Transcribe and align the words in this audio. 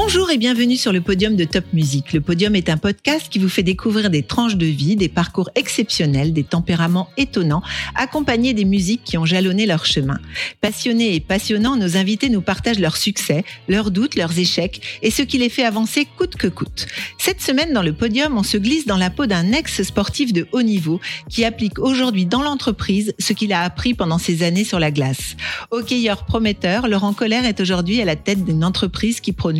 Bonjour 0.00 0.30
et 0.30 0.38
bienvenue 0.38 0.76
sur 0.76 0.92
le 0.92 1.00
podium 1.00 1.34
de 1.34 1.42
Top 1.42 1.64
Music. 1.72 2.12
Le 2.12 2.20
podium 2.20 2.54
est 2.54 2.68
un 2.68 2.76
podcast 2.76 3.26
qui 3.28 3.40
vous 3.40 3.48
fait 3.48 3.64
découvrir 3.64 4.10
des 4.10 4.22
tranches 4.22 4.54
de 4.54 4.64
vie, 4.64 4.94
des 4.94 5.08
parcours 5.08 5.50
exceptionnels, 5.56 6.32
des 6.32 6.44
tempéraments 6.44 7.08
étonnants, 7.16 7.64
accompagnés 7.96 8.54
des 8.54 8.64
musiques 8.64 9.02
qui 9.02 9.18
ont 9.18 9.24
jalonné 9.24 9.66
leur 9.66 9.84
chemin. 9.84 10.20
Passionnés 10.60 11.16
et 11.16 11.20
passionnants, 11.20 11.74
nos 11.74 11.96
invités 11.96 12.28
nous 12.28 12.40
partagent 12.40 12.78
leurs 12.78 12.96
succès, 12.96 13.44
leurs 13.66 13.90
doutes, 13.90 14.14
leurs 14.14 14.38
échecs 14.38 14.80
et 15.02 15.10
ce 15.10 15.22
qui 15.22 15.36
les 15.36 15.48
fait 15.48 15.64
avancer 15.64 16.06
coûte 16.16 16.36
que 16.36 16.46
coûte. 16.46 16.86
Cette 17.18 17.42
semaine, 17.42 17.72
dans 17.72 17.82
le 17.82 17.92
podium, 17.92 18.38
on 18.38 18.44
se 18.44 18.56
glisse 18.56 18.86
dans 18.86 18.98
la 18.98 19.10
peau 19.10 19.26
d'un 19.26 19.50
ex-sportif 19.50 20.32
de 20.32 20.46
haut 20.52 20.62
niveau 20.62 21.00
qui 21.28 21.44
applique 21.44 21.80
aujourd'hui 21.80 22.24
dans 22.24 22.42
l'entreprise 22.42 23.14
ce 23.18 23.32
qu'il 23.32 23.52
a 23.52 23.62
appris 23.62 23.94
pendant 23.94 24.18
ses 24.18 24.44
années 24.44 24.64
sur 24.64 24.78
la 24.78 24.92
glace. 24.92 25.34
Hockeyeur 25.72 26.24
prometteur, 26.24 26.86
Laurent 26.86 27.14
Colère 27.14 27.44
est 27.44 27.60
aujourd'hui 27.60 28.00
à 28.00 28.04
la 28.04 28.14
tête 28.14 28.44
d'une 28.44 28.64
entreprise 28.64 29.18
qui 29.18 29.32
prône 29.32 29.58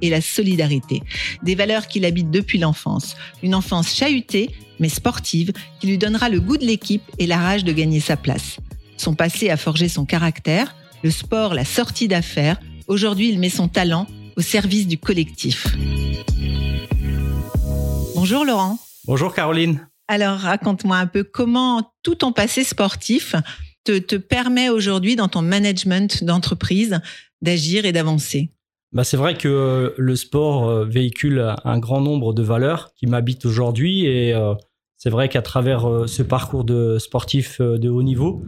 et 0.00 0.10
la 0.10 0.20
solidarité, 0.20 1.02
des 1.42 1.54
valeurs 1.54 1.86
qu'il 1.86 2.04
habite 2.04 2.30
depuis 2.30 2.58
l'enfance. 2.58 3.16
Une 3.42 3.54
enfance 3.54 3.94
chahutée, 3.94 4.50
mais 4.78 4.88
sportive, 4.88 5.52
qui 5.80 5.86
lui 5.86 5.98
donnera 5.98 6.28
le 6.28 6.40
goût 6.40 6.56
de 6.56 6.64
l'équipe 6.64 7.02
et 7.18 7.26
la 7.26 7.38
rage 7.38 7.64
de 7.64 7.72
gagner 7.72 8.00
sa 8.00 8.16
place. 8.16 8.56
Son 8.96 9.14
passé 9.14 9.50
a 9.50 9.56
forgé 9.56 9.88
son 9.88 10.04
caractère, 10.04 10.74
le 11.02 11.10
sport 11.10 11.54
la 11.54 11.64
sortie 11.64 12.08
d'affaires. 12.08 12.60
Aujourd'hui, 12.86 13.28
il 13.28 13.38
met 13.38 13.50
son 13.50 13.68
talent 13.68 14.06
au 14.36 14.40
service 14.40 14.86
du 14.86 14.98
collectif. 14.98 15.66
Bonjour 18.14 18.44
Laurent. 18.44 18.78
Bonjour 19.04 19.34
Caroline. 19.34 19.86
Alors 20.08 20.38
raconte-moi 20.38 20.96
un 20.96 21.06
peu 21.06 21.24
comment 21.24 21.92
tout 22.02 22.14
ton 22.14 22.32
passé 22.32 22.64
sportif 22.64 23.34
te, 23.84 23.98
te 23.98 24.16
permet 24.16 24.68
aujourd'hui 24.68 25.16
dans 25.16 25.28
ton 25.28 25.42
management 25.42 26.22
d'entreprise 26.22 27.00
d'agir 27.40 27.84
et 27.84 27.92
d'avancer. 27.92 28.52
Bah, 28.92 29.04
c'est 29.04 29.16
vrai 29.16 29.34
que 29.34 29.48
euh, 29.48 29.90
le 29.96 30.16
sport 30.16 30.68
euh, 30.68 30.84
véhicule 30.84 31.54
un 31.64 31.78
grand 31.78 32.00
nombre 32.00 32.34
de 32.34 32.42
valeurs 32.42 32.92
qui 32.94 33.06
m'habitent 33.06 33.46
aujourd'hui 33.46 34.04
et 34.04 34.34
euh, 34.34 34.54
c'est 34.98 35.10
vrai 35.10 35.28
qu'à 35.28 35.42
travers 35.42 36.04
ce 36.06 36.22
parcours 36.22 36.64
de 36.64 36.98
sportif 36.98 37.60
de 37.60 37.88
haut 37.88 38.04
niveau, 38.04 38.44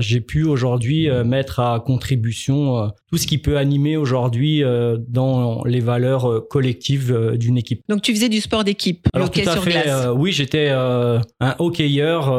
j'ai 0.00 0.20
pu 0.20 0.44
aujourd'hui 0.44 1.08
mettre 1.24 1.60
à 1.60 1.80
contribution 1.80 2.90
tout 3.10 3.16
ce 3.16 3.26
qui 3.26 3.38
peut 3.38 3.56
animer 3.56 3.96
aujourd'hui 3.96 4.62
dans 5.08 5.64
les 5.64 5.80
valeurs 5.80 6.46
collectives 6.48 7.36
d'une 7.38 7.56
équipe. 7.56 7.80
Donc 7.88 8.02
tu 8.02 8.14
faisais 8.14 8.28
du 8.28 8.42
sport 8.42 8.64
d'équipe, 8.64 9.08
Alors 9.14 9.30
tout 9.30 9.40
à 9.46 9.56
fait, 9.56 10.08
oui, 10.14 10.30
j'étais 10.32 10.68
un 10.68 11.22
hockeyeur. 11.58 12.30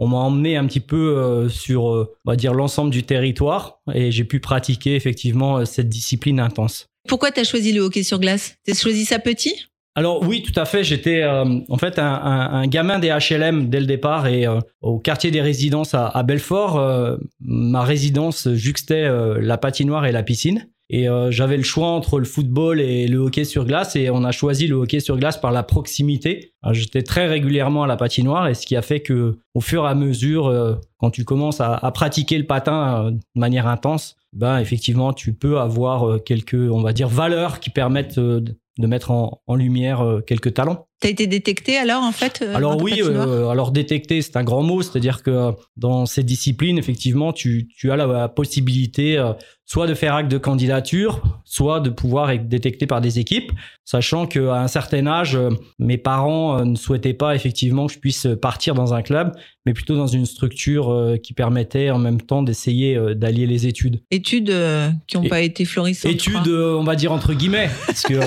on 0.00 0.08
m'a 0.08 0.16
emmené 0.16 0.56
un 0.56 0.66
petit 0.66 0.80
peu 0.80 1.48
sur, 1.48 1.84
on 1.84 2.08
va 2.24 2.34
dire, 2.34 2.52
l'ensemble 2.52 2.90
du 2.90 3.04
territoire 3.04 3.78
et 3.94 4.10
j'ai 4.10 4.24
pu 4.24 4.40
pratiquer 4.40 4.96
effectivement 4.96 5.64
cette 5.64 5.88
discipline 5.88 6.40
intense. 6.40 6.88
Pourquoi 7.08 7.30
tu 7.30 7.40
as 7.40 7.44
choisi 7.44 7.72
le 7.72 7.82
hockey 7.82 8.02
sur 8.02 8.18
glace? 8.18 8.56
Tu 8.64 8.72
as 8.72 8.74
choisi 8.74 9.04
ça 9.04 9.18
petit? 9.18 9.66
Alors 9.96 10.22
oui, 10.26 10.42
tout 10.42 10.58
à 10.58 10.64
fait. 10.64 10.82
J'étais 10.82 11.22
euh, 11.22 11.44
en 11.68 11.78
fait 11.78 11.98
un, 11.98 12.04
un, 12.04 12.66
gamin 12.66 12.98
des 12.98 13.10
HLM 13.10 13.68
dès 13.68 13.78
le 13.78 13.86
départ 13.86 14.26
et 14.26 14.46
euh, 14.46 14.58
au 14.80 14.98
quartier 14.98 15.30
des 15.30 15.40
résidences 15.40 15.94
à, 15.94 16.08
à 16.08 16.22
Belfort, 16.24 16.78
euh, 16.78 17.16
ma 17.40 17.82
résidence 17.84 18.52
juxtait 18.54 19.08
la 19.40 19.58
patinoire 19.58 20.06
et 20.06 20.12
la 20.12 20.22
piscine. 20.22 20.68
Et 20.90 21.06
j'avais 21.30 21.56
le 21.56 21.62
choix 21.62 21.88
entre 21.88 22.18
le 22.18 22.26
football 22.26 22.80
et 22.80 23.08
le 23.08 23.16
hockey 23.18 23.44
sur 23.44 23.64
glace 23.64 23.96
et 23.96 24.10
on 24.10 24.22
a 24.22 24.32
choisi 24.32 24.66
le 24.66 24.76
hockey 24.76 25.00
sur 25.00 25.16
glace 25.16 25.40
par 25.40 25.50
la 25.50 25.62
proximité. 25.62 26.52
J'étais 26.72 27.02
très 27.02 27.26
régulièrement 27.26 27.84
à 27.84 27.86
la 27.86 27.96
patinoire 27.96 28.48
et 28.48 28.54
ce 28.54 28.66
qui 28.66 28.76
a 28.76 28.82
fait 28.82 29.00
que 29.00 29.38
au 29.54 29.60
fur 29.60 29.86
et 29.86 29.88
à 29.88 29.94
mesure, 29.94 30.78
quand 30.98 31.10
tu 31.10 31.24
commences 31.24 31.62
à, 31.62 31.90
pratiquer 31.92 32.36
le 32.36 32.46
patin 32.46 33.12
de 33.12 33.20
manière 33.34 33.66
intense, 33.66 34.16
ben 34.34 34.58
effectivement 34.58 35.12
tu 35.12 35.32
peux 35.32 35.58
avoir 35.60 36.08
euh, 36.08 36.18
quelques 36.18 36.54
on 36.54 36.82
va 36.82 36.92
dire 36.92 37.08
valeurs 37.08 37.60
qui 37.60 37.70
permettent 37.70 38.18
euh, 38.18 38.40
de 38.78 38.86
mettre 38.86 39.12
en, 39.12 39.40
en 39.46 39.54
lumière 39.54 40.00
euh, 40.00 40.20
quelques 40.20 40.54
talents. 40.54 40.88
Tu 41.04 41.08
as 41.08 41.10
été 41.10 41.26
détecté 41.26 41.76
alors 41.76 42.02
en 42.02 42.12
fait 42.12 42.42
Alors 42.54 42.82
oui, 42.82 42.98
alors 43.02 43.72
détecté 43.72 44.22
c'est 44.22 44.38
un 44.38 44.42
grand 44.42 44.62
mot, 44.62 44.80
c'est-à-dire 44.80 45.22
que 45.22 45.50
dans 45.76 46.06
ces 46.06 46.22
disciplines 46.22 46.78
effectivement 46.78 47.34
tu, 47.34 47.68
tu 47.76 47.92
as 47.92 47.96
la, 47.96 48.28
possibilité 48.30 49.22
soit 49.66 49.86
de 49.86 49.94
faire 49.94 50.14
acte 50.14 50.30
de 50.30 50.38
candidature, 50.38 51.22
soit 51.44 51.80
de 51.80 51.88
pouvoir 51.88 52.30
être 52.30 52.48
détecté 52.48 52.86
par 52.86 53.00
des 53.00 53.18
équipes, 53.18 53.50
sachant 53.84 54.26
qu'à 54.26 54.60
un 54.60 54.68
certain 54.68 55.06
âge, 55.06 55.38
mes 55.78 55.96
parents 55.96 56.64
ne 56.64 56.76
souhaitaient 56.76 57.14
pas 57.14 57.34
effectivement 57.34 57.86
que 57.86 57.94
je 57.94 57.98
puisse 57.98 58.28
partir 58.40 58.74
dans 58.74 58.92
un 58.92 59.00
club, 59.00 59.32
mais 59.64 59.72
plutôt 59.72 59.96
dans 59.96 60.06
une 60.06 60.26
structure 60.26 61.16
qui 61.22 61.32
permettait 61.32 61.90
en 61.90 61.98
même 61.98 62.20
temps 62.20 62.42
d'essayer 62.42 62.98
d'allier 63.14 63.46
les 63.46 63.66
études. 63.66 64.02
Études 64.10 64.54
qui 65.06 65.16
n'ont 65.16 65.28
pas 65.28 65.40
été 65.40 65.64
florissantes. 65.64 66.12
Études, 66.12 66.48
on 66.48 66.84
va 66.84 66.94
dire 66.94 67.12
entre 67.12 67.32
guillemets, 67.32 67.70
parce 67.86 68.02
que 68.02 68.20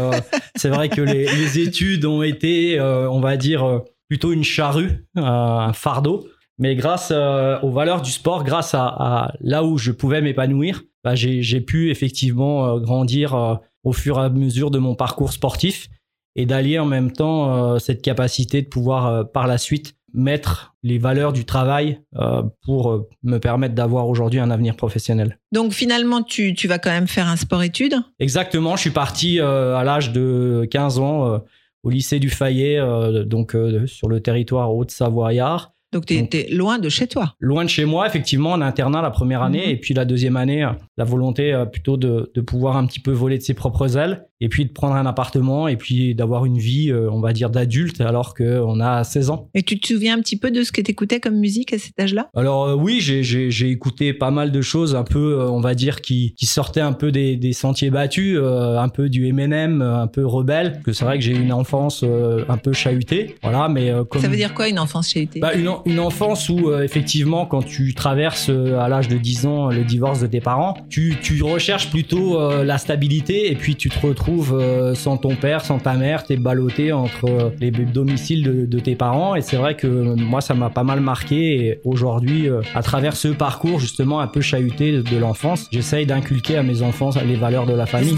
c'est 0.56 0.70
vrai 0.70 0.90
que 0.90 1.02
les, 1.02 1.26
les, 1.26 1.60
études 1.60 2.06
ont 2.06 2.24
été, 2.24 2.67
on 2.80 3.20
va 3.20 3.38
dire, 3.38 3.82
plutôt 4.10 4.32
une 4.32 4.44
charrue, 4.44 5.06
un 5.16 5.74
fardeau. 5.74 6.28
Mais 6.60 6.76
grâce 6.76 7.12
aux 7.12 7.72
valeurs 7.72 8.02
du 8.02 8.12
sport, 8.12 8.44
grâce 8.44 8.74
à, 8.74 8.86
à 8.88 9.34
là 9.42 9.64
où 9.64 9.78
je 9.78 9.92
pouvais 9.92 10.22
m'épanouir, 10.22 10.82
bah, 11.08 11.16
j'ai 11.16 11.62
pu 11.62 11.90
effectivement 11.90 12.66
euh, 12.66 12.80
grandir 12.80 13.34
euh, 13.34 13.56
au 13.86 13.94
fur 13.94 14.20
et 14.20 14.24
à 14.24 14.30
mesure 14.30 14.72
de 14.72 14.78
mon 14.78 14.94
parcours 14.94 15.32
sportif 15.32 15.88
et 16.36 16.46
d'allier 16.46 16.80
en 16.80 16.86
même 16.86 17.14
temps 17.14 17.76
euh, 17.76 17.80
cette 17.80 18.02
capacité 18.02 18.62
de 18.62 18.68
pouvoir 18.68 19.32
par 19.32 19.48
la 19.48 19.58
suite 19.58 19.96
mettre 20.14 20.76
les 20.84 20.98
valeurs 20.98 21.32
du 21.32 21.46
travail 21.46 22.02
pour 22.64 23.08
me 23.24 23.38
permettre 23.38 23.76
d'avoir 23.76 24.08
aujourd'hui 24.08 24.40
un 24.40 24.50
avenir 24.50 24.76
professionnel. 24.76 25.38
Donc 25.52 25.74
finalement, 25.74 26.24
tu, 26.24 26.54
tu, 26.56 26.68
vas 26.68 26.80
quand 26.80 26.90
même 26.90 27.08
faire 27.08 27.28
un 27.28 27.36
sport-études 27.36 27.96
Exactement, 28.20 28.76
je 28.78 28.82
suis 28.82 28.90
parti 28.90 29.40
à 29.40 29.84
l'âge 29.84 30.12
de 30.14 30.68
15 30.72 31.00
ans 31.00 31.42
au 31.88 31.90
lycée 31.90 32.20
du 32.20 32.30
Fayet, 32.30 32.80
donc 33.26 33.56
sur 33.86 34.10
le 34.10 34.20
territoire 34.20 34.76
Haute-Savoyard. 34.76 35.74
Donc, 35.98 36.06
tu 36.06 36.16
étais 36.16 36.48
loin 36.52 36.78
de 36.78 36.90
chez 36.90 37.08
toi. 37.08 37.34
Loin 37.40 37.64
de 37.64 37.70
chez 37.70 37.86
moi, 37.86 38.06
effectivement, 38.06 38.52
en 38.52 38.62
internat 38.62 39.02
la 39.02 39.10
première 39.10 39.42
année. 39.42 39.66
Mhm. 39.66 39.72
Et 39.72 39.78
puis 39.78 39.94
la 39.94 40.06
deuxième 40.06 40.38
année, 40.38 40.68
la 40.98 41.04
volonté 41.04 41.54
euh, 41.54 41.66
plutôt 41.66 41.98
de, 41.98 42.32
de, 42.34 42.42
pouvoir 42.42 42.78
un 42.78 42.86
petit 42.86 43.00
peu 43.00 43.12
voler 43.12 43.38
de 43.38 43.44
ses 43.44 43.54
propres 43.54 43.98
ailes 43.98 44.26
et 44.40 44.50
puis 44.50 44.66
de 44.66 44.72
prendre 44.72 44.94
un 44.94 45.06
appartement 45.06 45.68
et 45.68 45.76
puis 45.76 46.14
d'avoir 46.14 46.46
une 46.46 46.60
vie, 46.60 46.92
euh, 46.92 47.10
on 47.12 47.20
va 47.20 47.34
dire, 47.34 47.50
d'adulte 47.50 48.02
alors 48.02 48.36
qu'on 48.36 48.80
a 48.80 49.04
16 49.04 49.30
ans. 49.32 49.50
Et 49.56 49.64
tu 49.64 49.80
te 49.80 49.88
souviens 49.88 50.16
un 50.18 50.22
petit 50.22 50.38
peu 50.38 50.52
de 50.52 50.64
ce 50.64 50.72
que 50.72 50.82
tu 50.82 50.92
écoutais 50.92 51.20
comme 51.20 51.38
musique 51.38 51.74
à 51.74 51.80
cet 51.80 52.00
âge-là? 52.00 52.30
Alors 52.36 52.66
euh, 52.66 52.76
oui, 52.76 53.00
j'ai 53.02 53.70
écouté 53.70 54.14
pas 54.14 54.32
mal 54.32 54.52
de 54.52 54.62
choses 54.62 54.96
un 54.96 55.04
peu, 55.04 55.42
on 55.50 55.60
va 55.60 55.74
dire, 55.74 56.02
qui, 56.02 56.34
qui 56.38 56.46
sortaient 56.46 56.82
un 56.82 56.94
peu 56.94 57.12
des, 57.12 57.36
des 57.36 57.54
sentiers 57.54 57.90
battus, 57.90 58.38
un 58.40 58.90
peu 58.90 59.10
du 59.10 59.28
M&M, 59.28 59.82
un 59.82 60.08
peu 60.08 60.26
rebelle. 60.26 60.82
Que 60.84 60.94
c'est 60.94 61.06
vrai 61.06 61.18
que 61.18 61.24
j'ai 61.24 61.34
eu 61.34 61.42
une 61.42 61.54
enfance 61.54 62.04
un 62.04 62.58
peu 62.58 62.74
chahutée. 62.74 63.36
Voilà, 63.42 63.68
mais 63.70 63.92
comme... 64.10 64.22
Ça 64.22 64.28
veut 64.28 64.36
dire 64.36 64.54
quoi 64.54 64.68
une 64.68 64.80
enfance 64.80 65.10
chahutée? 65.10 65.40
Bah, 65.40 65.54
une, 65.54 65.68
une 65.88 66.00
enfance 66.00 66.50
où 66.50 66.70
euh, 66.70 66.84
effectivement 66.84 67.46
quand 67.46 67.64
tu 67.64 67.94
traverses 67.94 68.50
euh, 68.50 68.80
à 68.80 68.90
l'âge 68.90 69.08
de 69.08 69.18
10 69.18 69.46
ans 69.46 69.68
le 69.70 69.84
divorce 69.84 70.20
de 70.20 70.28
tes 70.28 70.42
parents, 70.42 70.76
tu, 70.90 71.16
tu 71.22 71.42
recherches 71.44 71.90
plutôt 71.90 72.40
euh, 72.40 72.64
la 72.64 72.78
stabilité 72.78 73.52
et 73.52 73.56
puis 73.56 73.76
tu 73.76 73.90
te 73.90 74.06
retrouves 74.06 74.58
sans 74.96 75.18
ton 75.18 75.36
père, 75.36 75.64
sans 75.64 75.80
ta 75.80 75.94
mère, 75.94 76.24
t'es 76.24 76.38
ballotté 76.38 76.92
entre 76.92 77.54
les 77.60 77.72
domiciles 77.72 78.44
de, 78.44 78.66
de 78.66 78.80
tes 78.80 78.96
parents. 78.96 79.36
Et 79.36 79.42
c'est 79.42 79.58
vrai 79.58 79.76
que 79.76 79.88
moi 79.88 80.42
ça 80.42 80.54
m'a 80.54 80.70
pas 80.70 80.84
mal 80.84 81.00
marqué 81.00 81.68
et 81.68 81.82
aujourd'hui 81.84 82.50
à 82.76 82.82
travers 82.82 83.16
ce 83.16 83.30
parcours 83.30 83.80
justement 83.80 84.20
un 84.20 84.28
peu 84.28 84.42
chahuté 84.42 85.02
de 85.02 85.18
l'enfance, 85.18 85.68
j'essaye 85.72 86.06
d'inculquer 86.06 86.58
à 86.58 86.64
mes 86.64 86.82
enfants 86.82 87.10
les 87.26 87.36
valeurs 87.36 87.66
de 87.66 87.74
la 87.74 87.86
famille. 87.86 88.16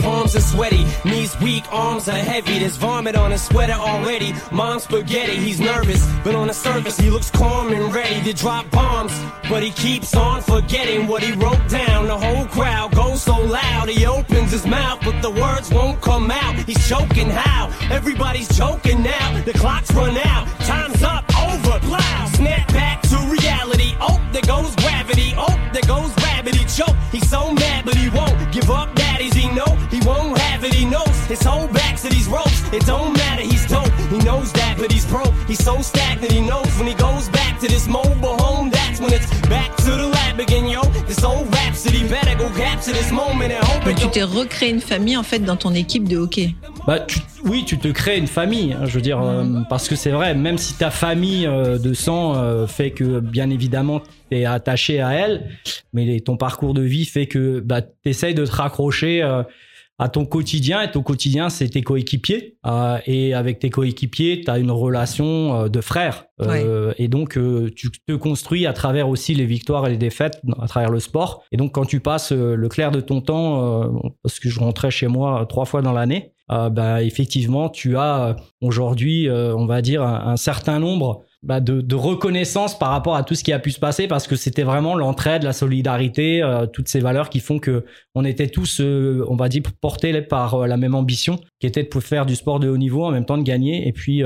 Ready 7.92 8.22
to 8.24 8.34
drop 8.34 8.70
bombs, 8.72 9.12
but 9.50 9.64
he 9.64 9.72
keeps 9.72 10.16
on 10.16 10.42
forgetting 10.42 11.08
what 11.08 11.24
he 11.24 11.32
wrote 11.34 11.68
down. 11.70 12.08
The 12.08 12.18
whole 12.18 12.46
crowd 12.46 12.96
goes 12.96 13.22
so 13.24 13.38
loud, 13.38 13.90
he 13.90 14.06
opens 14.06 14.52
his 14.52 14.66
mouth, 14.66 15.00
but 15.04 15.22
the 15.22 15.30
words 15.30 15.72
won't 15.72 16.02
come 16.02 16.32
out. 16.32 16.56
He's 16.66 16.88
choking 16.88 17.30
how? 17.30 17.72
Everybody's 17.92 18.50
choking 18.56 19.04
now. 19.04 19.42
The 19.44 19.54
clock's 19.54 19.92
run 19.94 20.18
out, 20.18 20.48
time's 20.62 21.04
up, 21.04 21.24
over, 21.38 21.80
plow. 21.80 22.26
Snap 22.34 22.68
back 22.70 23.02
to 23.04 23.18
reality. 23.18 23.96
Oh, 24.00 24.20
there 24.32 24.42
goes 24.44 24.76
gravity. 24.76 25.34
Oh, 25.38 25.56
there 25.74 25.84
goes. 25.84 26.14
He 26.48 26.66
choke. 26.66 26.96
He's 27.12 27.30
so 27.30 27.54
mad, 27.54 27.86
but 27.86 27.96
he 27.96 28.10
won't 28.10 28.52
give 28.52 28.70
up. 28.72 28.96
Daddies, 28.96 29.34
he 29.34 29.52
know 29.54 29.76
he 29.92 30.00
won't 30.06 30.38
have 30.38 30.64
it. 30.64 30.74
He 30.74 30.86
knows 30.86 31.16
his 31.28 31.44
whole 31.44 31.68
back 31.68 31.98
to 31.98 32.10
these 32.10 32.28
ropes. 32.28 32.74
It 32.74 32.86
don't 32.86 33.14
matter. 33.14 33.44
He's 33.44 33.68
dope. 33.68 33.92
He 34.10 34.18
knows 34.20 34.52
but 34.80 34.92
he's 34.92 35.06
broke. 35.06 35.34
He's 35.48 35.64
so 35.64 35.82
stagnant. 35.82 36.32
He 36.32 36.42
knows 36.42 36.72
when 36.78 36.88
he 36.88 36.96
goes 36.96 37.30
back 37.30 37.60
to 37.60 37.68
this 37.68 37.88
mobile 37.88 38.38
home, 38.38 38.72
that's 38.72 39.00
when 39.00 39.14
it's 39.14 39.30
back 39.48 39.76
to 39.78 39.92
the 39.92 40.08
lab 40.08 40.40
again, 40.40 40.68
yo. 40.68 40.82
This 41.08 41.24
old 41.24 41.50
Donc 43.86 43.96
tu 43.96 44.10
t'es 44.10 44.24
recréé 44.24 44.70
une 44.70 44.82
famille 44.82 45.16
en 45.16 45.24
fait 45.24 45.40
dans 45.40 45.56
ton 45.56 45.74
équipe 45.74 46.08
de 46.08 46.18
hockey. 46.18 46.56
Bah, 46.86 47.06
oui, 47.46 47.64
tu 47.66 47.78
te 47.78 47.88
crées 47.88 48.18
une 48.18 48.28
famille. 48.28 48.74
Hein, 48.74 48.86
je 48.86 48.96
veux 48.96 49.02
dire, 49.02 49.22
euh, 49.22 49.44
parce 49.70 49.88
que 49.88 49.96
c'est 49.96 50.12
vrai, 50.12 50.36
même 50.36 50.58
si 50.58 50.74
ta 50.74 50.92
famille 50.92 51.48
euh, 51.48 51.78
de 51.78 51.94
sang 51.94 52.36
euh, 52.36 52.68
fait 52.68 52.92
que, 52.92 53.20
bien 53.20 53.50
évidemment, 53.50 54.02
tu 54.30 54.38
es 54.38 54.46
attaché 54.46 55.00
à 55.00 55.12
elle, 55.12 55.50
mais 55.94 56.20
ton 56.20 56.36
parcours 56.36 56.74
de 56.74 56.82
vie 56.82 57.06
fait 57.06 57.28
que 57.28 57.60
bah, 57.62 57.82
tu 57.82 57.90
essayes 58.06 58.36
de 58.36 58.46
te 58.46 58.52
raccrocher 58.52 59.22
à 60.00 60.08
ton 60.08 60.26
quotidien 60.26 60.82
et 60.82 60.90
ton 60.90 61.04
quotidien 61.04 61.50
c'est 61.50 61.68
tes 61.68 61.82
coéquipiers 61.82 62.58
euh, 62.66 62.98
et 63.06 63.34
avec 63.34 63.60
tes 63.60 63.70
coéquipiers 63.70 64.42
tu 64.42 64.50
as 64.50 64.58
une 64.58 64.72
relation 64.72 65.64
euh, 65.64 65.68
de 65.68 65.82
frère 65.82 66.26
euh, 66.42 66.94
et 66.98 67.10
donc 67.10 67.38
tu 67.76 67.92
te 67.92 68.14
construis 68.14 68.66
à 68.66 68.72
travers 68.72 69.10
aussi 69.10 69.36
les 69.36 69.46
victoires 69.46 69.86
et 69.88 69.92
les 69.92 69.98
défaites 69.98 70.42
à 70.62 70.68
travers 70.68 70.90
le 70.90 71.02
sport. 71.02 71.44
Et 71.52 71.58
donc 71.58 71.74
quand 71.74 71.84
tu 71.84 72.00
passes 72.00 72.32
le 72.32 72.70
clair 72.70 72.92
de 72.92 73.02
ton 73.02 73.20
temps 73.20 73.92
parce 74.24 74.40
que 74.40 74.48
je 74.50 74.60
rentrais 74.60 74.90
chez 74.90 75.08
moi 75.08 75.46
trois 75.50 75.66
fois 75.66 75.82
dans 75.82 75.92
l'année 75.92 76.32
bah 76.48 77.04
effectivement 77.04 77.68
tu 77.68 77.98
as 77.98 78.38
aujourd'hui 78.62 79.30
on 79.30 79.66
va 79.66 79.82
dire 79.82 80.02
un 80.04 80.38
certain 80.38 80.80
nombre 80.80 81.26
bah, 81.42 81.62
de, 81.62 81.96
reconnaissance 81.96 82.78
par 82.78 82.90
rapport 82.90 83.16
à 83.16 83.24
tout 83.24 83.34
ce 83.34 83.46
qui 83.46 83.54
a 83.54 83.60
pu 83.60 83.72
se 83.72 83.80
passer 83.80 84.08
parce 84.08 84.28
que 84.28 84.36
c'était 84.36 84.64
vraiment 84.64 84.94
l'entraide, 84.96 85.44
la 85.44 85.54
solidarité, 85.54 86.44
euh, 86.44 86.66
toutes 86.66 86.90
ces 86.90 87.00
valeurs 87.00 87.30
qui 87.30 87.40
font 87.40 87.60
que 87.60 87.86
on 88.14 88.26
était 88.26 88.48
tous, 88.48 88.82
euh, 88.82 89.24
on 89.30 89.38
va 89.38 89.48
dire, 89.48 89.62
portés 89.80 90.22
par 90.22 90.56
euh, 90.56 90.68
la 90.68 90.76
même 90.76 90.96
ambition, 90.96 91.40
qui 91.62 91.68
était 91.68 91.84
de 91.84 92.00
faire 92.02 92.26
du 92.26 92.36
sport 92.36 92.60
de 92.60 92.68
haut 92.68 92.78
niveau 92.78 93.06
en 93.06 93.12
même 93.12 93.26
temps 93.26 93.38
de 93.38 93.44
gagner. 93.44 93.88
Et 93.88 93.94
puis 93.94 94.22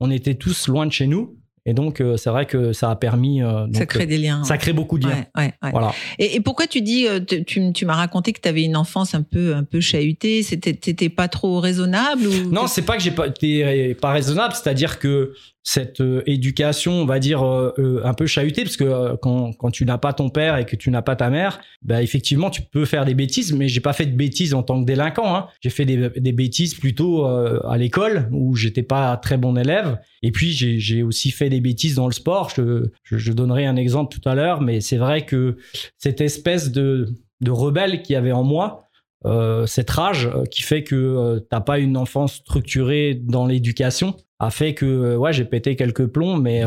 on 0.00 0.10
était 0.10 0.36
tous 0.36 0.68
loin 0.68 0.86
de 0.86 0.92
chez 0.92 1.06
nous. 1.06 1.36
Et 1.66 1.72
donc, 1.72 2.02
c'est 2.16 2.28
vrai 2.28 2.44
que 2.44 2.74
ça 2.74 2.90
a 2.90 2.96
permis. 2.96 3.40
ça 3.72 3.86
crée 3.86 4.04
des 4.04 4.18
liens. 4.18 4.44
Ça 4.44 4.58
crée 4.58 4.74
beaucoup 4.74 4.98
de 4.98 5.08
liens. 5.08 5.24
Voilà. 5.70 5.92
Et, 6.18 6.40
pourquoi 6.40 6.66
tu 6.66 6.82
dis, 6.82 7.06
tu, 7.46 7.72
tu 7.72 7.86
m'as 7.86 7.94
raconté 7.94 8.34
que 8.34 8.40
tu 8.40 8.48
avais 8.48 8.64
une 8.64 8.76
enfance 8.76 9.14
un 9.14 9.22
peu, 9.22 9.54
un 9.54 9.64
peu 9.64 9.80
chahutée, 9.80 10.42
c'était, 10.42 11.08
pas 11.08 11.28
trop 11.28 11.60
raisonnable 11.60 12.26
ou 12.26 12.50
Non, 12.50 12.66
c'est 12.66 12.82
pas 12.82 12.96
que 12.96 13.02
j'ai 13.02 13.12
pas 13.12 13.28
été 13.28 13.94
pas 13.94 14.12
raisonnable, 14.12 14.52
c'est-à-dire 14.54 14.98
que 14.98 15.32
cette 15.66 16.02
euh, 16.02 16.22
éducation, 16.26 16.92
on 16.92 17.06
va 17.06 17.18
dire, 17.18 17.42
euh, 17.42 17.72
euh, 17.78 18.00
un 18.04 18.12
peu 18.12 18.26
chahutée, 18.26 18.62
parce 18.62 18.76
que 18.76 19.16
quand, 19.16 19.54
quand 19.54 19.70
tu 19.70 19.86
n'as 19.86 19.96
pas 19.96 20.12
ton 20.12 20.28
père 20.28 20.58
et 20.58 20.66
que 20.66 20.76
tu 20.76 20.90
n'as 20.90 21.00
pas 21.00 21.16
ta 21.16 21.30
mère, 21.30 21.58
bah, 21.82 22.02
effectivement, 22.02 22.50
tu 22.50 22.60
peux 22.62 22.84
faire 22.84 23.06
des 23.06 23.14
bêtises, 23.14 23.52
mais 23.54 23.66
j'ai 23.66 23.80
pas 23.80 23.94
fait 23.94 24.04
de 24.04 24.14
bêtises 24.14 24.52
en 24.52 24.62
tant 24.62 24.78
que 24.78 24.86
délinquant. 24.86 25.34
Hein. 25.34 25.46
J'ai 25.62 25.70
fait 25.70 25.86
des, 25.86 26.10
des, 26.10 26.32
bêtises 26.32 26.74
plutôt 26.74 27.24
à 27.24 27.78
l'école, 27.78 28.28
où 28.30 28.54
j'étais 28.54 28.82
pas 28.82 29.16
très 29.16 29.38
bon 29.38 29.56
élève. 29.56 29.98
Et 30.22 30.30
puis, 30.32 30.52
j'ai 30.52 31.02
aussi 31.02 31.30
fait 31.30 31.48
des 31.48 31.60
bêtises 31.60 31.94
dans 31.94 32.06
le 32.06 32.12
sport. 32.12 32.50
Je, 32.54 32.90
je, 33.02 33.16
je 33.16 33.32
donnerai 33.32 33.64
un 33.64 33.76
exemple 33.76 34.14
tout 34.16 34.28
à 34.28 34.34
l'heure, 34.34 34.60
mais 34.60 34.82
c'est 34.82 34.98
vrai 34.98 35.24
que 35.24 35.56
cette 35.96 36.20
espèce 36.20 36.72
de, 36.72 37.08
de 37.40 37.50
rebelle 37.50 38.02
qu'il 38.02 38.12
y 38.12 38.16
avait 38.16 38.32
en 38.32 38.44
moi, 38.44 38.84
euh, 39.26 39.64
cette 39.64 39.90
rage 39.90 40.28
qui 40.50 40.62
fait 40.62 40.82
que 40.82 40.94
euh, 40.94 41.40
t'as 41.40 41.60
pas 41.60 41.78
une 41.78 41.96
enfance 41.96 42.34
structurée 42.34 43.14
dans 43.14 43.46
l'éducation 43.46 44.16
a 44.38 44.50
fait 44.50 44.74
que 44.74 44.86
euh, 44.86 45.16
ouais 45.16 45.32
j'ai 45.32 45.44
pété 45.44 45.76
quelques 45.76 46.06
plombs 46.06 46.36
mais 46.36 46.62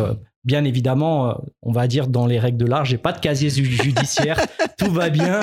bien 0.47 0.63
évidemment 0.63 1.39
on 1.61 1.71
va 1.71 1.88
dire 1.88 2.07
dans 2.07 2.25
les 2.25 2.39
règles 2.39 2.57
de 2.57 2.65
l'art 2.65 2.85
j'ai 2.85 2.97
pas 2.97 3.11
de 3.11 3.19
casier 3.19 3.49
judiciaire 3.49 4.39
tout 4.77 4.91
va 4.91 5.09
bien. 5.09 5.41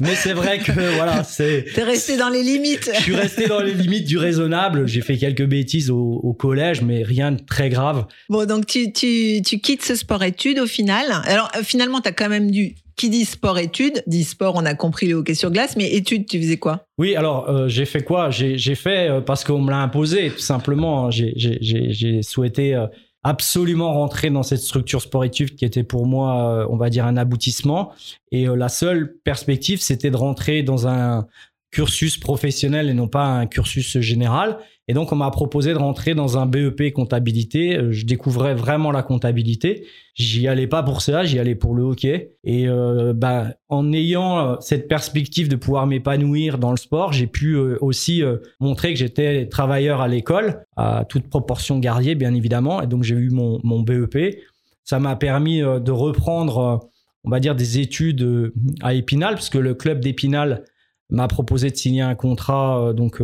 Mais 0.00 0.14
c'est 0.14 0.32
vrai 0.32 0.58
que 0.58 0.72
voilà 0.96 1.22
c'est 1.24 1.66
t'es 1.74 1.82
resté 1.82 2.16
dans 2.16 2.28
les 2.28 2.42
limites. 2.42 2.90
Je 2.94 3.02
suis 3.02 3.14
resté 3.14 3.46
dans 3.46 3.60
les 3.60 3.74
limites 3.74 4.06
du 4.06 4.18
raisonnable. 4.18 4.86
J'ai 4.86 5.00
fait 5.00 5.16
quelques 5.16 5.46
bêtises 5.46 5.90
au, 5.90 6.20
au, 6.22 6.32
collège 6.32 6.82
mais 6.82 7.02
rien 7.02 7.32
de 7.32 7.40
très 7.44 7.68
grave. 7.68 8.06
Bon 8.28 8.46
donc 8.46 8.66
tu 8.66 8.92
tu 8.92 9.42
tu 9.44 9.60
quittes 9.60 9.84
ce 9.84 9.94
sport 9.94 10.22
études 10.22 10.58
au 10.58 10.66
final. 10.66 11.06
Alors 11.24 11.50
finalement 11.62 12.00
t'as 12.00 12.12
quand 12.12 12.28
même 12.28 12.50
dû 12.50 12.74
qui 12.96 13.10
dit 13.10 13.24
sport-études, 13.24 14.02
dit 14.06 14.24
sport, 14.24 14.54
on 14.56 14.64
a 14.64 14.74
compris 14.74 15.08
le 15.08 15.14
hockey 15.14 15.34
sur 15.34 15.50
glace, 15.50 15.76
mais 15.76 15.90
études, 15.92 16.26
tu 16.26 16.38
faisais 16.38 16.58
quoi? 16.58 16.86
Oui, 16.98 17.16
alors 17.16 17.48
euh, 17.48 17.66
j'ai 17.66 17.84
fait 17.84 18.02
quoi? 18.02 18.30
J'ai 18.30 18.74
fait 18.74 19.08
euh, 19.08 19.20
parce 19.20 19.44
qu'on 19.44 19.60
me 19.60 19.70
l'a 19.70 19.78
imposé, 19.78 20.30
tout 20.30 20.38
simplement. 20.38 21.10
J'ai 21.10 22.22
souhaité 22.22 22.74
euh, 22.74 22.86
absolument 23.22 23.92
rentrer 23.92 24.30
dans 24.30 24.42
cette 24.42 24.60
structure 24.60 25.00
sportive 25.00 25.54
qui 25.54 25.64
était 25.64 25.84
pour 25.84 26.06
moi, 26.06 26.66
on 26.70 26.76
va 26.76 26.90
dire, 26.90 27.06
un 27.06 27.16
aboutissement. 27.16 27.92
Et 28.32 28.46
la 28.46 28.68
seule 28.68 29.14
perspective, 29.24 29.80
c'était 29.80 30.10
de 30.10 30.16
rentrer 30.16 30.62
dans 30.62 30.88
un 30.88 31.26
cursus 31.70 32.18
professionnel 32.18 32.90
et 32.90 32.94
non 32.94 33.08
pas 33.08 33.24
un 33.24 33.46
cursus 33.46 33.98
général. 34.00 34.58
Et 34.88 34.94
donc, 34.94 35.12
on 35.12 35.16
m'a 35.16 35.30
proposé 35.30 35.72
de 35.72 35.78
rentrer 35.78 36.14
dans 36.14 36.38
un 36.38 36.46
BEP 36.46 36.92
comptabilité. 36.92 37.78
Euh, 37.78 37.92
je 37.92 38.04
découvrais 38.04 38.54
vraiment 38.54 38.90
la 38.90 39.02
comptabilité. 39.02 39.86
J'y 40.14 40.48
allais 40.48 40.66
pas 40.66 40.82
pour 40.82 41.02
ça, 41.02 41.22
j'y 41.22 41.38
allais 41.38 41.54
pour 41.54 41.74
le 41.74 41.84
hockey. 41.84 42.34
Et 42.42 42.68
euh, 42.68 43.12
bah, 43.14 43.54
en 43.68 43.92
ayant 43.92 44.38
euh, 44.38 44.56
cette 44.58 44.88
perspective 44.88 45.48
de 45.48 45.54
pouvoir 45.54 45.86
m'épanouir 45.86 46.58
dans 46.58 46.72
le 46.72 46.76
sport, 46.76 47.12
j'ai 47.12 47.28
pu 47.28 47.56
aussi 47.56 48.22
montrer 48.58 48.92
que 48.92 48.98
j'étais 48.98 49.46
travailleur 49.48 50.00
à 50.00 50.08
l'école, 50.08 50.64
à 50.76 51.04
toute 51.08 51.28
proportion 51.28 51.78
gardée, 51.78 52.16
bien 52.16 52.34
évidemment. 52.34 52.82
Et 52.82 52.88
donc, 52.88 53.04
j'ai 53.04 53.14
eu 53.14 53.30
mon, 53.30 53.60
mon 53.62 53.80
BEP. 53.80 54.36
Ça 54.82 54.98
m'a 54.98 55.14
permis 55.14 55.60
de 55.60 55.90
reprendre, 55.92 56.90
on 57.22 57.30
va 57.30 57.38
dire, 57.38 57.54
des 57.54 57.78
études 57.78 58.52
à 58.82 58.94
Épinal, 58.94 59.36
puisque 59.36 59.54
le 59.54 59.74
club 59.74 60.00
d'Épinal 60.00 60.64
m'a 61.08 61.28
proposé 61.28 61.70
de 61.70 61.76
signer 61.76 62.02
un 62.02 62.16
contrat 62.16 62.92
donc 62.94 63.22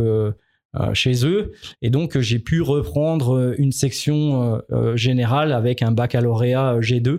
chez 0.93 1.25
eux 1.25 1.53
et 1.81 1.89
donc 1.89 2.19
j'ai 2.19 2.37
pu 2.39 2.61
reprendre 2.61 3.55
une 3.57 3.71
section 3.71 4.61
euh, 4.71 4.95
générale 4.95 5.51
avec 5.51 5.81
un 5.81 5.91
baccalauréat 5.91 6.79
G2 6.79 7.17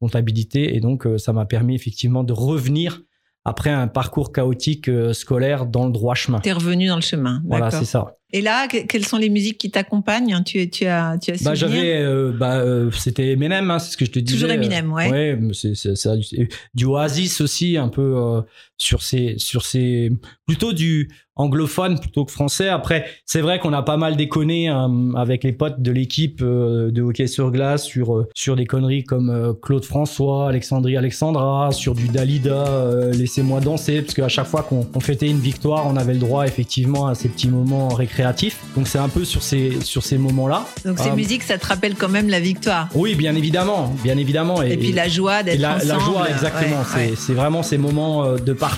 comptabilité 0.00 0.76
et 0.76 0.80
donc 0.80 1.06
ça 1.18 1.32
m'a 1.32 1.44
permis 1.44 1.74
effectivement 1.74 2.22
de 2.22 2.32
revenir 2.32 3.02
après 3.44 3.70
un 3.70 3.88
parcours 3.88 4.32
chaotique 4.32 4.88
scolaire 5.12 5.66
dans 5.66 5.86
le 5.86 5.92
droit 5.92 6.14
chemin. 6.14 6.40
T'es 6.40 6.52
revenu 6.52 6.86
dans 6.86 6.96
le 6.96 7.02
chemin. 7.02 7.42
Voilà, 7.46 7.70
c'est 7.70 7.84
ça. 7.84 8.16
Et 8.34 8.40
là, 8.40 8.66
quelles 8.66 9.06
sont 9.06 9.16
les 9.16 9.30
musiques 9.30 9.58
qui 9.58 9.70
t'accompagnent? 9.70 10.42
Tu, 10.42 10.68
tu 10.68 10.86
as, 10.86 11.16
tu 11.18 11.30
as 11.30 11.40
bah, 11.44 11.54
j'avais, 11.54 12.02
euh, 12.02 12.32
bah, 12.32 12.56
euh, 12.56 12.90
c'était 12.90 13.28
Eminem, 13.28 13.70
hein, 13.70 13.78
c'est 13.78 13.92
ce 13.92 13.96
que 13.96 14.04
je 14.04 14.10
te 14.10 14.18
disais. 14.18 14.36
Toujours 14.36 14.50
Eminem, 14.50 14.92
ouais. 14.92 15.08
Ouais, 15.08 15.38
c'est, 15.52 15.76
c'est, 15.76 16.48
du 16.74 16.84
Oasis 16.84 17.40
aussi, 17.40 17.76
un 17.76 17.86
peu 17.86 18.16
euh, 18.16 18.40
sur 18.84 19.02
ces, 19.02 19.34
sur 19.38 19.64
ces, 19.64 20.10
plutôt 20.46 20.72
du 20.72 21.08
anglophone 21.36 21.98
plutôt 21.98 22.24
que 22.24 22.30
français. 22.30 22.68
Après, 22.68 23.06
c'est 23.26 23.40
vrai 23.40 23.58
qu'on 23.58 23.72
a 23.72 23.82
pas 23.82 23.96
mal 23.96 24.16
déconné 24.16 24.68
hein, 24.68 25.10
avec 25.16 25.42
les 25.42 25.52
potes 25.52 25.82
de 25.82 25.90
l'équipe 25.90 26.40
de 26.40 27.02
hockey 27.02 27.26
sur 27.26 27.50
glace 27.50 27.82
sur 27.82 28.26
sur 28.34 28.54
des 28.54 28.66
conneries 28.66 29.02
comme 29.02 29.56
Claude 29.60 29.84
François, 29.84 30.48
Alexandrie 30.48 30.96
Alexandra, 30.96 31.72
sur 31.72 31.96
du 31.96 32.06
Dalida, 32.06 33.10
laissez-moi 33.12 33.58
danser, 33.58 34.02
parce 34.02 34.14
qu'à 34.14 34.28
chaque 34.28 34.46
fois 34.46 34.62
qu'on 34.62 35.00
fêtait 35.00 35.28
une 35.28 35.40
victoire, 35.40 35.88
on 35.88 35.96
avait 35.96 36.12
le 36.12 36.20
droit 36.20 36.46
effectivement 36.46 37.08
à 37.08 37.16
ces 37.16 37.28
petits 37.28 37.48
moments 37.48 37.88
récréatifs 37.88 38.44
donc 38.76 38.88
c'est 38.88 38.98
un 38.98 39.08
peu 39.08 39.24
sur 39.24 39.42
ces, 39.42 39.80
sur 39.82 40.02
ces 40.02 40.18
moments-là. 40.18 40.66
Donc 40.84 40.98
ces 40.98 41.10
euh, 41.10 41.14
musiques, 41.14 41.42
ça 41.42 41.58
te 41.58 41.66
rappelle 41.66 41.94
quand 41.94 42.08
même 42.08 42.28
la 42.28 42.40
victoire. 42.40 42.88
Oui, 42.94 43.14
bien 43.14 43.34
évidemment, 43.34 43.94
bien 44.02 44.16
évidemment. 44.18 44.62
Et, 44.62 44.76
puis 44.76 44.92
la 44.92 45.08
joie 45.08 45.42
d'être 45.42 45.64
ensemble. 45.64 45.86
La 45.86 45.98
joie, 45.98 46.30
exactement. 46.30 46.82
c'est 47.16 47.34
vraiment 47.34 47.62
ces 47.62 47.78
moments 47.78 48.24
euh, 48.24 48.36
de 48.36 48.52
partage 48.52 48.73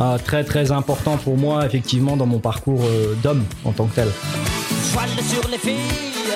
euh, 0.00 0.18
très 0.18 0.44
très 0.44 0.72
importants 0.72 1.16
pour 1.16 1.36
moi, 1.36 1.66
effectivement, 1.66 2.16
dans 2.16 2.26
mon 2.26 2.38
parcours 2.38 2.82
d'homme 3.22 3.44
en 3.64 3.72
tant 3.72 3.86
que 3.86 3.94
tel. 3.94 4.08
Voile 4.92 5.08
sur 5.28 5.48
les 5.48 5.58
filles, 5.58 6.34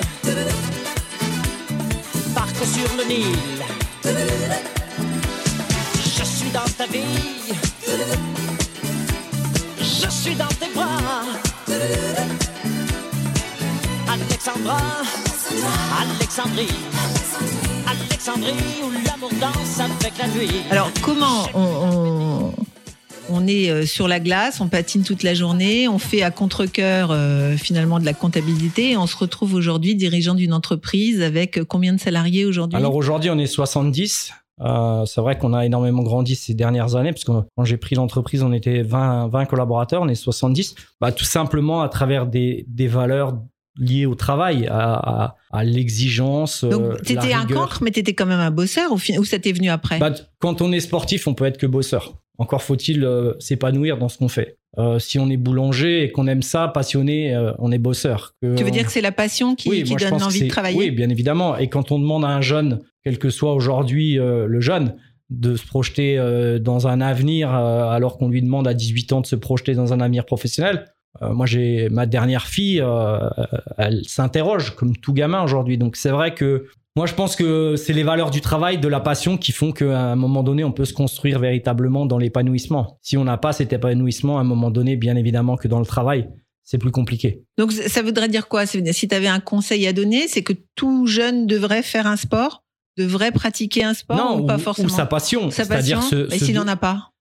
parc 2.33 2.55
sur 2.55 2.89
le 2.97 3.03
Nil. 3.07 3.25
Je 6.19 6.23
suis 6.23 6.49
dans 6.51 6.69
ta 6.77 6.85
vie, 6.85 7.53
je 9.79 10.09
suis 10.09 10.35
dans 10.35 10.47
tes 10.47 10.73
bras. 10.73 11.23
Alexandra, 14.07 14.81
Alexandrie, 16.01 16.75
Alexandrie 17.87 18.53
où 18.83 18.91
l'amour 19.05 19.31
danse 19.41 19.79
avec 19.79 20.17
la 20.17 20.27
nuit. 20.27 20.63
Alors 20.71 20.89
comment 21.01 21.47
on, 21.53 21.96
on, 23.37 23.47
est 23.47 23.69
euh, 23.69 23.85
sur 23.85 24.07
la 24.07 24.19
glace, 24.19 24.61
on 24.61 24.67
patine 24.67 25.03
toute 25.03 25.23
la 25.23 25.33
journée, 25.33 25.87
on 25.87 25.99
fait 25.99 26.23
à 26.23 26.31
contre-coeur 26.31 27.09
euh, 27.11 27.55
finalement 27.57 27.99
de 27.99 28.05
la 28.05 28.13
comptabilité 28.13 28.91
et 28.91 28.97
on 28.97 29.07
se 29.07 29.15
retrouve 29.15 29.53
aujourd'hui 29.53 29.95
dirigeant 29.95 30.35
d'une 30.35 30.53
entreprise 30.53 31.21
avec 31.21 31.63
combien 31.63 31.93
de 31.93 31.99
salariés 31.99 32.45
aujourd'hui? 32.45 32.77
Alors 32.77 32.95
aujourd'hui 32.95 33.29
on 33.29 33.37
est 33.37 33.47
70. 33.47 34.31
Euh, 34.59 35.05
c'est 35.05 35.21
vrai 35.21 35.37
qu'on 35.37 35.53
a 35.53 35.65
énormément 35.65 36.01
grandi 36.01 36.35
ces 36.35 36.53
dernières 36.53 36.95
années, 36.95 37.11
parce 37.11 37.23
que 37.23 37.31
quand 37.55 37.63
j'ai 37.63 37.77
pris 37.77 37.95
l'entreprise, 37.95 38.41
on 38.41 38.51
était 38.51 38.81
20, 38.81 39.27
20 39.27 39.45
collaborateurs, 39.45 40.01
on 40.01 40.07
est 40.07 40.15
70. 40.15 40.75
Bah, 40.99 41.11
tout 41.11 41.25
simplement 41.25 41.81
à 41.81 41.89
travers 41.89 42.25
des, 42.25 42.65
des 42.67 42.87
valeurs 42.87 43.37
liées 43.79 44.07
au 44.07 44.15
travail, 44.15 44.67
à, 44.69 45.35
à, 45.51 45.63
l'exigence. 45.63 46.63
Donc, 46.63 46.81
euh, 46.81 46.97
tu 47.05 47.13
étais 47.13 47.33
un 47.33 47.45
cancre, 47.45 47.83
mais 47.83 47.91
tu 47.91 47.99
étais 47.99 48.13
quand 48.13 48.25
même 48.25 48.39
un 48.39 48.49
bosseur, 48.49 48.91
ou, 48.91 48.95
ou 48.95 49.25
ça 49.25 49.37
t'est 49.37 49.51
venu 49.51 49.69
après? 49.69 49.99
Bah, 49.99 50.11
Quand 50.39 50.61
on 50.61 50.71
est 50.71 50.79
sportif, 50.79 51.27
on 51.27 51.35
peut 51.35 51.45
être 51.45 51.57
que 51.57 51.67
bosseur. 51.67 52.15
Encore 52.39 52.61
faut-il 52.61 53.03
euh, 53.03 53.33
s'épanouir 53.39 53.97
dans 53.97 54.09
ce 54.09 54.17
qu'on 54.17 54.27
fait. 54.27 54.57
Euh, 54.77 54.99
si 54.99 55.17
on 55.17 55.29
est 55.29 55.37
boulanger 55.37 56.03
et 56.03 56.11
qu'on 56.11 56.27
aime 56.27 56.43
ça, 56.43 56.67
passionné, 56.67 57.33
euh, 57.33 57.51
on 57.57 57.71
est 57.71 57.79
bosseur. 57.79 58.35
tu 58.41 58.63
veux 58.63 58.69
dire 58.69 58.85
que 58.85 58.91
c'est 58.91 59.01
la 59.01 59.11
passion 59.11 59.55
qui, 59.55 59.83
qui 59.83 59.95
donne 59.95 60.21
envie 60.21 60.43
de 60.43 60.47
travailler 60.47 60.77
Oui, 60.77 60.91
bien 60.91 61.09
évidemment. 61.09 61.57
Et 61.57 61.67
quand 61.67 61.91
on 61.91 61.97
demande 61.97 62.23
à 62.23 62.29
un 62.29 62.41
jeune, 62.41 62.79
quel 63.03 63.17
que 63.17 63.29
soit 63.29 63.53
aujourd'hui 63.53 64.15
le 64.15 64.59
jeune, 64.59 64.95
de 65.29 65.55
se 65.55 65.65
projeter 65.65 66.17
dans 66.61 66.87
un 66.87 67.01
avenir 67.01 67.53
alors 67.53 68.17
qu'on 68.17 68.29
lui 68.29 68.41
demande 68.41 68.67
à 68.67 68.73
18 68.73 69.13
ans 69.13 69.21
de 69.21 69.25
se 69.25 69.35
projeter 69.35 69.73
dans 69.73 69.93
un 69.93 69.99
avenir 69.99 70.25
professionnel. 70.25 70.85
Moi, 71.21 71.45
j'ai 71.45 71.89
ma 71.89 72.05
dernière 72.05 72.45
fille, 72.45 72.83
elle 73.77 74.03
s'interroge 74.05 74.75
comme 74.75 74.95
tout 74.95 75.13
gamin 75.13 75.43
aujourd'hui. 75.43 75.77
Donc 75.77 75.95
c'est 75.95 76.11
vrai 76.11 76.33
que 76.33 76.67
moi, 76.97 77.05
je 77.05 77.13
pense 77.13 77.35
que 77.35 77.75
c'est 77.75 77.93
les 77.93 78.01
valeurs 78.01 78.31
du 78.31 78.41
travail, 78.41 78.79
de 78.79 78.87
la 78.87 78.99
passion 78.99 79.37
qui 79.37 79.51
font 79.51 79.71
qu'à 79.71 80.01
un 80.01 80.15
moment 80.15 80.41
donné, 80.41 80.63
on 80.63 80.71
peut 80.71 80.83
se 80.83 80.93
construire 80.93 81.37
véritablement 81.37 82.07
dans 82.07 82.17
l'épanouissement. 82.17 82.97
Si 83.03 83.17
on 83.17 83.23
n'a 83.23 83.37
pas 83.37 83.53
cet 83.53 83.71
épanouissement, 83.71 84.39
à 84.39 84.41
un 84.41 84.43
moment 84.43 84.71
donné, 84.71 84.95
bien 84.95 85.15
évidemment 85.15 85.57
que 85.57 85.67
dans 85.67 85.77
le 85.77 85.85
travail, 85.85 86.27
c'est 86.63 86.79
plus 86.79 86.89
compliqué. 86.89 87.43
Donc 87.59 87.71
ça 87.71 88.01
voudrait 88.01 88.29
dire 88.29 88.47
quoi? 88.47 88.65
Si 88.65 88.81
tu 88.81 89.15
avais 89.15 89.27
un 89.27 89.39
conseil 89.39 89.85
à 89.85 89.93
donner, 89.93 90.27
c'est 90.27 90.41
que 90.41 90.53
tout 90.73 91.05
jeune 91.05 91.45
devrait 91.45 91.83
faire 91.83 92.07
un 92.07 92.15
sport? 92.15 92.63
Devrait 92.97 93.31
pratiquer 93.31 93.83
un 93.83 93.93
sport 93.93 94.41
ou, 94.41 94.47
pas 94.47 94.57
forcément? 94.57 94.89
sa 94.89 95.05
passion. 95.05 95.51
Sa 95.51 95.67
passion, 95.67 95.99
mais 96.31 96.39
s'il 96.39 96.55
n'en 96.55 96.67
a 96.67 96.77
pas? 96.77 97.11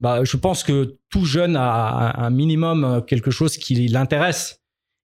Bah, 0.00 0.24
Je 0.24 0.38
pense 0.38 0.64
que 0.64 0.96
tout 1.10 1.26
jeune 1.26 1.56
a 1.56 2.24
un 2.24 2.30
minimum 2.30 2.84
euh, 2.84 3.00
quelque 3.02 3.30
chose 3.30 3.58
qui 3.58 3.86
l'intéresse 3.88 4.62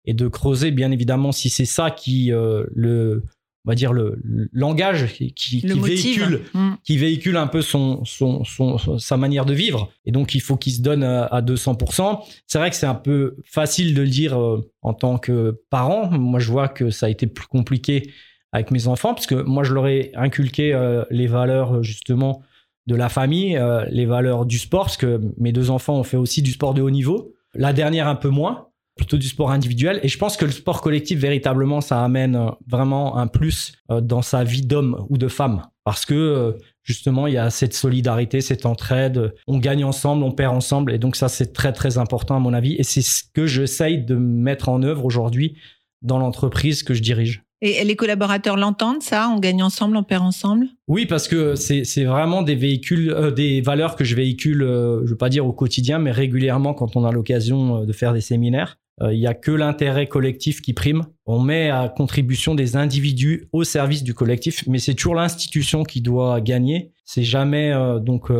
et 0.04 0.12
de 0.12 0.28
creuser, 0.28 0.70
bien 0.70 0.90
évidemment, 0.90 1.32
si 1.32 1.48
c'est 1.48 1.64
ça 1.64 1.90
qui 1.90 2.30
euh, 2.30 2.64
le 2.74 3.24
on 3.64 3.70
va 3.70 3.74
dire 3.74 3.92
le, 3.92 4.18
langage 4.52 5.14
qui, 5.14 5.32
qui, 5.32 5.60
véhicule 5.60 6.42
mm. 6.54 6.74
qui 6.84 6.96
véhicule 6.96 7.36
un 7.36 7.46
peu 7.46 7.60
son, 7.60 8.04
son, 8.04 8.44
son, 8.44 8.98
sa 8.98 9.16
manière 9.16 9.44
de 9.44 9.54
vivre. 9.54 9.90
Et 10.06 10.12
donc 10.12 10.34
il 10.34 10.40
faut 10.40 10.56
qu'il 10.56 10.72
se 10.72 10.80
donne 10.80 11.02
à, 11.02 11.24
à 11.24 11.42
200% 11.42 12.20
c'est 12.46 12.58
vrai 12.58 12.70
que 12.70 12.76
c'est 12.76 12.86
un 12.86 12.94
peu 12.94 13.36
facile 13.44 13.94
de 13.94 14.02
le 14.02 14.08
dire 14.08 14.40
euh, 14.40 14.70
en 14.82 14.94
tant 14.94 15.18
que 15.18 15.60
parent. 15.70 16.10
Moi 16.10 16.40
je 16.40 16.50
vois 16.50 16.68
que 16.68 16.90
ça 16.90 17.06
a 17.06 17.08
été 17.08 17.26
plus 17.26 17.46
compliqué 17.46 18.10
avec 18.52 18.70
mes 18.70 18.88
enfants, 18.88 19.14
parce 19.14 19.26
que 19.26 19.34
moi, 19.34 19.62
je 19.62 19.74
leur 19.74 19.86
ai 19.86 20.10
inculqué 20.14 20.72
euh, 20.72 21.04
les 21.10 21.26
valeurs 21.26 21.82
justement 21.82 22.42
de 22.86 22.94
la 22.94 23.08
famille, 23.08 23.56
euh, 23.56 23.84
les 23.90 24.06
valeurs 24.06 24.46
du 24.46 24.58
sport, 24.58 24.84
parce 24.84 24.96
que 24.96 25.20
mes 25.36 25.52
deux 25.52 25.70
enfants 25.70 25.98
ont 25.98 26.04
fait 26.04 26.16
aussi 26.16 26.40
du 26.40 26.52
sport 26.52 26.72
de 26.72 26.80
haut 26.80 26.90
niveau. 26.90 27.34
La 27.54 27.72
dernière 27.72 28.08
un 28.08 28.14
peu 28.14 28.28
moins, 28.28 28.67
plutôt 28.98 29.16
du 29.16 29.26
sport 29.26 29.50
individuel. 29.50 29.98
Et 30.02 30.08
je 30.08 30.18
pense 30.18 30.36
que 30.36 30.44
le 30.44 30.50
sport 30.50 30.82
collectif, 30.82 31.18
véritablement, 31.18 31.80
ça 31.80 32.04
amène 32.04 32.36
euh, 32.36 32.50
vraiment 32.66 33.16
un 33.16 33.26
plus 33.26 33.72
dans 33.88 34.20
sa 34.20 34.44
vie 34.44 34.60
d'homme 34.60 35.06
ou 35.08 35.16
de 35.16 35.28
femme. 35.28 35.62
Parce 35.84 36.04
que 36.04 36.54
justement, 36.82 37.26
il 37.26 37.32
y 37.32 37.38
a 37.38 37.48
cette 37.48 37.72
solidarité, 37.72 38.42
cette 38.42 38.66
entraide. 38.66 39.32
On 39.46 39.56
gagne 39.56 39.82
ensemble, 39.84 40.22
on 40.22 40.32
perd 40.32 40.54
ensemble. 40.54 40.92
Et 40.92 40.98
donc 40.98 41.16
ça, 41.16 41.30
c'est 41.30 41.54
très, 41.54 41.72
très 41.72 41.96
important 41.96 42.36
à 42.36 42.40
mon 42.40 42.52
avis. 42.52 42.74
Et 42.74 42.82
c'est 42.82 43.00
ce 43.00 43.22
que 43.32 43.46
j'essaye 43.46 44.04
de 44.04 44.14
mettre 44.14 44.68
en 44.68 44.82
œuvre 44.82 45.06
aujourd'hui 45.06 45.56
dans 46.02 46.18
l'entreprise 46.18 46.82
que 46.82 46.92
je 46.92 47.00
dirige. 47.00 47.44
Et 47.60 47.82
les 47.84 47.96
collaborateurs 47.96 48.56
l'entendent, 48.56 49.02
ça? 49.02 49.28
On 49.34 49.40
gagne 49.40 49.64
ensemble, 49.64 49.96
on 49.96 50.04
perd 50.04 50.22
ensemble? 50.22 50.68
Oui, 50.86 51.06
parce 51.06 51.26
que 51.26 51.56
c'est 51.56 52.04
vraiment 52.04 52.42
des 52.42 52.54
véhicules, 52.54 53.10
euh, 53.10 53.32
des 53.32 53.60
valeurs 53.60 53.96
que 53.96 54.04
je 54.04 54.14
véhicule, 54.14 54.62
euh, 54.62 54.98
je 54.98 55.04
ne 55.04 55.08
veux 55.08 55.16
pas 55.16 55.28
dire 55.28 55.44
au 55.44 55.52
quotidien, 55.52 55.98
mais 55.98 56.12
régulièrement 56.12 56.72
quand 56.72 56.94
on 56.94 57.04
a 57.04 57.10
l'occasion 57.10 57.78
euh, 57.82 57.84
de 57.84 57.92
faire 57.92 58.12
des 58.12 58.20
séminaires. 58.20 58.78
Il 59.00 59.18
n'y 59.18 59.26
a 59.26 59.34
que 59.34 59.50
l'intérêt 59.50 60.06
collectif 60.06 60.60
qui 60.60 60.72
prime. 60.72 61.02
On 61.26 61.40
met 61.40 61.70
à 61.70 61.88
contribution 61.88 62.54
des 62.54 62.76
individus 62.76 63.48
au 63.52 63.64
service 63.64 64.02
du 64.02 64.14
collectif, 64.14 64.64
mais 64.66 64.78
c'est 64.78 64.94
toujours 64.94 65.14
l'institution 65.14 65.82
qui 65.82 66.00
doit 66.00 66.40
gagner. 66.40 66.92
C'est 67.04 67.22
jamais 67.22 67.72
donc 68.00 68.30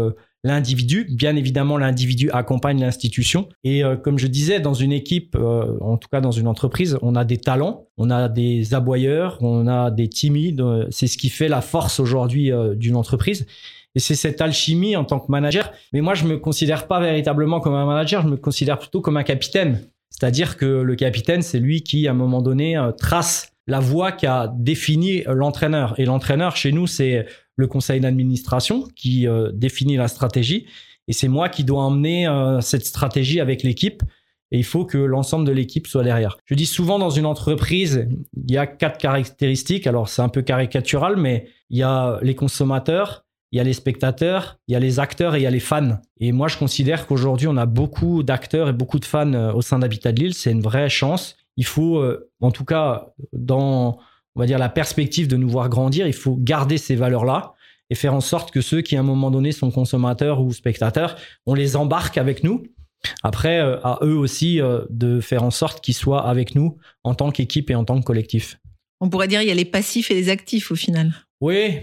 l'individu. 0.45 1.07
Bien 1.11 1.37
évidemment, 1.37 1.79
l'individu 1.79 2.31
accompagne 2.31 2.81
l'institution. 2.81 3.49
Et 3.65 3.85
euh, 3.85 3.97
comme 3.97 4.19
je 4.19 4.27
disais, 4.27 4.61
dans 4.61 4.75
une 4.75 4.93
équipe, 4.93 5.37
euh, 5.37 5.77
en 5.81 5.97
tout 5.97 6.09
cas 6.11 6.21
dans 6.21 6.31
une 6.31 6.47
entreprise, 6.47 6.99
on 7.03 7.17
a 7.17 7.25
des 7.25 7.39
talents, 7.39 7.87
on 7.97 8.11
a 8.11 8.29
des 8.29 8.75
aboyeurs, 8.75 9.39
on 9.41 9.67
a 9.67 9.91
des 9.91 10.09
timides. 10.09 10.65
C'est 10.91 11.07
ce 11.07 11.19
qui 11.19 11.29
fait 11.29 11.49
la 11.49 11.61
force 11.61 12.01
aujourd'hui 12.01 12.53
euh, 12.53 12.75
d'une 12.75 12.97
entreprise. 12.97 13.47
Et 13.95 14.01
c'est 14.01 14.15
cette 14.15 14.41
alchimie 14.41 14.97
en 14.97 15.05
tant 15.05 15.19
que 15.19 15.31
manager. 15.31 15.73
Mais 15.93 16.01
moi, 16.01 16.15
je 16.15 16.25
me 16.25 16.37
considère 16.39 16.87
pas 16.87 17.01
véritablement 17.01 17.61
comme 17.61 17.75
un 17.75 17.87
manager, 17.87 18.23
je 18.23 18.29
me 18.29 18.37
considère 18.37 18.79
plutôt 18.79 19.01
comme 19.01 19.17
un 19.17 19.23
capitaine. 19.23 19.81
C'est-à-dire 20.11 20.57
que 20.57 20.67
le 20.67 20.97
capitaine, 20.97 21.43
c'est 21.43 21.59
lui 21.59 21.83
qui, 21.83 22.09
à 22.09 22.11
un 22.11 22.15
moment 22.15 22.43
donné, 22.43 22.81
trace 22.99 23.53
la 23.69 23.81
voie 23.81 24.13
qu'a 24.13 24.53
défini 24.57 25.23
l'entraîneur. 25.27 25.95
Et 26.01 26.07
l'entraîneur, 26.07 26.57
chez 26.57 26.73
nous, 26.73 26.87
c'est 26.87 27.27
le 27.55 27.67
conseil 27.67 28.01
d'administration 28.01 28.89
qui 28.97 29.29
euh, 29.29 29.51
définit 29.53 29.97
la 29.97 30.09
stratégie. 30.09 30.67
Et 31.07 31.13
c'est 31.13 31.29
moi 31.29 31.49
qui 31.49 31.65
dois 31.65 31.83
emmener 31.83 32.27
euh, 32.27 32.61
cette 32.61 32.87
stratégie 32.87 33.41
avec 33.41 33.63
l'équipe. 33.63 34.03
Et 34.51 34.59
il 34.59 34.65
faut 34.65 34.87
que 34.87 34.97
l'ensemble 34.97 35.47
de 35.47 35.53
l'équipe 35.53 35.87
soit 35.87 36.05
derrière. 36.05 36.39
Je 36.47 36.55
dis 36.55 36.65
souvent 36.65 36.99
dans 36.99 37.11
une 37.11 37.27
entreprise, 37.27 38.09
il 38.37 38.51
y 38.51 38.57
a 38.57 38.67
quatre 38.67 38.97
caractéristiques. 38.97 39.87
Alors 39.87 40.09
c'est 40.09 40.23
un 40.23 40.31
peu 40.31 40.41
caricatural, 40.41 41.17
mais 41.17 41.49
il 41.69 41.77
y 41.77 41.83
a 41.83 42.19
les 42.23 42.35
consommateurs, 42.35 43.27
il 43.53 43.59
y 43.59 43.61
a 43.61 43.65
les 43.65 43.73
spectateurs, 43.73 44.59
il 44.69 44.73
y 44.73 44.77
a 44.77 44.81
les 44.81 45.01
acteurs 45.01 45.35
et 45.35 45.41
il 45.41 45.43
y 45.43 45.47
a 45.47 45.51
les 45.51 45.61
fans. 45.61 45.99
Et 46.21 46.33
moi, 46.33 46.49
je 46.49 46.59
considère 46.59 47.07
qu'aujourd'hui, 47.07 47.47
on 47.49 47.57
a 47.57 47.67
beaucoup 47.67 48.23
d'acteurs 48.23 48.69
et 48.69 48.73
beaucoup 48.73 48.99
de 48.99 49.05
fans 49.05 49.33
euh, 49.33 49.53
au 49.53 49.63
sein 49.63 49.79
d'Habitat 49.79 50.13
de 50.13 50.21
Lille. 50.21 50.35
C'est 50.35 50.53
une 50.53 50.63
vraie 50.63 50.89
chance. 50.89 51.37
Il 51.57 51.67
faut, 51.67 52.05
en 52.41 52.53
tout 52.53 52.65
cas, 52.65 53.09
dans 53.33 53.99
on 54.39 54.41
va 54.41 54.47
dire, 54.47 54.59
la 54.61 54.69
perspective 54.69 55.27
de 55.27 55.37
nous 55.37 55.49
voir 55.49 55.69
grandir, 55.69 56.07
il 56.07 56.13
faut 56.13 56.37
garder 56.39 56.79
ces 56.79 56.95
valeurs-là 56.95 57.55
et 57.91 57.97
faire 57.97 58.15
en 58.15 58.21
sorte 58.21 58.53
que 58.53 58.61
ceux 58.61 58.83
qui, 58.83 58.97
à 58.97 59.01
un 59.01 59.03
moment 59.03 59.33
donné, 59.33 59.51
sont 59.51 59.73
consommateurs 59.73 60.41
ou 60.41 60.53
spectateurs, 60.53 61.17
on 61.45 61.55
les 61.55 61.75
embarque 61.75 62.19
avec 62.19 62.45
nous. 62.45 62.63
Après, 63.25 63.59
euh, 63.59 63.81
à 63.83 63.99
eux 64.03 64.15
aussi 64.15 64.61
euh, 64.61 64.85
de 64.91 65.21
faire 65.21 65.43
en 65.43 65.51
sorte 65.51 65.81
qu'ils 65.81 65.95
soient 65.95 66.25
avec 66.25 66.55
nous 66.55 66.77
en 67.03 67.17
tant 67.17 67.33
qu'équipe 67.33 67.69
et 67.69 67.75
en 67.75 67.85
tant 67.85 67.99
que 67.99 68.05
collectif. 68.05 68.61
On 69.01 69.09
pourrait 69.09 69.27
dire 69.27 69.43
il 69.43 69.49
y 69.49 69.51
a 69.51 69.55
les 69.55 69.65
passifs 69.65 70.13
et 70.13 70.15
les 70.15 70.29
actifs 70.29 70.71
au 70.71 70.77
final. 70.77 71.13
Oui, 71.41 71.81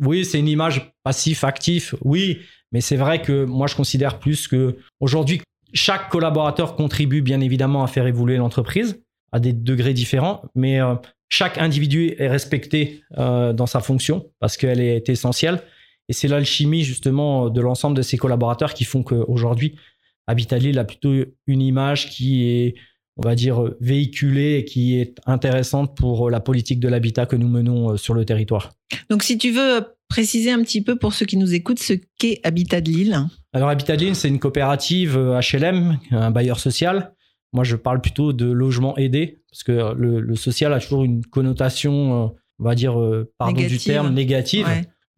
oui, 0.00 0.24
c'est 0.24 0.38
une 0.38 0.48
image 0.48 0.92
passif-actif, 1.02 1.94
oui, 2.02 2.40
mais 2.72 2.80
c'est 2.80 2.96
vrai 2.96 3.22
que 3.22 3.44
moi 3.44 3.66
je 3.66 3.74
considère 3.74 4.18
plus 4.18 4.48
que 4.48 4.76
aujourd'hui 5.00 5.40
chaque 5.72 6.10
collaborateur 6.10 6.76
contribue 6.76 7.22
bien 7.22 7.40
évidemment 7.40 7.82
à 7.82 7.86
faire 7.86 8.06
évoluer 8.06 8.36
l'entreprise 8.36 9.02
à 9.32 9.40
des 9.40 9.54
degrés 9.54 9.94
différents, 9.94 10.42
mais 10.54 10.80
euh, 10.80 10.94
chaque 11.30 11.56
individu 11.56 12.14
est 12.18 12.28
respecté 12.28 13.02
euh, 13.16 13.54
dans 13.54 13.66
sa 13.66 13.80
fonction 13.80 14.30
parce 14.38 14.58
qu'elle 14.58 14.80
est 14.80 15.08
essentielle. 15.08 15.62
Et 16.10 16.12
c'est 16.12 16.28
l'alchimie 16.28 16.84
justement 16.84 17.48
de 17.48 17.60
l'ensemble 17.62 17.96
de 17.96 18.02
ses 18.02 18.18
collaborateurs 18.18 18.74
qui 18.74 18.84
font 18.84 19.02
qu'aujourd'hui, 19.02 19.78
Habitat 20.26 20.58
Lille 20.58 20.78
a 20.78 20.84
plutôt 20.84 21.14
une 21.46 21.62
image 21.62 22.10
qui 22.10 22.44
est, 22.44 22.74
on 23.16 23.22
va 23.22 23.34
dire, 23.34 23.62
véhiculée 23.80 24.58
et 24.58 24.64
qui 24.64 24.98
est 24.98 25.18
intéressante 25.26 25.96
pour 25.96 26.30
la 26.30 26.40
politique 26.40 26.80
de 26.80 26.88
l'habitat 26.88 27.26
que 27.26 27.36
nous 27.36 27.48
menons 27.48 27.92
euh, 27.92 27.96
sur 27.96 28.14
le 28.14 28.24
territoire. 28.24 28.72
Donc 29.10 29.22
si 29.22 29.38
tu 29.38 29.50
veux 29.50 29.84
préciser 30.08 30.50
un 30.50 30.62
petit 30.62 30.82
peu 30.82 30.96
pour 30.96 31.14
ceux 31.14 31.26
qui 31.26 31.36
nous 31.36 31.54
écoutent 31.54 31.78
ce 31.78 31.94
qu'est 32.18 32.40
Habitat 32.44 32.80
de 32.80 32.90
Lille. 32.90 33.18
Alors 33.52 33.68
Habitat 33.68 33.96
de 33.96 34.04
Lille, 34.04 34.16
c'est 34.16 34.28
une 34.28 34.38
coopérative 34.38 35.16
HLM, 35.16 35.98
euh, 36.12 36.16
un 36.16 36.30
bailleur 36.30 36.60
social 36.60 37.12
moi, 37.52 37.64
je 37.64 37.76
parle 37.76 38.00
plutôt 38.00 38.32
de 38.32 38.46
logement 38.46 38.96
aidé, 38.96 39.42
parce 39.50 39.62
que 39.62 39.94
le, 39.94 40.34
social 40.36 40.72
a 40.72 40.80
toujours 40.80 41.04
une 41.04 41.24
connotation, 41.24 42.24
euh, 42.24 42.28
on 42.58 42.64
va 42.64 42.74
dire, 42.74 42.98
euh, 42.98 43.30
pardon 43.38 43.60
du 43.60 43.78
terme, 43.78 44.14
négative. 44.14 44.66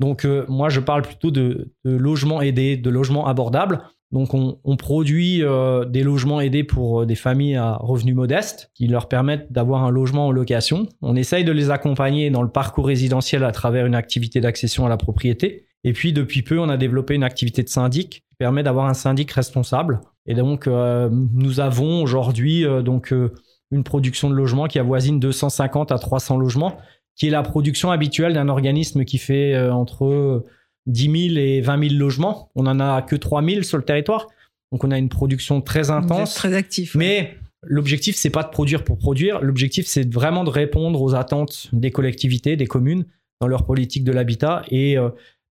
Donc, 0.01 0.25
euh, 0.25 0.45
moi, 0.49 0.69
je 0.69 0.81
parle 0.81 1.03
plutôt 1.03 1.31
de, 1.31 1.73
logement 1.85 2.43
aidé, 2.43 2.77
de 2.77 2.91
logement 2.91 3.29
abordable. 3.29 3.83
Donc, 4.15 4.33
on, 4.33 4.77
produit 4.77 5.43
des 5.89 6.03
logements 6.03 6.41
aidés 6.41 6.65
pour 6.65 7.05
des 7.05 7.15
familles 7.15 7.57
à 7.57 7.75
revenus 7.75 8.15
modestes 8.15 8.71
qui 8.75 8.87
leur 8.87 9.09
permettent 9.09 9.53
d'avoir 9.53 9.85
un 9.85 9.91
logement 9.91 10.29
en 10.29 10.31
location. 10.31 10.89
On 11.03 11.17
essaye 11.17 11.45
de 11.45 11.53
les 11.53 11.71
accompagner 11.71 12.31
dans 12.31 12.43
le 12.43 12.49
parcours 12.49 12.87
résidentiel 12.87 13.45
à 13.45 13.51
travers 13.51 13.85
une 13.85 13.95
activité 13.95 14.41
d'accession 14.41 14.87
à 14.87 14.89
la 14.89 14.97
propriété. 14.97 15.67
Et 15.83 15.93
puis, 15.93 16.13
depuis 16.13 16.43
peu, 16.43 16.59
on 16.59 16.69
a 16.71 16.77
développé 16.79 17.15
une 17.15 17.25
activité 17.25 17.63
de 17.63 17.69
syndic 17.69 18.23
qui 18.31 18.37
permet 18.39 18.63
d'avoir 18.63 18.87
un 18.87 18.95
syndic 18.95 19.31
responsable 19.33 20.01
et 20.27 20.35
donc, 20.35 20.67
euh, 20.67 21.09
nous 21.11 21.61
avons 21.61 22.03
aujourd'hui 22.03 22.65
euh, 22.65 22.83
euh, 23.13 23.29
une 23.71 23.85
production 23.85 24.31
de 24.31 24.35
logements 24.35 24.67
qui 24.67 24.79
avoisine 24.79 25.21
250 25.21 25.93
à 25.93 25.99
300 25.99 26.39
logements, 26.39 26.79
qui 27.17 27.27
est 27.27 27.31
la 27.31 27.43
production 27.43 27.91
habituelle 27.91 28.35
d'un 28.35 28.49
organisme 28.49 29.05
qui 29.05 29.19
fait 29.19 29.57
entre 29.71 30.45
10 30.87 31.29
000 31.29 31.39
et 31.39 31.61
20 31.61 31.89
000 31.89 31.95
logements. 31.99 32.51
On 32.55 32.67
en 32.67 32.81
a 32.81 33.03
que 33.03 33.17
3 33.17 33.43
000 33.43 33.63
sur 33.63 33.79
le 33.79 33.85
territoire. 33.85 34.29
Donc, 34.73 34.85
on 34.85 34.91
a 34.91 34.99
une 34.99 35.09
production 35.09 35.61
très 35.61 35.91
intense. 35.91 36.35
Très 36.35 36.55
actif. 36.55 36.95
Mais 36.95 37.37
l'objectif, 37.63 38.17
c'est 38.17 38.31
pas 38.31 38.43
de 38.43 38.51
produire 38.51 38.85
pour 38.85 38.99
produire. 38.99 39.41
L'objectif, 39.41 39.87
c'est 39.87 40.13
vraiment 40.13 40.45
de 40.45 40.51
répondre 40.51 41.01
aux 41.01 41.15
attentes 41.15 41.69
des 41.73 41.91
collectivités, 41.91 42.57
des 42.57 42.67
communes 42.67 43.05
dans 43.41 43.47
leur 43.47 43.65
politique 43.65 44.05
de 44.05 44.13
l'habitat 44.13 44.63
et 44.71 44.97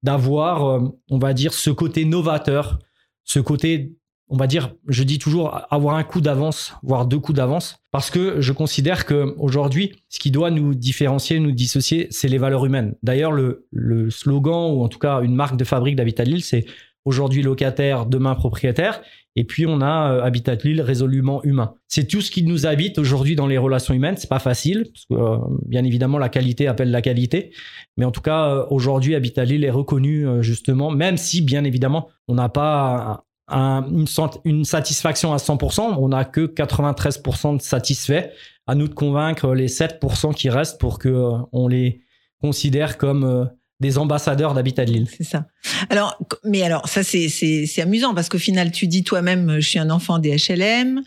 d'avoir, 0.04 0.82
on 1.10 1.18
va 1.18 1.34
dire, 1.34 1.54
ce 1.54 1.70
côté 1.70 2.06
novateur, 2.06 2.80
ce 3.24 3.40
côté 3.40 3.96
on 4.34 4.38
va 4.38 4.48
dire, 4.48 4.74
je 4.88 5.04
dis 5.04 5.20
toujours 5.20 5.62
avoir 5.70 5.96
un 5.96 6.04
coup 6.04 6.20
d'avance, 6.20 6.74
voire 6.82 7.06
deux 7.06 7.20
coups 7.20 7.36
d'avance, 7.36 7.78
parce 7.92 8.10
que 8.10 8.42
je 8.42 8.52
considère 8.52 9.06
que 9.06 9.36
aujourd'hui, 9.38 9.92
ce 10.10 10.18
qui 10.18 10.32
doit 10.32 10.50
nous 10.50 10.74
différencier, 10.74 11.40
nous 11.40 11.52
dissocier, 11.52 12.08
c'est 12.10 12.28
les 12.28 12.40
valeurs 12.40 12.66
humaines. 12.66 12.96
D'ailleurs, 13.04 13.32
le, 13.32 13.68
slogan 14.10 14.74
ou 14.74 14.84
en 14.84 14.88
tout 14.88 14.98
cas 14.98 15.22
une 15.22 15.36
marque 15.36 15.56
de 15.56 15.64
fabrique 15.64 15.96
d'Habitat 15.96 16.24
Lille, 16.24 16.44
c'est 16.44 16.66
aujourd'hui 17.06 17.44
locataire, 17.44 18.08
demain 18.08 18.34
propriétaire. 18.34 19.04
Et 19.36 19.44
puis 19.44 19.68
on 19.68 19.82
a 19.82 20.14
euh, 20.14 20.24
Habitat 20.24 20.56
Lille 20.56 20.82
résolument 20.82 21.44
humain. 21.44 21.76
C'est 21.88 22.08
tout 22.08 22.22
ce 22.22 22.32
qui 22.32 22.44
nous 22.44 22.66
habite 22.66 22.98
aujourd'hui 22.98 23.36
dans 23.36 23.48
les 23.48 23.60
relations 23.60 23.94
humaines. 23.94 24.16
C'est 24.18 24.30
pas 24.30 24.40
facile 24.40 24.88
parce 24.92 25.06
que 25.06 25.14
euh, 25.14 25.38
bien 25.66 25.84
évidemment 25.84 26.18
la 26.18 26.30
qualité 26.30 26.66
appelle 26.68 26.92
la 26.92 27.02
qualité, 27.02 27.52
mais 27.98 28.06
en 28.06 28.12
tout 28.12 28.22
cas 28.22 28.50
euh, 28.50 28.66
aujourd'hui 28.70 29.14
Habitat 29.14 29.46
Lille 29.46 29.64
est 29.64 29.72
reconnu 29.72 30.26
justement, 30.42 30.92
même 30.92 31.18
si 31.18 31.42
bien 31.42 31.64
évidemment 31.64 32.10
on 32.28 32.36
n'a 32.36 32.50
pas 32.50 33.26
une, 33.50 34.66
satisfaction 34.66 35.34
à 35.34 35.38
100%, 35.38 35.96
on 35.98 36.10
n'a 36.10 36.26
que 36.26 36.42
93% 36.48 37.58
de 37.58 37.62
satisfaits. 37.62 38.30
À 38.66 38.76
nous 38.76 38.88
de 38.88 38.94
convaincre 38.94 39.54
les 39.54 39.68
7% 39.68 40.34
qui 40.34 40.50
restent 40.50 40.80
pour 40.80 40.98
que 40.98 41.32
on 41.52 41.68
les 41.68 42.02
considère 42.40 42.98
comme 42.98 43.50
des 43.82 43.98
ambassadeurs 43.98 44.54
d'Habitat 44.54 44.86
de 44.86 44.92
Lille. 44.92 45.08
C'est 45.16 45.26
ça. 45.26 45.46
Alors, 45.90 46.18
mais 46.46 46.62
alors, 46.64 46.88
ça, 46.88 47.04
c'est 47.04 47.82
amusant 47.82 48.14
parce 48.14 48.30
qu'au 48.30 48.38
final, 48.38 48.72
tu 48.72 48.88
dis 48.88 49.04
toi-même, 49.04 49.60
je 49.60 49.68
suis 49.68 49.80
un 49.80 49.90
enfant 49.90 50.20
des 50.20 50.38
HLM. 50.38 51.04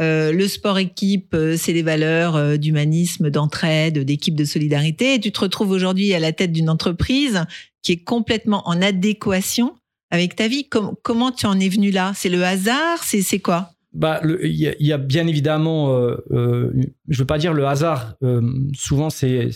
Euh, 0.00 0.32
le 0.32 0.48
sport 0.48 0.78
équipe, 0.78 1.34
euh, 1.34 1.56
c'est 1.58 1.72
les 1.72 1.82
valeurs 1.82 2.36
euh, 2.36 2.56
d'humanisme, 2.56 3.28
d'entraide, 3.28 3.98
d'équipe 3.98 4.34
de 4.34 4.44
solidarité. 4.44 5.14
Et 5.14 5.20
tu 5.20 5.30
te 5.30 5.40
retrouves 5.40 5.70
aujourd'hui 5.70 6.14
à 6.14 6.18
la 6.18 6.32
tête 6.32 6.52
d'une 6.52 6.70
entreprise 6.70 7.44
qui 7.82 7.92
est 7.92 8.04
complètement 8.04 8.66
en 8.66 8.80
adéquation 8.80 9.74
avec 10.10 10.36
ta 10.36 10.48
vie. 10.48 10.68
comment 10.68 11.30
tu 11.30 11.46
en 11.46 11.58
es 11.58 11.68
venu 11.68 11.90
là? 11.90 12.12
C'est 12.14 12.28
le 12.28 12.42
hasard? 12.44 13.02
C'est 13.02 13.38
quoi? 13.40 13.70
Bah, 13.92 14.20
il 14.24 14.54
y, 14.54 14.92
a 14.92 14.98
bien 14.98 15.26
évidemment, 15.26 15.96
euh, 15.96 16.16
euh, 16.30 16.72
je 17.08 17.18
veux 17.18 17.26
pas 17.26 17.38
dire 17.38 17.52
le 17.52 17.66
hasard. 17.66 18.14
Euh, 18.22 18.40
souvent, 18.72 19.10
c'est 19.10 19.50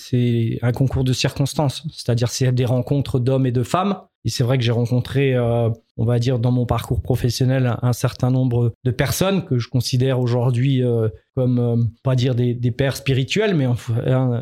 un 0.60 0.72
concours 0.72 1.04
de 1.04 1.12
circonstances, 1.12 1.86
c'est-à-dire 1.92 2.28
c'est 2.28 2.50
des 2.50 2.64
rencontres 2.64 3.20
d'hommes 3.20 3.46
et 3.46 3.52
de 3.52 3.62
femmes. 3.62 3.96
Et 4.24 4.30
c'est 4.30 4.42
vrai 4.42 4.56
que 4.56 4.64
j'ai 4.64 4.72
rencontré, 4.72 5.34
euh, 5.34 5.68
on 5.98 6.06
va 6.06 6.18
dire, 6.18 6.38
dans 6.38 6.50
mon 6.50 6.64
parcours 6.64 7.02
professionnel, 7.02 7.76
un, 7.82 7.92
certain 7.92 8.30
nombre 8.30 8.72
de 8.82 8.90
personnes 8.90 9.44
que 9.44 9.58
je 9.58 9.68
considère 9.68 10.18
aujourd'hui 10.18 10.82
euh, 10.82 11.08
comme, 11.36 11.90
pas 12.02 12.16
dire 12.16 12.34
des, 12.34 12.54
pères 12.70 12.96
spirituels, 12.96 13.54
mais 13.54 13.66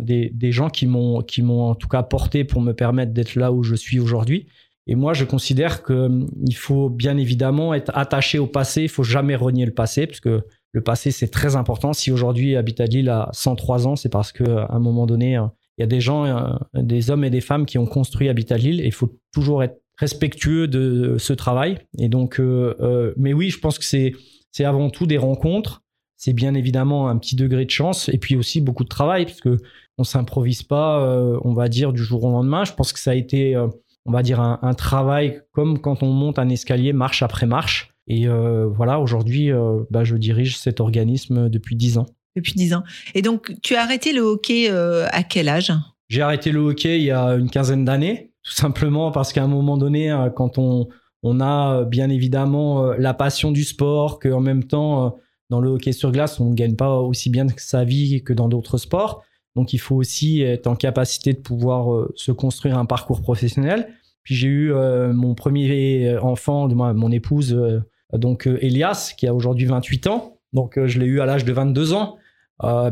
des, 0.02 0.30
des 0.32 0.52
gens 0.52 0.70
qui 0.70 0.86
m'ont 0.86 1.22
qui 1.22 1.42
m'ont 1.42 1.70
en 1.70 1.74
tout 1.74 1.88
cas 1.88 2.04
porté 2.04 2.44
pour 2.44 2.60
me 2.60 2.72
permettre 2.72 3.12
d'être 3.12 3.34
là 3.34 3.52
où 3.52 3.64
je 3.64 3.74
suis 3.74 3.98
aujourd'hui. 3.98 4.46
Et 4.86 4.94
moi, 4.94 5.14
je 5.14 5.24
considère 5.24 5.84
qu'il 5.84 5.94
hum, 5.94 6.28
faut 6.54 6.90
bien 6.90 7.16
évidemment 7.16 7.74
être 7.74 7.90
attaché 7.94 8.38
au 8.38 8.46
passé. 8.46 8.82
Il 8.82 8.88
faut 8.88 9.04
jamais 9.04 9.36
renier 9.36 9.64
le 9.64 9.72
passé, 9.72 10.06
parce 10.06 10.20
que 10.20 10.44
le 10.72 10.80
passé, 10.80 11.10
c'est 11.10 11.28
très 11.28 11.54
important. 11.54 11.92
Si 11.92 12.10
aujourd'hui 12.10 12.56
Habitat 12.56 12.86
Lille 12.86 13.10
a 13.10 13.28
103 13.32 13.86
ans, 13.86 13.96
c'est 13.96 14.08
parce 14.08 14.32
qu'à 14.32 14.66
un 14.70 14.78
moment 14.78 15.06
donné, 15.06 15.36
euh, 15.36 15.46
il 15.78 15.82
y 15.82 15.84
a 15.84 15.86
des 15.86 16.00
gens, 16.00 16.24
euh, 16.24 16.54
des 16.74 17.10
hommes 17.10 17.24
et 17.24 17.30
des 17.30 17.40
femmes 17.40 17.66
qui 17.66 17.78
ont 17.78 17.86
construit 17.86 18.28
Habitat 18.28 18.56
Lille. 18.56 18.80
Il 18.84 18.92
faut 18.92 19.18
toujours 19.32 19.62
être 19.62 19.80
respectueux 19.98 20.68
de 20.68 21.16
ce 21.18 21.32
travail. 21.34 21.78
Et 21.98 22.08
donc, 22.08 22.40
euh, 22.40 23.12
mais 23.16 23.34
oui, 23.34 23.50
je 23.50 23.58
pense 23.58 23.78
que 23.78 23.84
c'est 23.84 24.12
c'est 24.50 24.64
avant 24.64 24.90
tout 24.90 25.06
des 25.06 25.18
rencontres. 25.18 25.82
C'est 26.16 26.32
bien 26.32 26.54
évidemment 26.54 27.08
un 27.08 27.16
petit 27.18 27.36
degré 27.36 27.64
de 27.64 27.70
chance 27.70 28.08
et 28.08 28.18
puis 28.18 28.36
aussi 28.36 28.60
beaucoup 28.60 28.84
de 28.84 28.88
travail, 28.88 29.26
parce 29.26 29.40
que 29.40 29.58
on 29.98 30.04
s'improvise 30.04 30.62
pas, 30.62 31.06
on 31.44 31.52
va 31.52 31.68
dire 31.68 31.92
du 31.92 32.02
jour 32.02 32.24
au 32.24 32.30
lendemain. 32.30 32.64
Je 32.64 32.72
pense 32.72 32.92
que 32.92 32.98
ça 32.98 33.10
a 33.10 33.14
été 33.14 33.56
on 34.04 34.12
va 34.12 34.22
dire, 34.22 34.40
un, 34.40 34.74
travail 34.74 35.42
comme 35.52 35.78
quand 35.78 36.02
on 36.02 36.12
monte 36.12 36.38
un 36.38 36.48
escalier 36.48 36.92
marche 36.92 37.22
après 37.22 37.46
marche. 37.46 37.90
Et 38.08 38.26
euh, 38.26 38.66
voilà, 38.66 38.98
aujourd'hui, 38.98 39.52
euh, 39.52 39.84
bah, 39.90 40.04
je 40.04 40.16
dirige 40.16 40.58
cet 40.58 40.80
organisme 40.80 41.48
depuis 41.48 41.76
dix 41.76 41.98
ans. 41.98 42.06
Depuis 42.34 42.54
dix 42.54 42.74
ans. 42.74 42.82
Et 43.14 43.22
donc, 43.22 43.54
tu 43.62 43.76
as 43.76 43.82
arrêté 43.82 44.12
le 44.12 44.22
hockey 44.22 44.68
euh, 44.70 45.06
à 45.12 45.22
quel 45.22 45.48
âge? 45.48 45.72
J'ai 46.08 46.22
arrêté 46.22 46.50
le 46.50 46.60
hockey 46.60 46.98
il 46.98 47.04
y 47.04 47.10
a 47.10 47.34
une 47.34 47.48
quinzaine 47.48 47.84
d'années, 47.84 48.32
tout 48.42 48.52
simplement 48.52 49.12
parce 49.12 49.32
qu'à 49.32 49.44
un 49.44 49.48
moment 49.48 49.76
donné, 49.76 50.14
quand 50.34 50.58
on, 50.58 50.88
on 51.22 51.40
a 51.40 51.84
bien 51.84 52.10
évidemment 52.10 52.92
la 52.92 53.14
passion 53.14 53.50
du 53.50 53.64
sport, 53.64 54.18
qu'en 54.18 54.40
même 54.40 54.64
temps, 54.64 55.16
dans 55.48 55.60
le 55.60 55.70
hockey 55.70 55.92
sur 55.92 56.12
glace, 56.12 56.38
on 56.40 56.50
ne 56.50 56.54
gagne 56.54 56.76
pas 56.76 56.98
aussi 56.98 57.30
bien 57.30 57.46
sa 57.56 57.84
vie 57.84 58.22
que 58.22 58.34
dans 58.34 58.48
d'autres 58.48 58.76
sports. 58.76 59.24
Donc 59.56 59.72
il 59.72 59.78
faut 59.78 59.96
aussi 59.96 60.42
être 60.42 60.66
en 60.66 60.76
capacité 60.76 61.32
de 61.32 61.38
pouvoir 61.38 61.92
euh, 61.92 62.12
se 62.16 62.32
construire 62.32 62.78
un 62.78 62.86
parcours 62.86 63.20
professionnel. 63.20 63.88
Puis 64.22 64.34
j'ai 64.34 64.48
eu 64.48 64.72
euh, 64.72 65.12
mon 65.12 65.34
premier 65.34 66.16
enfant, 66.18 66.68
de 66.68 66.74
mon 66.74 67.10
épouse, 67.10 67.52
euh, 67.54 67.80
donc 68.12 68.46
Elias, 68.46 69.14
qui 69.16 69.26
a 69.26 69.34
aujourd'hui 69.34 69.66
28 69.66 70.06
ans. 70.06 70.38
Donc 70.52 70.78
je 70.84 70.98
l'ai 70.98 71.06
eu 71.06 71.20
à 71.20 71.26
l'âge 71.26 71.44
de 71.44 71.52
22 71.52 71.94
ans. 71.94 72.18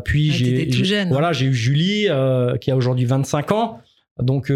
puis 0.05 0.31
ah, 0.33 0.35
j'ai 0.35 1.05
voilà, 1.05 1.33
j'ai 1.33 1.47
eu 1.47 1.55
Julie 1.55 2.09
qui 2.61 2.71
a 2.71 2.77
aujourd'hui 2.77 3.05
25 3.05 3.53
ans. 3.53 3.81
Donc 4.19 4.51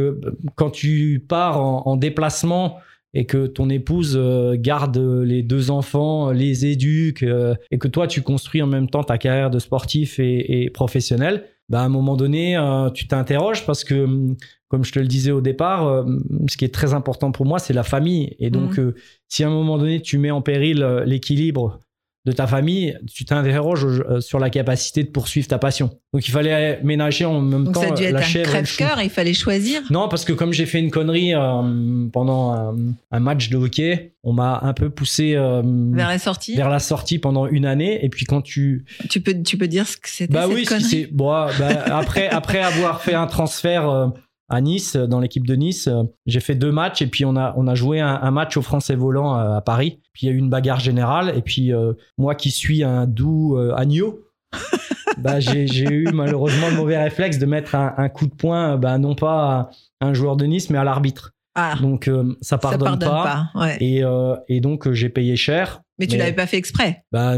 quand 0.56 0.70
tu 0.70 1.24
pars 1.26 1.60
en, 1.60 1.96
déplacement 1.96 2.78
et 3.12 3.26
que 3.26 3.46
ton 3.46 3.68
épouse 3.68 4.18
garde 4.54 4.96
les 4.96 5.42
deux 5.42 5.70
enfants, 5.70 6.30
les 6.30 6.64
éduque, 6.64 7.26
et 7.70 7.78
que 7.78 7.88
toi 7.88 8.06
tu 8.06 8.22
construis 8.22 8.62
en 8.62 8.66
même 8.66 8.88
temps 8.88 9.04
ta 9.04 9.18
carrière 9.18 9.50
de 9.50 9.58
sportif 9.58 10.18
et, 10.18 10.64
et 10.64 10.70
professionnel, 10.70 11.44
bah, 11.68 11.80
à 11.80 11.84
un 11.84 11.88
moment 11.88 12.16
donné, 12.16 12.56
euh, 12.56 12.90
tu 12.90 13.08
t'interroges 13.08 13.64
parce 13.64 13.84
que, 13.84 14.04
hum, 14.04 14.36
comme 14.68 14.84
je 14.84 14.92
te 14.92 14.98
le 14.98 15.06
disais 15.06 15.30
au 15.30 15.40
départ, 15.40 15.86
euh, 15.86 16.04
ce 16.48 16.56
qui 16.56 16.64
est 16.64 16.74
très 16.74 16.94
important 16.94 17.32
pour 17.32 17.46
moi, 17.46 17.58
c'est 17.58 17.72
la 17.72 17.84
famille. 17.84 18.36
Et 18.38 18.50
donc, 18.50 18.76
mmh. 18.76 18.80
euh, 18.80 18.94
si 19.28 19.44
à 19.44 19.48
un 19.48 19.50
moment 19.50 19.78
donné, 19.78 20.02
tu 20.02 20.18
mets 20.18 20.30
en 20.30 20.42
péril 20.42 20.84
l'équilibre 21.06 21.80
de 22.24 22.32
ta 22.32 22.46
famille, 22.46 22.96
tu 23.12 23.26
t'interroges 23.26 23.84
euh, 23.84 24.20
sur 24.20 24.38
la 24.38 24.48
capacité 24.48 25.02
de 25.02 25.08
poursuivre 25.08 25.46
ta 25.46 25.58
passion. 25.58 25.90
Donc 26.14 26.26
il 26.26 26.30
fallait 26.30 26.80
ménager 26.82 27.26
en 27.26 27.40
même 27.40 27.64
Donc 27.64 27.74
temps 27.74 27.82
ça 27.82 27.88
a 27.88 27.90
dû 27.90 28.04
être 28.04 28.12
la 28.12 28.20
un 28.20 28.42
crève-cœur, 28.44 29.02
il 29.02 29.10
fallait 29.10 29.34
choisir. 29.34 29.82
Non, 29.90 30.08
parce 30.08 30.24
que 30.24 30.32
comme 30.32 30.52
j'ai 30.52 30.64
fait 30.64 30.78
une 30.78 30.90
connerie 30.90 31.34
euh, 31.34 32.08
pendant 32.12 32.74
un, 33.10 33.20
match 33.20 33.50
de 33.50 33.58
hockey, 33.58 34.14
on 34.22 34.32
m'a 34.32 34.60
un 34.62 34.72
peu 34.72 34.88
poussé 34.88 35.34
euh, 35.34 35.60
vers 35.92 36.08
la 36.08 36.18
sortie. 36.18 36.56
Vers 36.56 36.70
la 36.70 36.78
sortie 36.78 37.18
pendant 37.18 37.46
une 37.46 37.66
année, 37.66 38.02
et 38.02 38.08
puis 38.08 38.24
quand 38.24 38.40
tu 38.40 38.86
tu 39.10 39.20
peux 39.20 39.42
tu 39.42 39.58
peux 39.58 39.68
dire 39.68 39.86
ce 39.86 39.98
que 39.98 40.08
c'était 40.08 40.32
bah 40.32 40.46
cette 40.46 40.56
oui, 40.56 40.64
connerie. 40.64 41.08
bon, 41.12 41.28
bah, 41.58 41.84
après 41.86 42.28
après 42.28 42.60
avoir 42.60 43.02
fait 43.02 43.14
un 43.14 43.26
transfert 43.26 44.12
à 44.48 44.60
Nice, 44.60 44.96
dans 44.96 45.20
l'équipe 45.20 45.46
de 45.46 45.54
Nice. 45.54 45.88
J'ai 46.26 46.40
fait 46.40 46.54
deux 46.54 46.72
matchs 46.72 47.02
et 47.02 47.06
puis 47.06 47.24
on 47.24 47.36
a, 47.36 47.54
on 47.56 47.66
a 47.66 47.74
joué 47.74 48.00
un, 48.00 48.30
match 48.30 48.56
au 48.56 48.62
Français 48.62 48.94
Volant 48.94 49.34
à, 49.34 49.60
Paris. 49.60 50.00
Puis 50.12 50.26
il 50.26 50.30
y 50.30 50.32
a 50.32 50.34
eu 50.34 50.38
une 50.38 50.50
bagarre 50.50 50.80
générale 50.80 51.32
et 51.36 51.42
puis 51.42 51.72
euh, 51.72 51.92
moi 52.18 52.34
qui 52.34 52.50
suis 52.50 52.82
un 52.82 53.06
doux 53.06 53.56
euh, 53.56 53.74
agneau, 53.74 54.20
bah, 55.18 55.40
j'ai 55.40 55.66
eu 55.84 56.08
malheureusement 56.12 56.68
le 56.68 56.76
mauvais 56.76 57.02
réflexe 57.02 57.38
de 57.38 57.46
mettre 57.46 57.74
un, 57.74 58.08
coup 58.08 58.26
de 58.26 58.34
poing, 58.34 58.76
bah, 58.76 58.98
non 58.98 59.14
pas 59.14 59.70
à 60.00 60.06
un 60.06 60.14
joueur 60.14 60.36
de 60.36 60.44
Nice 60.44 60.70
mais 60.70 60.78
à 60.78 60.84
l'arbitre. 60.84 61.32
Ah, 61.56 61.76
donc 61.80 62.08
euh, 62.08 62.36
ça 62.40 62.58
pardonne, 62.58 62.98
pas. 62.98 63.50
et, 63.80 64.02
et, 64.48 64.60
donc 64.60 64.90
j'ai 64.90 65.08
payé 65.08 65.36
cher. 65.36 65.82
Mais 66.00 66.08
tu 66.08 66.16
l'avais 66.16 66.32
pas 66.32 66.46
fait 66.46 66.56
exprès? 66.56 67.04
Bah 67.12 67.36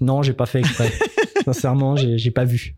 non, 0.00 0.22
j'ai 0.22 0.32
pas 0.32 0.46
fait 0.46 0.58
exprès. 0.58 0.92
Sincèrement, 1.44 1.96
j'ai 1.96 2.30
pas 2.30 2.44
vu. 2.44 2.76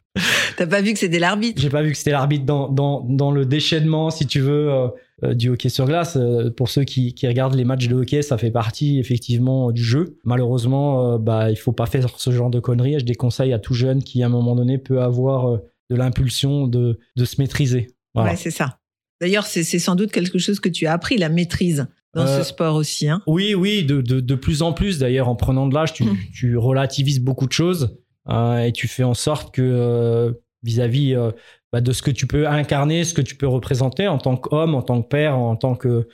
T'as 0.56 0.66
pas 0.66 0.80
vu 0.80 0.92
que 0.92 0.98
c'était 0.98 1.18
l'arbitre? 1.18 1.60
J'ai 1.60 1.68
pas 1.68 1.82
vu 1.82 1.92
que 1.92 1.98
c'était 1.98 2.12
l'arbitre 2.12 2.44
dans, 2.44 2.68
dans, 2.68 3.00
dans, 3.02 3.30
le 3.30 3.44
déchaînement, 3.44 4.10
si 4.10 4.26
tu 4.26 4.40
veux, 4.40 4.72
euh, 4.72 4.88
euh, 5.24 5.34
du 5.34 5.50
hockey 5.50 5.68
sur 5.68 5.84
glace. 5.84 6.16
Euh, 6.16 6.50
pour 6.50 6.68
ceux 6.68 6.84
qui, 6.84 7.14
qui, 7.14 7.26
regardent 7.28 7.54
les 7.54 7.64
matchs 7.64 7.88
de 7.88 7.94
hockey, 7.94 8.22
ça 8.22 8.38
fait 8.38 8.50
partie 8.50 8.98
effectivement 8.98 9.70
du 9.70 9.84
jeu. 9.84 10.18
Malheureusement, 10.24 11.18
bah, 11.18 11.50
il 11.50 11.56
faut 11.56 11.72
pas 11.72 11.86
faire 11.86 12.08
ce 12.16 12.30
genre 12.30 12.50
de 12.50 12.60
conneries. 12.60 12.98
Je 13.00 13.04
déconseille 13.04 13.52
à 13.52 13.58
tout 13.58 13.74
jeune 13.74 14.02
qui, 14.02 14.22
à 14.22 14.26
un 14.26 14.30
moment 14.30 14.54
donné, 14.54 14.78
peut 14.78 15.02
avoir 15.02 15.60
de 15.90 15.96
l'impulsion 15.96 16.66
de, 16.66 16.98
de 17.16 17.24
se 17.24 17.40
maîtriser. 17.40 17.88
Voilà. 18.14 18.30
Ouais, 18.30 18.36
c'est 18.36 18.50
ça. 18.50 18.78
D'ailleurs, 19.20 19.46
c'est 19.46 19.62
sans 19.64 19.94
doute 19.94 20.10
quelque 20.12 20.38
chose 20.38 20.60
que 20.60 20.68
tu 20.68 20.86
as 20.86 20.92
appris, 20.92 21.18
la 21.18 21.28
maîtrise 21.28 21.86
dans 22.14 22.26
ce 22.26 22.42
sport 22.42 22.76
aussi. 22.76 23.08
Hein. 23.08 23.22
Oui, 23.26 23.54
oui, 23.54 23.84
de, 23.84 24.00
de, 24.00 24.20
de, 24.20 24.34
plus 24.34 24.62
en 24.62 24.72
plus. 24.72 24.98
D'ailleurs, 24.98 25.28
en 25.28 25.36
prenant 25.36 25.66
de 25.66 25.74
l'âge, 25.74 25.92
tu, 25.92 26.04
mmh. 26.04 26.16
tu 26.34 26.56
relativises 26.56 27.20
beaucoup 27.20 27.46
de 27.46 27.52
choses. 27.52 27.98
Euh, 28.28 28.58
et 28.58 28.72
tu 28.72 28.88
fais 28.88 29.04
en 29.04 29.14
sorte 29.14 29.54
que 29.54 29.62
euh, 29.62 30.32
vis-à-vis 30.62 31.14
euh, 31.14 31.30
bah, 31.72 31.80
de 31.80 31.92
ce 31.92 32.02
que 32.02 32.10
tu 32.10 32.26
peux 32.26 32.46
incarner, 32.48 33.04
ce 33.04 33.14
que 33.14 33.22
tu 33.22 33.36
peux 33.36 33.46
représenter 33.46 34.08
en 34.08 34.18
tant 34.18 34.36
qu'homme, 34.36 34.74
en 34.74 34.82
tant 34.82 35.02
que 35.02 35.08
père, 35.08 35.38
en 35.38 35.56
tant 35.56 35.74
que 35.74 36.08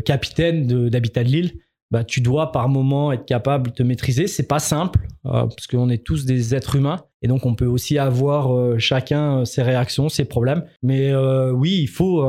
capitaine 0.00 0.88
d'Habitat 0.88 1.24
de, 1.24 1.28
Lille, 1.28 1.52
bah, 1.90 2.04
tu 2.04 2.20
dois 2.20 2.52
par 2.52 2.68
moment 2.68 3.10
être 3.12 3.24
capable 3.24 3.70
de 3.70 3.74
te 3.74 3.82
maîtriser. 3.82 4.26
C'est 4.26 4.46
pas 4.46 4.60
simple 4.60 5.00
parce 5.24 5.66
qu'on 5.66 5.88
est 5.88 6.04
tous 6.04 6.24
des 6.24 6.54
êtres 6.54 6.76
humains 6.76 7.04
et 7.22 7.28
donc 7.28 7.46
on 7.46 7.54
peut 7.54 7.66
aussi 7.66 7.98
avoir 7.98 8.78
chacun 8.78 9.44
ses 9.44 9.62
réactions, 9.62 10.08
ses 10.08 10.24
problèmes. 10.24 10.64
Mais 10.82 11.14
oui, 11.14 11.78
il 11.80 11.88
faut. 11.88 12.24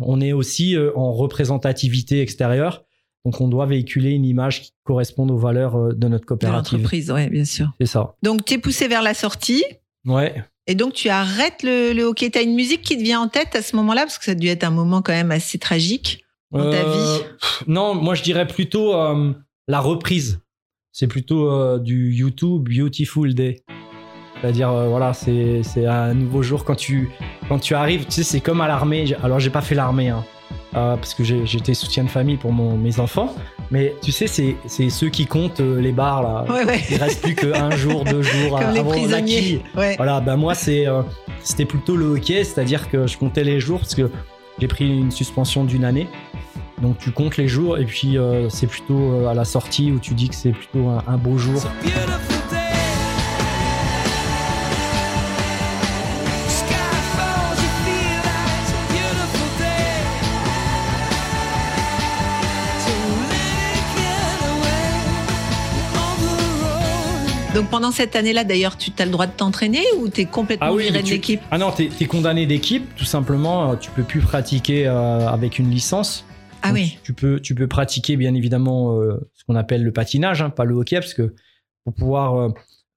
on 0.00 0.20
est 0.20 0.32
aussi 0.32 0.76
en 0.94 1.12
représentativité 1.12 2.20
extérieure 2.20 2.84
donc, 3.24 3.40
on 3.40 3.48
doit 3.48 3.66
véhiculer 3.66 4.10
une 4.10 4.24
image 4.24 4.62
qui 4.62 4.72
corresponde 4.84 5.30
aux 5.30 5.36
valeurs 5.36 5.76
euh, 5.76 5.92
de 5.92 6.08
notre 6.08 6.24
coopérative. 6.24 6.72
De 6.72 6.76
l'entreprise, 6.76 7.10
oui, 7.10 7.28
bien 7.28 7.44
sûr. 7.44 7.72
C'est 7.80 7.86
ça. 7.86 8.14
Donc, 8.22 8.44
tu 8.44 8.54
es 8.54 8.58
poussé 8.58 8.88
vers 8.88 9.02
la 9.02 9.14
sortie. 9.14 9.64
Ouais. 10.06 10.34
Et 10.66 10.74
donc, 10.74 10.92
tu 10.92 11.08
arrêtes 11.08 11.62
le, 11.62 12.02
hockey. 12.02 12.30
Tu 12.30 12.38
as 12.38 12.42
une 12.42 12.54
musique 12.54 12.82
qui 12.82 12.96
te 12.96 13.02
vient 13.02 13.20
en 13.20 13.28
tête 13.28 13.54
à 13.54 13.62
ce 13.62 13.74
moment-là, 13.76 14.02
parce 14.02 14.18
que 14.18 14.24
ça 14.24 14.32
a 14.32 14.34
dû 14.34 14.48
être 14.48 14.64
un 14.64 14.70
moment 14.70 15.02
quand 15.02 15.12
même 15.12 15.30
assez 15.30 15.58
tragique 15.58 16.24
dans 16.52 16.70
ta 16.70 16.76
euh, 16.76 17.18
vie. 17.18 17.24
Non, 17.66 17.94
moi, 17.94 18.14
je 18.14 18.22
dirais 18.22 18.46
plutôt 18.46 18.94
euh, 18.94 19.32
la 19.66 19.80
reprise. 19.80 20.40
C'est 20.92 21.06
plutôt 21.06 21.78
du 21.78 22.12
YouTube 22.12 22.68
Beautiful 22.68 23.32
Day. 23.34 23.62
C'est-à-dire, 24.40 24.72
voilà, 24.88 25.12
c'est 25.12 25.62
un 25.86 26.14
nouveau 26.14 26.42
jour 26.42 26.64
quand 26.64 26.74
tu, 26.74 27.10
quand 27.48 27.58
tu 27.58 27.74
arrives. 27.74 28.06
Tu 28.06 28.12
sais, 28.12 28.22
c'est 28.24 28.40
comme 28.40 28.60
à 28.60 28.68
l'armée. 28.68 29.14
Alors, 29.22 29.38
j'ai 29.38 29.50
pas 29.50 29.60
fait 29.60 29.76
l'armée, 29.76 30.08
hein. 30.08 30.24
Euh, 30.76 30.96
parce 30.96 31.14
que 31.14 31.24
j'étais 31.24 31.74
soutien 31.74 32.04
de 32.04 32.08
famille 32.08 32.36
pour 32.36 32.52
mon, 32.52 32.76
mes 32.76 33.00
enfants. 33.00 33.34
Mais 33.70 33.94
tu 34.02 34.12
sais, 34.12 34.26
c'est 34.26 34.90
ceux 34.90 35.08
qui 35.08 35.26
comptent 35.26 35.60
euh, 35.60 35.80
les 35.80 35.92
bars 35.92 36.22
là. 36.22 36.44
Ouais, 36.52 36.64
ouais. 36.64 36.80
Il 36.90 36.96
reste 36.96 37.22
plus 37.22 37.34
qu'un 37.34 37.70
jour, 37.70 38.04
deux 38.04 38.22
jours 38.22 38.58
Comme 38.58 38.72
les 38.72 38.80
avant 38.80 38.90
prisonniers. 38.90 39.62
Ouais. 39.76 39.96
Voilà, 39.96 40.20
ben 40.20 40.36
moi 40.36 40.54
c'est 40.54 40.86
euh, 40.86 41.02
c'était 41.42 41.64
plutôt 41.64 41.96
le 41.96 42.06
hockey, 42.06 42.44
c'est-à-dire 42.44 42.90
que 42.90 43.06
je 43.06 43.18
comptais 43.18 43.44
les 43.44 43.60
jours 43.60 43.80
parce 43.80 43.94
que 43.94 44.10
j'ai 44.58 44.68
pris 44.68 44.88
une 44.88 45.10
suspension 45.10 45.64
d'une 45.64 45.84
année. 45.84 46.08
Donc 46.82 46.98
tu 46.98 47.10
comptes 47.10 47.36
les 47.36 47.48
jours 47.48 47.78
et 47.78 47.84
puis 47.84 48.18
euh, 48.18 48.48
c'est 48.48 48.66
plutôt 48.66 49.12
euh, 49.12 49.26
à 49.26 49.34
la 49.34 49.44
sortie 49.44 49.90
où 49.90 49.98
tu 49.98 50.14
dis 50.14 50.28
que 50.28 50.34
c'est 50.34 50.52
plutôt 50.52 50.88
un, 50.88 51.02
un 51.06 51.16
beau 51.16 51.36
jour. 51.36 51.60
Donc 67.58 67.70
pendant 67.70 67.90
cette 67.90 68.14
année-là, 68.14 68.44
d'ailleurs, 68.44 68.76
tu 68.76 68.92
as 69.00 69.04
le 69.04 69.10
droit 69.10 69.26
de 69.26 69.32
t'entraîner 69.32 69.82
ou 69.98 70.08
tu 70.08 70.20
es 70.20 70.26
complètement 70.26 70.76
viré 70.76 70.92
mais 70.92 71.00
de 71.02 71.04
tu- 71.04 71.14
l'équipe? 71.14 71.40
Ah 71.50 71.58
non, 71.58 71.72
t'es 71.72 71.90
es 72.00 72.04
condamné 72.06 72.46
d'équipe, 72.46 72.94
tout 72.94 73.04
simplement. 73.04 73.72
euh, 73.72 73.74
Tu 73.74 73.90
peux 73.90 74.04
plus 74.04 74.20
pratiquer 74.20 74.86
euh, 74.86 75.26
avec 75.26 75.58
une 75.58 75.68
licence. 75.68 76.24
Ah 76.62 76.68
Donc, 76.68 76.76
oui. 76.76 76.98
Tu 77.02 77.14
peux, 77.14 77.40
tu 77.40 77.56
peux 77.56 77.66
pratiquer 77.66 78.16
bien 78.16 78.32
évidemment 78.36 78.96
euh, 79.00 79.28
ce 79.34 79.42
qu'on 79.42 79.56
appelle 79.56 79.82
le 79.82 79.90
patinage, 79.92 80.40
hein, 80.40 80.50
pas 80.50 80.64
le 80.64 80.76
hockey, 80.76 81.00
parce 81.00 81.14
que 81.14 81.34
pour 81.82 81.94
pouvoir 81.94 82.36
euh, 82.36 82.48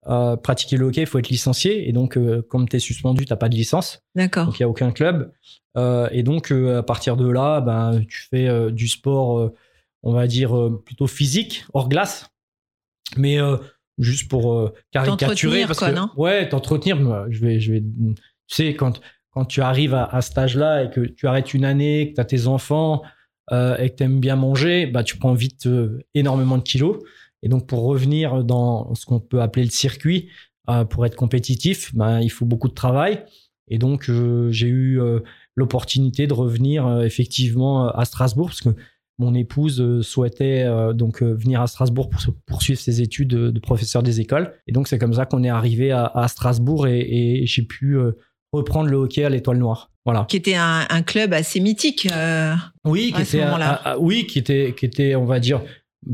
euh, 0.10 0.36
pratiquer 0.36 0.78
le 0.78 0.86
hockey, 0.86 1.02
il 1.02 1.08
faut 1.08 1.18
être 1.18 1.30
licencié. 1.30 1.90
Et 1.90 1.92
donc, 1.92 2.16
euh, 2.16 2.44
comme 2.48 2.70
tu 2.70 2.76
es 2.76 2.80
suspendu, 2.80 3.26
tu 3.26 3.36
pas 3.36 3.50
de 3.50 3.56
licence. 3.56 4.04
D'accord. 4.14 4.46
Donc, 4.46 4.60
il 4.60 4.62
n'y 4.62 4.66
a 4.66 4.70
aucun 4.70 4.92
club. 4.92 5.32
Euh, 5.76 6.08
et 6.12 6.22
donc, 6.22 6.52
à 6.52 6.84
partir 6.84 7.18
de 7.18 7.28
là, 7.28 7.62
ben, 7.62 8.04
tu 8.08 8.28
fais 8.30 8.72
du 8.72 8.88
sport, 8.88 9.50
on 10.04 10.14
va 10.14 10.28
dire, 10.28 10.56
plutôt 10.86 11.08
physique, 11.08 11.66
hors 11.74 11.90
glace. 11.90 12.28
Mais 13.18 13.40
juste 14.02 14.30
pour 14.30 14.54
euh, 14.54 14.74
caricaturer. 14.92 15.62
T'entretenir, 15.62 15.68
Parce 15.68 15.80
quoi, 15.80 15.90
que, 15.92 15.96
non? 15.96 16.10
Ouais, 16.18 16.50
t'entretenir. 16.50 17.00
moi, 17.00 17.28
Je 17.30 17.40
vais, 17.40 17.60
je 17.60 17.72
vais, 17.74 17.82
tu 17.82 18.16
sais, 18.48 18.74
quand, 18.74 19.00
quand 19.30 19.46
tu 19.46 19.62
arrives 19.62 19.94
à, 19.94 20.04
à 20.06 20.22
cet 20.22 20.38
âge-là 20.38 20.84
et 20.84 20.90
que 20.90 21.02
tu 21.02 21.28
arrêtes 21.28 21.54
une 21.54 21.64
année, 21.66 22.10
que 22.10 22.16
tu 22.16 22.22
as 22.22 22.26
tes 22.26 22.48
enfants 22.48 23.02
euh, 23.52 23.78
et 23.78 23.90
que 23.90 23.96
tu 23.96 24.04
aimes 24.04 24.20
bien 24.20 24.36
manger, 24.36 24.88
bah, 24.88 25.04
tu 25.04 25.18
prends 25.18 25.34
vite 25.34 25.68
euh, 25.68 26.00
énormément 26.16 26.58
de 26.58 26.64
kilos. 26.64 26.98
Et 27.44 27.50
donc, 27.50 27.68
pour 27.68 27.84
revenir 27.84 28.44
dans 28.44 28.94
ce 28.96 29.06
qu'on 29.06 29.20
peut 29.20 29.42
appeler 29.42 29.66
le 29.66 29.72
circuit, 29.72 30.30
euh, 30.70 30.84
pour 30.86 31.06
être 31.06 31.16
compétitif, 31.16 31.96
bah, 31.96 32.22
il 32.22 32.30
faut 32.30 32.46
beaucoup 32.46 32.68
de 32.68 32.74
travail. 32.74 33.24
Et 33.68 33.78
donc, 33.78 34.12
j'ai 34.50 34.68
eu 34.68 35.00
l'opportunité 35.56 36.28
de 36.28 36.34
revenir 36.34 37.02
effectivement 37.04 37.88
à 37.88 38.04
Strasbourg 38.04 38.48
parce 38.48 38.60
que 38.60 38.70
mon 39.20 39.34
épouse 39.36 39.80
euh, 39.82 40.02
souhaitait 40.02 40.64
euh, 40.64 40.94
donc 40.94 41.22
euh, 41.22 41.34
venir 41.34 41.62
à 41.62 41.68
Strasbourg 41.68 42.10
pour 42.10 42.20
poursuivre 42.46 42.80
ses 42.80 43.02
études 43.02 43.28
de, 43.30 43.52
de 43.52 43.60
professeur 43.60 44.02
des 44.04 44.20
écoles. 44.20 44.54
Et 44.68 44.72
donc, 44.72 44.88
c'est 44.88 44.98
comme 44.98 45.14
ça 45.14 45.26
qu'on 45.26 45.44
est 45.44 45.50
arrivé 45.50 45.92
à, 45.92 46.06
à 46.06 46.28
Strasbourg 46.28 46.88
et, 46.88 47.02
et 47.42 47.46
j'ai 47.46 47.62
pu 47.64 47.98
euh, 47.98 48.14
reprendre 48.52 48.90
le 48.90 48.98
hockey 48.98 49.24
à 49.24 49.30
l'Étoile 49.30 49.58
Noire. 49.58 49.92
Voilà. 50.06 50.26
Qui 50.28 50.38
était 50.38 50.56
un, 50.56 50.86
un 50.90 51.02
club 51.04 51.34
assez 51.34 51.60
mythique. 51.60 52.08
Oui, 52.86 53.12
qui 53.16 53.22
à 53.22 53.26
ce 53.26 53.38
était, 53.38 53.46
moment-là. 53.46 53.70
à- 53.74 53.90
à- 53.92 53.98
oui, 54.00 54.26
qui 54.26 54.40
était, 54.40 54.74
qui 54.76 54.86
était, 54.88 55.16
on 55.16 55.26
va 55.26 55.40
dire, 55.40 55.62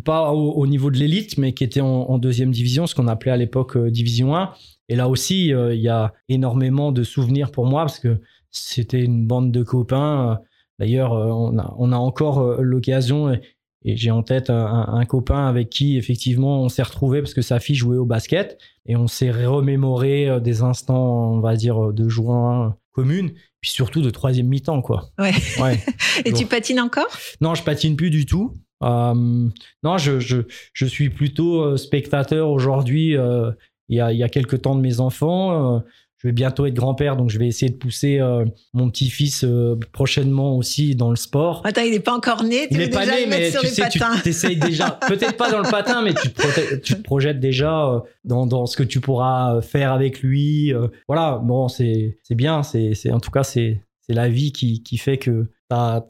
pas 0.03 0.33
au, 0.33 0.51
au 0.51 0.67
niveau 0.67 0.91
de 0.91 0.97
l'élite, 0.97 1.38
mais 1.38 1.53
qui 1.53 1.63
était 1.63 1.79
en, 1.79 1.88
en 2.10 2.17
deuxième 2.17 2.51
division, 2.51 2.86
ce 2.88 2.95
qu'on 2.95 3.07
appelait 3.07 3.31
à 3.31 3.38
l'époque 3.38 3.77
division 3.77 4.36
1. 4.36 4.51
Et 4.89 4.95
là 4.97 5.07
aussi, 5.07 5.47
il 5.47 5.79
y 5.79 5.88
a 5.89 6.13
énormément 6.27 6.91
de 6.91 7.03
souvenirs 7.03 7.51
pour 7.51 7.65
moi 7.65 7.83
parce 7.83 7.99
que 7.99 8.19
c'était 8.51 9.01
une 9.03 9.25
bande 9.25 9.51
de 9.51 9.63
copains. 9.63 10.39
D'ailleurs, 10.79 11.13
euh, 11.13 11.27
on, 11.31 11.57
a, 11.57 11.73
on 11.77 11.91
a 11.91 11.97
encore 11.97 12.39
euh, 12.39 12.57
l'occasion 12.61 13.33
et, 13.33 13.41
et 13.83 13.95
j'ai 13.95 14.11
en 14.11 14.23
tête 14.23 14.49
un, 14.49 14.85
un 14.89 15.05
copain 15.05 15.47
avec 15.47 15.69
qui 15.69 15.97
effectivement 15.97 16.61
on 16.61 16.69
s'est 16.69 16.83
retrouvé 16.83 17.21
parce 17.21 17.33
que 17.33 17.41
sa 17.41 17.59
fille 17.59 17.75
jouait 17.75 17.97
au 17.97 18.05
basket 18.05 18.57
et 18.85 18.95
on 18.95 19.07
s'est 19.07 19.31
remémoré 19.31 20.27
euh, 20.29 20.39
des 20.39 20.61
instants, 20.61 21.31
on 21.33 21.39
va 21.39 21.55
dire, 21.55 21.93
de 21.93 22.09
joie 22.09 22.77
commune, 22.91 23.31
puis 23.61 23.69
surtout 23.69 24.01
de 24.01 24.09
troisième 24.09 24.47
mi-temps, 24.47 24.81
quoi. 24.81 25.09
Ouais. 25.19 25.31
Ouais. 25.61 25.79
Et 26.25 26.33
tu 26.33 26.45
patines 26.47 26.79
encore? 26.79 27.05
Non, 27.41 27.53
je 27.55 27.63
patine 27.63 27.95
plus 27.95 28.09
du 28.09 28.25
tout. 28.25 28.53
Euh, 28.83 29.47
non, 29.83 29.97
je, 29.97 30.19
je, 30.19 30.37
je 30.73 30.85
suis 30.85 31.09
plutôt 31.09 31.77
spectateur 31.77 32.49
aujourd'hui. 32.49 33.15
euh, 33.15 33.51
Il 33.89 33.97
y, 33.97 34.01
a, 34.01 34.11
y 34.13 34.23
a 34.23 34.29
quelques 34.29 34.61
temps 34.63 34.75
de 34.75 34.81
mes 34.81 34.99
enfants. 34.99 35.75
euh, 35.75 35.79
je 36.19 36.27
vais 36.27 36.32
bientôt 36.32 36.65
être 36.65 36.73
grand-père, 36.73 37.15
donc 37.15 37.30
je 37.30 37.38
vais 37.38 37.47
essayer 37.47 37.71
de 37.71 37.77
pousser 37.77 38.19
euh, 38.19 38.43
mon 38.73 38.89
petit-fils 38.89 39.43
euh, 39.43 39.75
prochainement 39.91 40.58
aussi 40.58 40.95
dans 40.95 41.10
le 41.12 41.15
sport. 41.15 41.62
Attends, 41.63 41.82
il 41.82 41.91
n'est 41.91 41.99
pas 41.99 42.15
encore 42.15 42.43
né. 42.43 42.67
Tu 42.67 42.73
Il 42.73 42.77
veux 42.80 42.84
n'est 42.86 42.89
pas 42.89 43.06
déjà 43.06 43.15
né, 43.17 43.23
le 43.25 43.30
mais 43.30 43.51
sur 43.51 43.62
tu 43.62 43.67
les 43.67 43.71
sais, 43.73 43.89
tu 43.89 43.99
t'essayes 44.23 44.56
déjà, 44.58 44.91
peut-être 45.08 45.38
pas 45.38 45.51
dans 45.51 45.62
le 45.62 45.69
patin, 45.69 46.01
mais 46.01 46.13
tu 46.15 46.32
te, 46.34 46.75
tu 46.77 46.95
te 46.95 47.01
projettes 47.01 47.39
déjà 47.39 47.86
euh, 47.88 47.99
dans, 48.23 48.47
dans 48.47 48.65
ce 48.65 48.75
que 48.77 48.84
tu 48.84 48.99
pourras 48.99 49.62
faire 49.62 49.91
avec 49.91 50.21
lui. 50.21 50.73
voilà, 51.08 51.39
bon, 51.43 51.67
c'est 51.67 52.17
bien. 52.32 52.63
C'est 52.63 53.12
en 53.12 53.19
tout 53.19 53.32
cas, 53.32 53.43
c'est 53.43 53.80
la 54.10 54.30
vie 54.30 54.51
qui, 54.53 54.82
qui 54.84 54.97
fait 54.97 55.17
que 55.17 55.51
t'as 55.69 56.01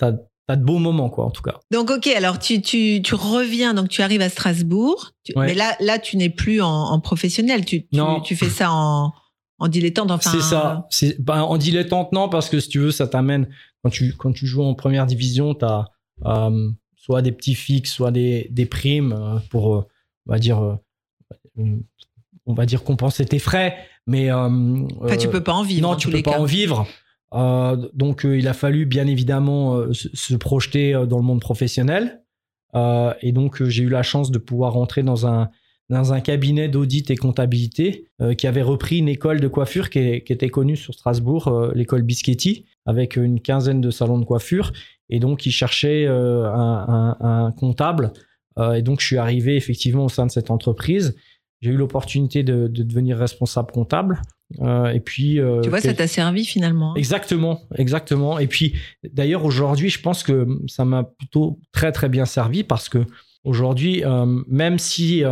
as, 0.50 0.56
de 0.56 0.64
beaux 0.64 0.78
moments, 0.78 1.10
quoi, 1.10 1.26
en 1.26 1.32
tout 1.32 1.42
cas. 1.42 1.60
Donc, 1.72 1.92
ok, 1.92 2.08
alors 2.08 2.40
tu, 2.40 2.62
tu, 2.62 3.02
tu 3.04 3.16
reviens, 3.16 3.74
donc 3.74 3.90
tu 3.90 4.02
arrives 4.02 4.22
à 4.22 4.30
Strasbourg. 4.30 5.12
Tu- 5.26 5.34
Ouais. 5.38 5.48
Mais 5.48 5.54
là, 5.56 5.76
là, 5.82 6.00
tu 6.00 6.16
n'es 6.16 6.30
plus 6.30 6.62
en, 6.62 6.70
en 6.70 7.00
professionnel. 7.02 7.66
Tu, 7.66 7.82
tu, 7.88 7.98
Non. 7.98 8.22
tu 8.22 8.38
fais 8.38 8.48
ça 8.50 8.72
en, 8.72 9.12
en 9.60 9.68
dilettante. 9.68 10.12
Enfin, 10.12 10.30
C'est 10.32 10.42
ça. 10.42 10.86
C'est 10.90 11.20
bah, 11.22 11.44
en 11.44 11.58
dilettante 11.58 12.12
non 12.12 12.30
parce 12.30 12.50
que 12.50 12.60
si 12.60 12.70
tu 12.70 12.80
veux 12.80 12.92
ça 12.92 13.08
t'amène 13.08 13.48
quand 13.84 13.90
tu 13.90 14.14
quand 14.14 14.32
tu 14.32 14.46
joues 14.46 14.64
en 14.64 14.74
première 14.76 15.06
division 15.06 15.54
t'as 15.56 15.86
euh, 16.26 16.70
soit 16.96 17.22
des 17.22 17.32
petits 17.32 17.56
fixes 17.56 17.92
soit 17.92 18.12
des, 18.12 18.48
des 18.52 18.66
primes 18.66 19.14
euh, 19.14 19.40
pour 19.50 19.76
euh, 19.76 19.86
on 20.28 20.32
va 20.34 20.40
dire 20.40 20.62
euh, 20.64 20.76
on 22.46 22.54
va 22.54 22.66
dire 22.66 22.84
compenser 22.84 23.26
tes 23.26 23.40
frais 23.40 23.76
mais 24.06 24.32
euh, 24.32 24.86
Enfin, 25.02 25.18
tu 25.18 25.28
euh, 25.28 25.32
peux 25.32 25.44
pas 25.44 25.54
en 25.54 25.64
vivre. 25.64 25.82
non 25.82 25.96
tu 25.96 26.10
peux 26.10 26.22
pas 26.22 26.34
cas. 26.34 26.40
en 26.40 26.46
vivre 26.46 26.88
Euh, 27.34 27.90
donc 27.94 28.24
euh, 28.26 28.38
il 28.38 28.48
a 28.48 28.54
fallu 28.54 28.86
bien 28.86 29.06
évidemment 29.06 29.76
euh, 29.76 29.92
se, 29.94 30.08
se 30.14 30.34
projeter 30.36 30.94
euh, 30.96 31.06
dans 31.06 31.18
le 31.18 31.24
monde 31.24 31.42
professionnel 31.42 32.22
Euh, 32.76 33.14
et 33.22 33.32
donc 33.34 33.62
euh, 33.62 33.70
j'ai 33.70 33.84
eu 33.84 33.90
la 33.90 34.04
chance 34.04 34.30
de 34.32 34.38
pouvoir 34.40 34.74
rentrer 34.74 35.02
dans 35.04 35.26
un 35.26 35.50
dans 35.90 36.12
un 36.14 36.20
cabinet 36.20 36.68
d'audit 36.68 37.10
et 37.12 37.16
comptabilité 37.16 38.08
euh, 38.22 38.34
qui 38.34 38.46
avait 38.48 38.62
repris 38.62 38.98
une 38.98 39.08
école 39.08 39.40
de 39.40 39.48
coiffure 39.48 39.90
qui, 39.90 40.00
est- 40.00 40.22
qui 40.24 40.34
était 40.34 40.50
connue 40.50 40.76
sur 40.76 40.94
Strasbourg, 40.94 41.48
euh, 41.48 41.72
l'école 41.76 42.02
Bischetti, 42.02 42.66
avec 42.86 43.16
une 43.16 43.40
quinzaine 43.42 43.80
de 43.82 43.90
salons 43.92 44.20
de 44.20 44.26
coiffure. 44.26 44.74
Et 45.10 45.20
donc, 45.20 45.46
ils 45.46 45.52
cherchaient 45.52 46.06
euh, 46.08 46.46
un, 46.52 47.16
un- 47.22 47.46
un 47.46 47.52
comptable. 47.52 48.12
Et 48.76 48.82
donc, 48.82 49.02
je 49.02 49.06
suis 49.06 49.18
arrivé 49.18 49.56
effectivement 49.56 50.06
au 50.06 50.10
sein 50.10 50.26
de 50.26 50.32
cette 50.32 50.50
entreprise. 50.50 51.16
J'ai 51.62 51.70
eu 51.70 51.78
l'opportunité 51.78 52.42
de, 52.42 52.68
de 52.68 52.82
devenir 52.82 53.16
responsable 53.18 53.72
comptable. 53.72 54.20
Et 54.94 55.00
puis, 55.00 55.40
Tu 55.62 55.70
vois, 55.70 55.80
ça 55.80 55.94
t'a 55.94 56.08
servi 56.08 56.44
finalement. 56.44 56.92
hein. 56.94 56.96
Exactement, 56.98 57.62
exactement. 57.76 58.40
Et 58.40 58.48
puis, 58.48 58.74
d'ailleurs, 59.14 59.46
aujourd'hui, 59.46 59.90
je 59.90 60.02
pense 60.02 60.24
que 60.24 60.48
ça 60.68 60.86
m'a 60.86 61.04
plutôt 61.04 61.60
très, 61.72 61.92
très 61.92 62.10
bien 62.10 62.26
servi 62.26 62.64
parce 62.64 62.90
que 62.90 63.06
aujourd'hui, 63.44 64.04
même 64.48 64.80
si 64.80 65.24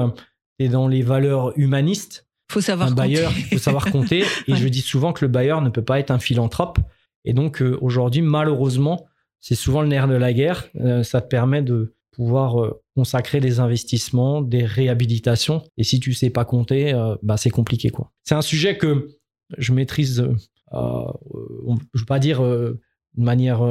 tu 0.59 0.65
es 0.65 0.69
dans 0.69 0.87
les 0.87 1.01
valeurs 1.01 1.57
humanistes, 1.57 2.27
Faut 2.51 2.61
savoir 2.61 2.89
un 2.89 2.95
bailleur, 2.95 3.31
il 3.35 3.43
faut 3.45 3.57
savoir 3.57 3.91
compter. 3.91 4.19
Et 4.47 4.51
Ouais. 4.53 4.57
je 4.57 4.67
dis 4.67 4.81
souvent 4.81 5.13
que 5.13 5.25
le 5.25 5.31
bailleur 5.31 5.61
ne 5.61 5.69
peut 5.69 5.83
pas 5.83 5.99
être 5.99 6.11
un 6.11 6.19
philanthrope. 6.19 6.77
Et 7.23 7.33
donc, 7.33 7.61
euh, 7.61 7.77
aujourd'hui, 7.81 8.21
malheureusement, 8.21 9.05
c'est 9.41 9.55
souvent 9.55 9.81
le 9.81 9.87
nerf 9.87 10.07
de 10.07 10.13
la 10.15 10.31
guerre. 10.33 10.67
Euh, 10.79 11.03
ça 11.03 11.21
te 11.21 11.27
permet 11.27 11.61
de 11.63 11.95
pouvoir 12.11 12.61
euh, 12.63 12.81
consacrer 12.95 13.39
des 13.39 13.59
investissements, 13.59 14.41
des 14.41 14.63
réhabilitations. 14.65 15.63
Et 15.77 15.83
si 15.83 15.99
tu 15.99 16.13
sais 16.13 16.29
pas 16.29 16.45
compter, 16.45 16.93
bah, 17.23 17.35
c'est 17.37 17.49
compliqué. 17.49 17.89
quoi. 17.89 18.11
C'est 18.23 18.35
un 18.35 18.41
sujet 18.41 18.77
que 18.77 19.09
je 19.57 19.73
maîtrise, 19.73 20.25
je 20.71 21.99
veux 21.99 22.05
pas 22.07 22.19
dire 22.19 22.41
de 22.41 22.79
manière 23.17 23.61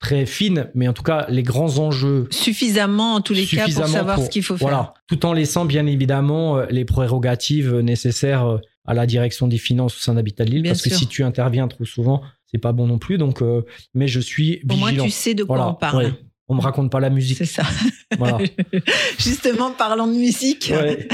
très 0.00 0.26
fine, 0.26 0.70
mais 0.74 0.86
en 0.88 0.92
tout 0.92 1.02
cas, 1.02 1.26
les 1.28 1.42
grands 1.42 1.78
enjeux 1.78 2.28
Suffisamment, 2.30 3.14
en 3.16 3.20
tous 3.20 3.32
les 3.34 3.46
cas, 3.46 3.64
pour 3.64 3.86
savoir 3.86 4.14
pour- 4.16 4.24
ce 4.24 4.30
qu'il 4.30 4.42
faut 4.42 4.56
faire. 4.56 4.68
voilà, 4.68 4.94
tout 5.08 5.26
en 5.26 5.32
laissant 5.32 5.64
bien 5.64 5.86
évidemment 5.86 6.58
euh, 6.58 6.66
les 6.70 6.84
prérogatives 6.84 7.74
euh, 7.74 7.82
nécessaires 7.82 8.46
euh, 8.46 8.58
à 8.86 8.94
la 8.94 9.06
direction 9.06 9.48
des 9.48 9.58
finances 9.58 9.96
au 9.96 10.00
sein 10.00 10.14
d'Habitat 10.14 10.44
de 10.44 10.50
Lille, 10.50 10.62
Bien 10.62 10.72
parce 10.72 10.82
que 10.82 10.90
si 10.90 11.06
tu 11.08 11.22
interviens 11.24 11.66
trop 11.68 11.84
souvent, 11.84 12.22
c'est 12.46 12.58
pas 12.58 12.72
bon 12.72 12.86
non 12.86 12.98
plus. 12.98 13.18
Donc, 13.18 13.42
euh, 13.42 13.62
mais 13.94 14.08
je 14.08 14.20
suis 14.20 14.60
Au 14.70 14.76
moins, 14.76 14.88
vigilant. 14.88 15.04
tu 15.04 15.10
sais 15.10 15.34
de 15.34 15.42
quoi 15.44 15.56
voilà, 15.56 15.70
on 15.72 15.74
parle. 15.74 16.04
ouais. 16.04 16.12
On 16.50 16.54
me 16.54 16.62
raconte 16.62 16.90
pas 16.90 16.98
la 17.00 17.10
musique. 17.10 17.36
C'est 17.36 17.44
ça. 17.44 17.62
Voilà. 18.16 18.38
Justement, 19.18 19.70
parlant 19.70 20.06
de 20.06 20.14
musique, 20.14 20.72
Ouais. 20.74 21.06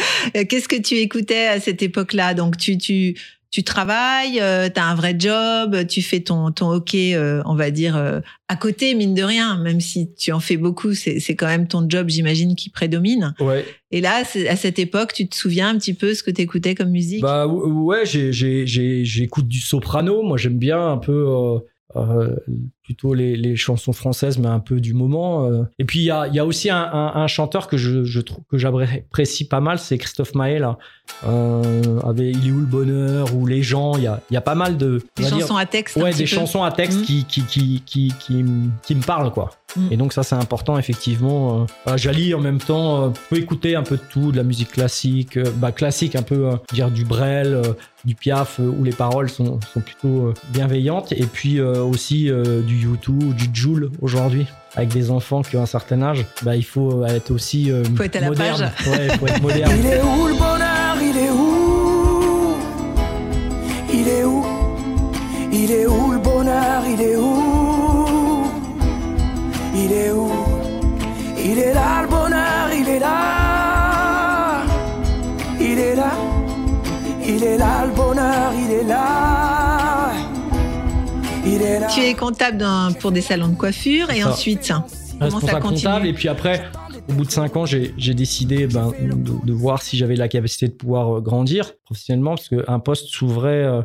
qu'est-ce 0.46 0.68
que 0.68 0.80
tu 0.80 0.94
écoutais 0.96 1.46
à 1.48 1.58
cette 1.60 1.82
époque-là? 1.82 2.34
Donc, 2.34 2.56
tu, 2.56 2.78
tu, 2.78 3.18
tu 3.54 3.62
travailles, 3.62 4.32
tu 4.74 4.80
as 4.80 4.84
un 4.84 4.96
vrai 4.96 5.14
job, 5.16 5.86
tu 5.86 6.02
fais 6.02 6.18
ton, 6.18 6.50
ton 6.50 6.70
hockey, 6.70 7.14
euh, 7.14 7.40
on 7.44 7.54
va 7.54 7.70
dire, 7.70 7.96
euh, 7.96 8.18
à 8.48 8.56
côté, 8.56 8.96
mine 8.96 9.14
de 9.14 9.22
rien, 9.22 9.56
même 9.58 9.80
si 9.80 10.12
tu 10.12 10.32
en 10.32 10.40
fais 10.40 10.56
beaucoup, 10.56 10.92
c'est 10.94 11.20
quand 11.36 11.46
même 11.46 11.68
ton 11.68 11.88
job, 11.88 12.08
j'imagine, 12.08 12.56
qui 12.56 12.68
prédomine. 12.68 13.32
Ouais. 13.38 13.64
Et 13.92 14.00
là, 14.00 14.24
à 14.48 14.56
cette 14.56 14.80
époque, 14.80 15.12
tu 15.12 15.28
te 15.28 15.36
souviens 15.36 15.68
un 15.68 15.78
petit 15.78 15.94
peu 15.94 16.14
ce 16.14 16.24
que 16.24 16.32
tu 16.32 16.42
écoutais 16.42 16.74
comme 16.74 16.90
musique? 16.90 17.22
Bah 17.22 17.46
ou- 17.46 17.84
ouais, 17.84 18.02
j'écoute 18.04 19.46
du 19.46 19.60
soprano. 19.60 20.24
Moi, 20.24 20.36
j'aime 20.36 20.58
bien 20.58 20.84
un 20.84 20.98
peu. 20.98 21.60
Plutôt 22.84 23.14
les, 23.14 23.34
les 23.36 23.56
chansons 23.56 23.92
françaises, 23.92 24.38
mais 24.38 24.46
un 24.48 24.60
peu 24.60 24.78
du 24.80 24.92
moment. 24.94 25.46
euh. 25.46 25.62
Et 25.78 25.84
puis 25.84 26.00
il 26.00 26.04
y 26.04 26.10
a, 26.10 26.26
y 26.28 26.38
a 26.38 26.44
aussi 26.44 26.70
un, 26.70 26.76
un- 26.82 27.12
un 27.16 27.26
chanteur 27.26 27.66
que 27.66 27.76
je, 27.76 28.04
je 28.04 28.20
trouve 28.20 28.44
que 28.50 28.58
j'apprécie 28.58 29.48
pas 29.48 29.60
mal, 29.60 29.78
c'est 29.78 29.98
Christophe 29.98 30.34
Maé 30.34 30.58
là. 30.58 30.78
Euh, 31.26 32.00
avec 32.00 32.34
Il 32.36 32.48
est 32.48 32.50
où 32.52 32.60
le 32.60 32.66
bonheur 32.66 33.34
ou 33.34 33.46
Les 33.46 33.62
gens. 33.62 33.96
Il 33.96 34.04
y 34.04 34.06
a, 34.06 34.20
y 34.30 34.36
a 34.36 34.40
pas 34.40 34.54
mal 34.54 34.76
de 34.76 35.02
Des 35.16 35.24
dire- 35.24 35.40
chansons 35.40 35.56
à 35.56 35.66
texte. 35.66 35.96
ouais, 35.96 36.12
des 36.12 36.20
peu. 36.20 36.26
chansons 36.26 36.62
à 36.62 36.72
texte 36.72 36.98
Mhm. 37.00 37.04
qui, 37.04 37.24
qui, 37.24 37.42
qui, 37.42 37.82
qui, 37.86 38.12
qui, 38.82 38.94
me 38.94 39.02
parlent, 39.02 39.30
quoi. 39.30 39.50
Mhm. 39.76 39.88
Et 39.90 39.96
donc, 39.96 40.12
ça, 40.12 40.22
c'est 40.22 40.34
important, 40.36 40.78
effectivement. 40.78 41.62
Euh, 41.62 41.64
voilà, 41.84 41.96
J'allie 41.96 42.32
en 42.34 42.40
même 42.40 42.58
temps, 42.58 43.04
euh, 43.04 43.08
peut 43.30 43.36
écouter 43.38 43.76
un 43.76 43.82
peu 43.82 43.96
de 43.96 44.02
tout, 44.10 44.32
de 44.32 44.36
la 44.36 44.44
musique 44.44 44.70
classique, 44.72 45.36
euh, 45.36 45.44
bah, 45.56 45.72
classique, 45.72 46.16
un 46.16 46.22
peu, 46.22 46.48
euh, 46.48 46.56
dire 46.72 46.90
du 46.90 47.04
Brel, 47.04 47.60
du 48.04 48.14
Piaf, 48.14 48.58
où 48.58 48.82
les 48.84 48.92
paroles 48.92 49.28
sont, 49.30 49.58
sont 49.72 49.80
plutôt 49.80 50.32
bienveillantes. 50.50 51.12
Et 51.12 51.24
puis 51.26 51.60
aussi 51.60 52.30
euh, 52.30 52.60
du 52.74 52.86
YouTube, 52.86 53.34
du 53.34 53.48
Joule 53.52 53.90
aujourd'hui. 54.02 54.46
Avec 54.76 54.88
des 54.90 55.10
enfants 55.10 55.42
qui 55.42 55.56
ont 55.56 55.62
un 55.62 55.66
certain 55.66 56.02
âge, 56.02 56.26
bah, 56.42 56.56
il 56.56 56.64
faut 56.64 57.04
être 57.06 57.30
aussi 57.30 57.70
euh, 57.70 57.84
Faut 57.96 58.02
être 58.02 58.16
à 58.16 58.20
la 58.20 58.28
moderne. 58.28 58.72
page. 58.76 58.88
Ouais, 58.88 59.06
il 59.12 59.18
faut 59.18 59.26
être 59.28 59.42
moderne. 59.42 59.72
Il 59.78 59.86
est 59.86 60.02
où 60.02 60.26
le 60.26 60.34
bonheur 60.34 60.96
Il 61.00 61.16
est 61.16 61.30
où 61.30 62.56
Il 63.92 64.08
est 64.08 64.24
où 64.24 64.44
Il 65.52 65.70
est 65.70 65.86
où 65.86 66.10
le 66.12 66.18
bonheur 66.18 66.82
Il 66.92 67.00
est 67.00 67.16
où 67.16 68.42
Il 69.76 69.92
est 69.92 70.10
où 70.10 70.30
Il 71.44 71.58
est 71.58 71.72
là 71.74 72.02
le 72.02 72.08
bonheur, 72.08 72.68
il 72.76 72.88
est 72.88 72.98
là 72.98 74.62
Il 75.60 75.78
est 75.78 75.94
là 75.94 76.10
Il 77.26 77.44
est 77.44 77.56
là 77.58 77.86
le 77.86 77.92
bonheur, 77.92 78.52
il 78.58 78.72
est 78.72 78.82
là 78.82 78.82
Il 78.82 78.82
est 78.82 78.88
là 78.88 79.63
Tu 81.94 82.00
es 82.00 82.14
comptable 82.14 82.58
dans- 82.58 82.92
pour 83.00 83.12
des 83.12 83.20
salons 83.20 83.48
de 83.48 83.56
coiffure 83.56 84.10
et 84.10 84.20
Ça. 84.20 84.30
ensuite, 84.30 84.72
responsable 85.20 85.60
comptable. 85.62 86.06
Et 86.06 86.12
puis 86.12 86.28
après, 86.28 86.62
au 87.08 87.12
bout 87.14 87.24
de 87.24 87.30
cinq 87.30 87.56
ans, 87.56 87.66
j'ai 87.66 88.14
décidé 88.14 88.66
ben, 88.66 88.92
de, 89.00 89.46
de 89.46 89.52
voir 89.52 89.82
si 89.82 89.96
j'avais 89.96 90.16
la 90.16 90.28
capacité 90.28 90.68
de 90.68 90.72
pouvoir 90.74 91.16
euh, 91.18 91.20
grandir 91.20 91.72
professionnellement, 91.84 92.34
parce 92.36 92.48
qu'un 92.48 92.78
poste 92.80 93.08
s'ouvrait 93.08 93.64
euh, 93.64 93.82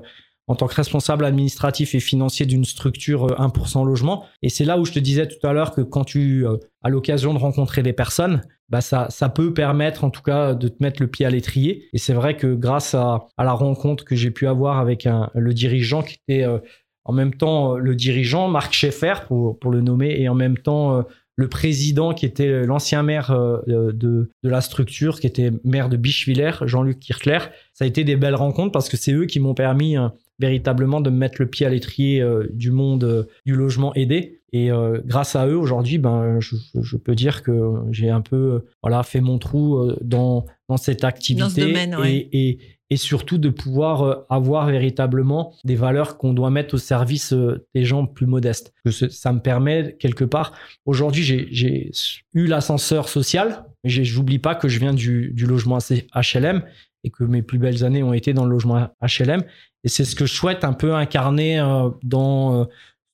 en 0.47 0.56
tant 0.56 0.67
que 0.67 0.75
responsable 0.75 1.25
administratif 1.25 1.93
et 1.95 1.99
financier 1.99 2.45
d'une 2.45 2.65
structure 2.65 3.25
euh, 3.32 3.36
1% 3.47 3.86
logement. 3.86 4.25
Et 4.41 4.49
c'est 4.49 4.65
là 4.65 4.80
où 4.80 4.86
je 4.86 4.91
te 4.91 4.99
disais 4.99 5.28
tout 5.28 5.45
à 5.45 5.54
l'heure 5.54 5.71
que 5.73 5.82
quand 5.82 6.04
tu 6.06 6.45
euh, 6.47 6.58
as 6.84 6.89
l'occasion 6.89 7.34
de 7.34 7.39
rencontrer 7.39 7.84
des 7.84 7.93
personnes, 7.93 8.41
bah 8.69 8.82
ça, 8.82 9.08
ça 9.10 9.30
peut 9.30 9.54
permettre 9.54 10.04
en 10.04 10.12
tout 10.12 10.21
cas 10.21 10.54
de 10.54 10.67
te 10.67 10.82
mettre 10.82 11.02
le 11.02 11.08
pied 11.08 11.25
à 11.25 11.30
l'étrier. 11.32 11.86
Et 11.93 11.97
c'est 11.97 12.13
vrai 12.13 12.38
que 12.38 12.54
grâce 12.54 12.93
à, 12.93 13.25
à 13.38 13.43
la 13.43 13.54
rencontre 13.54 14.06
que 14.06 14.15
j'ai 14.15 14.30
pu 14.32 14.47
avoir 14.47 14.78
avec 14.80 15.06
un, 15.08 15.30
le 15.34 15.54
dirigeant 15.54 16.04
qui 16.04 16.17
était 16.28 16.43
euh, 16.43 16.60
en 17.09 17.11
même 17.11 17.33
temps 17.33 17.73
euh, 17.73 17.79
le 17.79 17.95
dirigeant, 17.95 18.47
Marc 18.49 18.71
Schaeffer 18.71 19.25
pour, 19.27 19.57
pour 19.57 19.71
le 19.71 19.81
nommer, 19.81 20.15
et 20.19 20.29
en 20.29 20.35
même 20.35 20.59
temps 20.59 20.95
euh, 20.95 21.01
le 21.39 21.47
président 21.47 22.13
qui 22.13 22.25
était 22.25 22.65
l'ancien 22.65 23.01
maire 23.01 23.31
euh, 23.31 23.61
de, 23.67 24.29
de 24.43 24.49
la 24.49 24.61
structure, 24.61 25.19
qui 25.19 25.25
était 25.25 25.51
maire 25.63 25.87
de 25.87 25.95
Bischwiller, 25.95 26.51
Jean-Luc 26.65 26.99
Kirchler. 26.99 27.39
Ça 27.73 27.85
a 27.85 27.87
été 27.87 28.03
des 28.03 28.17
belles 28.17 28.35
rencontres 28.35 28.73
parce 28.73 28.89
que 28.89 28.97
c'est 28.97 29.13
eux 29.13 29.25
qui 29.25 29.39
m'ont 29.39 29.53
permis 29.53 29.97
euh, 29.97 30.09
véritablement 30.37 30.99
de 30.99 31.09
me 31.09 31.15
mettre 31.15 31.37
le 31.39 31.47
pied 31.47 31.65
à 31.65 31.69
l'étrier 31.69 32.21
euh, 32.21 32.45
du 32.51 32.71
monde 32.71 33.05
euh, 33.05 33.23
du 33.45 33.55
logement 33.55 33.93
aidé. 33.95 34.41
Et 34.51 34.71
grâce 35.05 35.35
à 35.35 35.45
eux, 35.47 35.55
aujourd'hui, 35.55 35.99
ben, 35.99 36.39
je, 36.39 36.97
peux 36.97 37.13
dire 37.13 37.43
que 37.43 37.71
j'ai 37.91 38.09
un 38.09 38.21
peu 38.21 38.63
voilà, 38.81 39.03
fait 39.03 39.21
mon 39.21 39.37
trou 39.37 39.91
dans, 40.01 40.47
dans 40.67 40.77
cette 40.77 41.03
activité. 41.03 41.67
domaine, 41.67 41.95
ouais. 41.95 42.27
et, 42.31 42.49
et, 42.49 42.59
et 42.89 42.97
surtout 42.97 43.38
de 43.38 43.49
pouvoir 43.49 44.04
euh, 44.04 44.15
avoir 44.30 44.67
véritablement 44.67 45.54
des 45.63 45.75
valeurs 45.75 46.17
qu'on 46.17 46.34
doit 46.34 46.49
mettre 46.49 46.75
au 46.75 46.78
service 46.78 47.34
euh, 47.34 47.65
des 47.75 47.86
gens 47.86 48.06
plus 48.06 48.25
modestes. 48.25 48.73
Ça 49.10 49.32
me 49.32 49.39
permet 49.39 49.95
quelque 49.99 50.23
part. 50.23 50.54
Aujourd'hui, 50.86 51.23
j'ai- 51.23 51.91
eu 52.34 52.45
l'ascenseur 52.45 53.10
social, 53.10 53.65
mais 53.84 53.89
j'oublie 53.89 54.39
pas 54.39 54.56
que 54.56 54.67
je 54.67 54.80
viens 54.80 54.93
du, 54.93 55.34
logement 55.38 55.78
HLM 55.80 56.63
et 57.04 57.10
que 57.10 57.23
mes 57.23 57.41
plus 57.41 57.60
belles 57.60 57.84
années 57.84 58.04
ont 58.04 58.13
été 58.13 58.34
dans 58.34 58.45
le 58.45 58.52
logement 58.52 58.89
HLM. 59.02 59.43
Et 59.84 59.88
c'est 59.88 60.06
ce 60.06 60.15
que 60.15 60.25
je 60.25 60.34
souhaite 60.34 60.63
un 60.63 60.73
peu 60.73 60.95
incarner 60.95 61.60
euh, 61.60 61.89
dans 62.04 62.67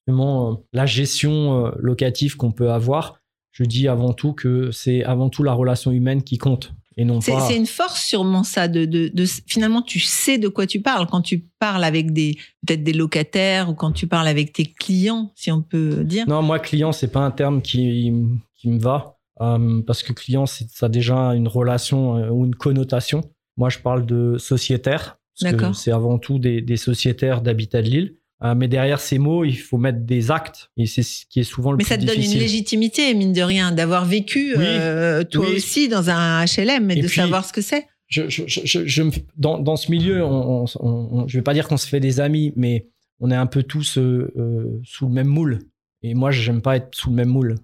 la 0.08 0.86
gestion 0.86 1.72
locative 1.80 2.38
qu'on 2.38 2.52
peut 2.52 2.72
avoir. 2.72 3.20
Je 3.52 3.64
dis 3.64 3.88
avant 3.88 4.14
tout 4.14 4.34
que 4.34 4.70
c'est 4.72 5.04
avant 5.04 5.30
tout 5.30 5.42
la 5.42 5.54
relation 5.54 5.92
humaine 5.92 6.24
qui 6.24 6.38
compte 6.38 6.74
et 6.97 7.05
non 7.05 7.19
C'est 7.21 7.31
pas. 7.34 7.41
c'est 7.47 7.55
une 7.58 7.65
force 7.65 8.01
sûrement 8.03 8.43
ça. 8.43 8.67
De, 8.67 8.86
de, 8.86 9.10
de- 9.13 9.25
finalement, 9.47 9.81
tu 9.81 9.99
sais 9.99 10.38
de 10.38 10.47
quoi 10.47 10.65
tu 10.67 10.81
parles 10.81 11.08
quand 11.08 11.21
tu 11.21 11.45
parles 11.60 11.84
avec 11.84 12.12
des 12.13 12.38
peut-être 12.65 12.84
des 12.84 12.93
locataires 12.93 13.69
ou 13.69 13.73
quand 13.75 13.91
tu 13.91 14.08
parles 14.08 14.27
avec 14.27 14.53
tes 14.53 14.65
clients, 14.65 15.31
si 15.36 15.51
on 15.51 15.62
peut 15.62 16.03
dire. 16.03 16.25
Non, 16.27 16.41
moi, 16.41 16.60
client, 16.60 16.91
c'est 16.91 17.12
pas 17.12 17.21
un 17.21 17.31
terme 17.31 17.62
qui, 17.62 18.13
qui 18.55 18.69
me 18.69 18.79
va. 18.79 19.17
euh, 19.41 19.81
parce 19.81 20.01
que 20.03 20.13
client, 20.13 20.45
c'est- 20.45 20.69
ça 20.71 20.86
a 20.86 20.89
déjà 20.89 21.34
une 21.36 21.47
relation 21.49 22.15
euh, 22.17 22.29
ou 22.29 22.45
une 22.45 22.55
connotation. 22.55 23.21
Moi, 23.58 23.69
je 23.69 23.79
parle 23.79 24.05
de 24.05 24.38
sociétaire. 24.38 25.17
Parce 25.39 25.51
que 25.51 25.58
D'accord. 25.58 25.75
c'est 25.75 25.91
avant 25.91 26.17
tout 26.17 26.39
des, 26.39 26.62
des 26.62 26.77
sociétaires 26.77 27.41
d'habitat 27.41 27.81
de 27.81 27.89
l'île. 27.89 28.15
Euh, 28.43 28.54
mais 28.54 28.67
derrière 28.67 29.00
ces 29.00 29.17
mots, 29.17 29.45
il 29.45 29.56
faut 29.56 29.78
mettre 29.78 30.00
des 30.02 30.30
actes. 30.30 30.69
Et 30.76 30.86
c'est 30.88 31.04
ce 31.04 31.26
qui 31.30 31.39
est 31.39 31.43
souvent 31.43 31.71
le 31.71 31.78
Mais 31.78 31.84
plus 31.86 31.89
ça 31.89 31.98
te 31.98 32.04
donne 32.04 32.15
difficile. 32.15 32.36
une 32.38 32.43
légitimité, 32.43 33.13
mine 33.13 33.32
de 33.34 33.41
rien, 33.41 33.71
d'avoir 33.71 34.06
vécu 34.06 34.54
Oui. 34.58 34.63
euh, 34.65 35.24
toi 35.24 35.45
Oui. 35.50 35.56
aussi 35.56 35.88
dans 35.88 36.10
un 36.10 36.43
HLM 36.43 36.91
et, 36.91 36.98
Et 36.98 37.02
de 37.02 37.08
puis- 37.08 37.15
savoir 37.15 37.45
ce 37.45 37.54
que 37.54 37.62
c'est. 37.62 37.88
je, 38.08 38.28
je, 38.30 38.43
je, 38.45 38.60
je- 38.65 38.86
je 38.86 39.04
me- 39.04 39.12
dans, 39.38 39.58
dans 39.58 39.78
ce 39.78 39.89
milieu, 39.89 40.24
on, 40.26 40.63
on- 40.63 40.65
on- 40.82 41.10
on- 41.21 41.28
je 41.28 41.38
vais 41.38 41.43
pas 41.43 41.54
dire 41.54 41.67
qu'on 41.69 41.78
se 41.78 41.88
fait 41.88 42.02
des 42.02 42.19
amis, 42.19 42.52
mais 42.58 42.88
on 43.21 43.32
est 43.32 43.36
un 43.36 43.45
peu 43.48 43.63
tous 43.63 43.98
euh, 43.98 44.82
sous 44.84 45.08
le 45.08 45.13
même 45.13 45.28
moule. 45.28 45.60
Et 46.04 46.13
moi, 46.13 46.30
j'aime 46.32 46.62
pas 46.62 46.76
être 46.76 46.89
sous 46.93 47.10
le 47.12 47.15
même 47.15 47.30
moule. 47.30 47.56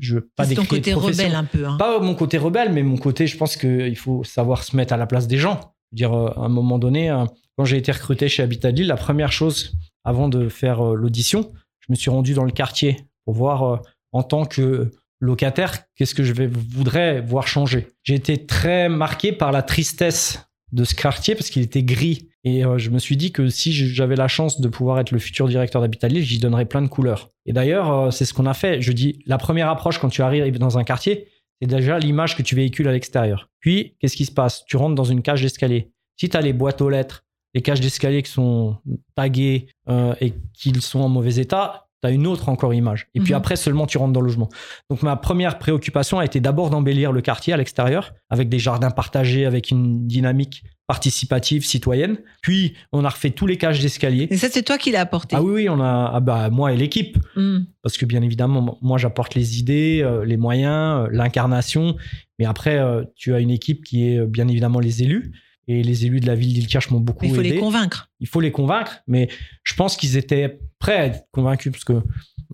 Je 0.00 0.14
veux 0.16 0.28
pas 0.34 0.44
C'est 0.44 0.54
ton 0.54 0.64
côté 0.64 0.92
rebelle 0.92 1.34
un 1.34 1.44
peu. 1.44 1.66
hein. 1.66 1.76
Pas 1.78 2.00
mon 2.00 2.14
côté 2.14 2.36
rebelle, 2.38 2.72
mais 2.72 2.82
mon 2.82 2.96
côté, 2.96 3.26
je 3.26 3.36
pense 3.36 3.56
qu'il 3.56 3.96
faut 3.96 4.24
savoir 4.24 4.64
se 4.64 4.74
mettre 4.74 4.92
à 4.92 4.96
la 4.96 5.06
place 5.06 5.28
des 5.28 5.36
gens. 5.36 5.60
Dire, 5.92 6.12
euh, 6.12 6.30
à 6.36 6.40
un 6.40 6.48
moment 6.48 6.78
donné, 6.78 7.10
euh, 7.10 7.24
quand 7.56 7.64
j'ai 7.64 7.76
été 7.76 7.92
recruté 7.92 8.28
chez 8.28 8.42
Habitat 8.42 8.70
Lille, 8.70 8.86
la 8.86 8.96
première 8.96 9.32
chose, 9.32 9.74
avant 10.04 10.28
de 10.28 10.48
faire 10.48 10.80
euh, 10.84 10.94
l'audition, 10.94 11.52
je 11.80 11.86
me 11.90 11.96
suis 11.96 12.10
rendu 12.10 12.34
dans 12.34 12.44
le 12.44 12.52
quartier 12.52 12.96
pour 13.24 13.34
voir, 13.34 13.82
en 14.12 14.22
tant 14.22 14.44
que 14.44 14.90
locataire, 15.20 15.84
qu'est-ce 15.94 16.14
que 16.14 16.22
je 16.24 16.32
voudrais 16.32 17.20
voir 17.20 17.48
changer. 17.48 17.88
J'ai 18.02 18.14
été 18.14 18.44
très 18.44 18.88
marqué 18.88 19.32
par 19.32 19.52
la 19.52 19.62
tristesse 19.62 20.48
de 20.72 20.84
ce 20.84 20.94
quartier 20.94 21.34
parce 21.34 21.50
qu'il 21.50 21.62
était 21.62 21.82
gris. 21.82 22.28
Et 22.44 22.62
je 22.76 22.90
me 22.90 22.98
suis 22.98 23.16
dit 23.16 23.32
que 23.32 23.48
si 23.48 23.72
j'avais 23.72 24.14
la 24.14 24.28
chance 24.28 24.60
de 24.60 24.68
pouvoir 24.68 25.00
être 25.00 25.10
le 25.10 25.18
futur 25.18 25.48
directeur 25.48 25.80
d'Habitat 25.82 26.08
Lille, 26.08 26.24
j'y 26.24 26.38
donnerais 26.38 26.66
plein 26.66 26.82
de 26.82 26.88
couleurs. 26.88 27.30
Et 27.44 27.52
d'ailleurs, 27.52 28.12
c'est 28.12 28.24
ce 28.24 28.34
qu'on 28.34 28.46
a 28.46 28.54
fait. 28.54 28.80
Je 28.80 28.92
dis, 28.92 29.20
la 29.26 29.38
première 29.38 29.68
approche 29.68 29.98
quand 29.98 30.08
tu 30.08 30.22
arrives 30.22 30.58
dans 30.58 30.78
un 30.78 30.84
quartier, 30.84 31.28
c'est 31.60 31.68
déjà 31.68 31.98
l'image 31.98 32.36
que 32.36 32.42
tu 32.42 32.54
véhicules 32.54 32.88
à 32.88 32.92
l'extérieur. 32.92 33.48
Puis, 33.60 33.96
qu'est-ce 33.98 34.16
qui 34.16 34.26
se 34.26 34.32
passe? 34.32 34.64
Tu 34.66 34.76
rentres 34.76 34.94
dans 34.94 35.04
une 35.04 35.22
cage 35.22 35.42
d'escalier. 35.42 35.90
Si 36.16 36.28
tu 36.28 36.36
as 36.36 36.40
les 36.40 36.52
boîtes 36.52 36.80
aux 36.80 36.90
lettres, 36.90 37.24
les 37.54 37.62
cages 37.62 37.80
d'escalier 37.80 38.22
qui 38.22 38.30
sont 38.30 38.76
taguées 39.14 39.68
euh, 39.88 40.14
et 40.20 40.34
qui 40.52 40.78
sont 40.80 41.00
en 41.00 41.08
mauvais 41.08 41.36
état, 41.36 41.85
tu 42.06 42.12
as 42.12 42.14
une 42.14 42.26
autre 42.26 42.48
encore 42.48 42.72
image. 42.74 43.08
Et 43.14 43.20
puis 43.20 43.32
Mhm. 43.32 43.36
après, 43.38 43.56
seulement 43.56 43.86
tu 43.86 43.98
rentres 43.98 44.12
dans 44.12 44.20
le 44.20 44.26
logement. 44.26 44.48
Donc 44.90 45.02
ma 45.02 45.16
première 45.16 45.58
préoccupation 45.58 46.18
a 46.18 46.24
été 46.24 46.40
d'abord 46.40 46.70
d'embellir 46.70 47.12
le 47.12 47.20
quartier 47.20 47.52
à 47.52 47.56
l'extérieur, 47.56 48.12
avec 48.30 48.48
des 48.48 48.58
jardins 48.58 48.90
partagés, 48.90 49.46
avec 49.46 49.70
une 49.70 50.06
dynamique 50.06 50.62
participative, 50.88 51.64
citoyenne. 51.66 52.16
Puis, 52.42 52.74
on 52.92 53.04
a 53.04 53.08
refait 53.08 53.30
tous 53.30 53.48
les 53.48 53.56
cages 53.58 53.80
d'escalier. 53.80 54.28
Et 54.30 54.36
ça, 54.36 54.46
c'est 54.48 54.62
toi 54.62 54.78
qui 54.78 54.92
l'as 54.92 55.00
apporté? 55.00 55.34
Ah 55.34 55.42
oui, 55.42 55.52
oui, 55.52 55.68
on 55.68 55.80
a, 55.80 56.12
ah 56.14 56.20
bah, 56.20 56.48
moi 56.50 56.72
et 56.72 56.76
l'équipe 56.76 57.18
Hmm. 57.34 57.64
parce 57.82 57.98
que 57.98 58.06
bien 58.06 58.22
évidemment, 58.22 58.78
moi 58.82 58.96
j'apporte 58.96 59.34
les 59.34 59.58
idées, 59.58 60.00
euh, 60.02 60.24
les 60.24 60.36
moyens, 60.36 61.06
euh, 61.06 61.08
l'incarnation, 61.10 61.96
mais 62.38 62.44
après 62.46 62.78
euh, 62.78 63.02
tu 63.16 63.34
as 63.34 63.40
une 63.40 63.50
équipe 63.50 63.82
qui 63.84 64.08
est 64.08 64.24
bien 64.26 64.46
évidemment 64.46 64.78
les 64.78 65.02
élus, 65.02 65.32
et 65.68 65.82
les 65.82 66.06
élus 66.06 66.20
de 66.20 66.26
la 66.26 66.34
ville 66.34 66.52
d'Ilkirch 66.54 66.90
m'ont 66.90 67.00
beaucoup 67.00 67.24
Il 67.24 67.34
faut 67.34 67.40
aidé. 67.40 67.50
les 67.54 67.58
convaincre. 67.60 68.10
Il 68.20 68.28
faut 68.28 68.40
les 68.40 68.52
convaincre, 68.52 68.98
mais 69.06 69.28
je 69.64 69.74
pense 69.74 69.96
qu'ils 69.96 70.16
étaient 70.16 70.60
prêts 70.78 70.96
à 70.96 71.06
être 71.06 71.24
convaincus 71.32 71.72
parce 71.72 71.84
que 71.84 71.92
euh, 71.94 72.02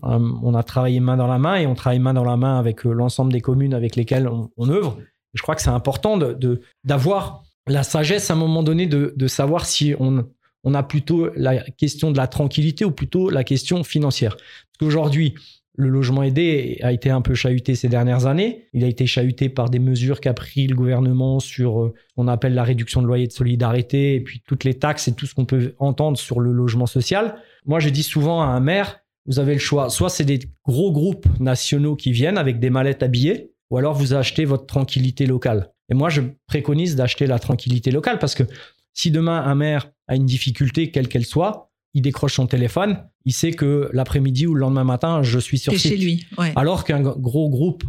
on 0.01 0.53
a 0.55 0.63
travaillé 0.63 0.99
main 0.99 1.17
dans 1.17 1.27
la 1.27 1.37
main 1.37 1.55
et 1.57 1.67
on 1.67 1.75
travaille 1.75 1.99
main 1.99 2.13
dans 2.13 2.23
la 2.23 2.37
main 2.37 2.57
avec 2.57 2.85
euh, 2.85 2.91
l'ensemble 2.91 3.31
des 3.31 3.41
communes 3.41 3.73
avec 3.73 3.95
lesquelles 3.95 4.27
on, 4.27 4.49
on 4.57 4.69
œuvre. 4.69 4.97
Et 4.99 5.37
je 5.37 5.41
crois 5.43 5.55
que 5.55 5.61
c'est 5.61 5.69
important 5.69 6.17
de- 6.17 6.33
de 6.33 6.61
d'avoir 6.83 7.43
la 7.67 7.83
sagesse 7.83 8.29
à 8.29 8.33
un 8.33 8.37
moment 8.37 8.63
donné 8.63 8.87
de, 8.87 9.13
de 9.15 9.27
savoir 9.27 9.65
si 9.65 9.93
on 9.99 10.25
on 10.65 10.73
a 10.73 10.81
plutôt 10.83 11.29
la 11.35 11.59
question 11.71 12.09
de 12.11 12.17
la 12.17 12.27
tranquillité 12.27 12.85
ou 12.85 12.91
plutôt 12.91 13.29
la 13.29 13.43
question 13.43 13.83
financière. 13.83 14.37
Parce 14.37 14.77
qu'aujourd'hui, 14.79 15.35
le 15.75 15.89
logement 15.89 16.21
aidé 16.23 16.77
a 16.83 16.91
été 16.91 17.09
un 17.09 17.21
peu 17.21 17.33
chahuté 17.33 17.73
ces 17.75 17.89
dernières 17.89 18.27
années. 18.27 18.67
Il 18.73 18.83
a 18.83 18.87
été 18.87 19.07
chahuté 19.07 19.49
par 19.49 19.69
des 19.69 19.79
mesures 19.79 20.21
qu'a 20.21 20.33
pris 20.33 20.67
le 20.67 20.75
gouvernement 20.75 21.39
sur 21.39 21.81
euh, 21.81 21.93
ce 22.09 22.13
qu'on 22.15 22.27
appelle 22.27 22.53
la 22.53 22.63
réduction 22.63 23.01
de 23.01 23.07
loyer 23.07 23.27
de 23.27 23.31
solidarité 23.31 24.15
et 24.15 24.21
puis 24.21 24.41
toutes 24.45 24.63
les 24.63 24.75
taxes 24.75 25.07
et 25.07 25.13
tout 25.13 25.25
ce 25.25 25.33
qu'on 25.33 25.45
peut 25.45 25.73
entendre 25.79 26.17
sur 26.17 26.39
le 26.39 26.51
logement 26.51 26.85
social. 26.85 27.35
Moi, 27.65 27.79
je 27.79 27.89
dis 27.89 28.03
souvent 28.03 28.41
à 28.41 28.45
un 28.45 28.59
maire, 28.59 28.99
vous 29.25 29.39
avez 29.39 29.53
le 29.53 29.59
choix. 29.59 29.89
Soit 29.89 30.09
c'est 30.09 30.25
des 30.25 30.39
gros 30.63 30.91
groupes 30.91 31.27
nationaux 31.39 31.95
qui 31.95 32.11
viennent 32.11 32.37
avec 32.37 32.59
des 32.59 32.69
mallettes 32.69 33.01
à 33.01 33.07
billets, 33.07 33.51
ou 33.71 33.77
alors 33.77 33.95
vous 33.95 34.13
achetez 34.13 34.45
votre 34.45 34.67
tranquillité 34.67 35.25
locale. 35.25 35.71
Et 35.89 35.95
moi, 35.95 36.09
je 36.09 36.21
préconise 36.45 36.95
d'acheter 36.95 37.25
la 37.25 37.39
tranquillité 37.39 37.89
locale 37.89 38.19
parce 38.19 38.35
que 38.35 38.43
si 38.93 39.09
demain 39.09 39.41
un 39.41 39.55
maire 39.55 39.89
a 40.07 40.15
une 40.15 40.25
difficulté, 40.25 40.91
quelle 40.91 41.07
qu'elle 41.07 41.25
soit, 41.25 41.71
il 41.93 42.01
décroche 42.01 42.35
son 42.35 42.47
téléphone, 42.47 42.97
il 43.25 43.33
sait 43.33 43.51
que 43.51 43.89
l'après-midi 43.93 44.47
ou 44.47 44.53
le 44.55 44.61
lendemain 44.61 44.83
matin, 44.83 45.21
je 45.23 45.39
suis 45.39 45.57
sur 45.57 45.73
site. 45.73 45.91
chez 45.91 45.97
lui. 45.97 46.25
Ouais. 46.37 46.51
Alors 46.55 46.83
qu'un 46.83 47.01
gros 47.01 47.49
groupe, 47.49 47.83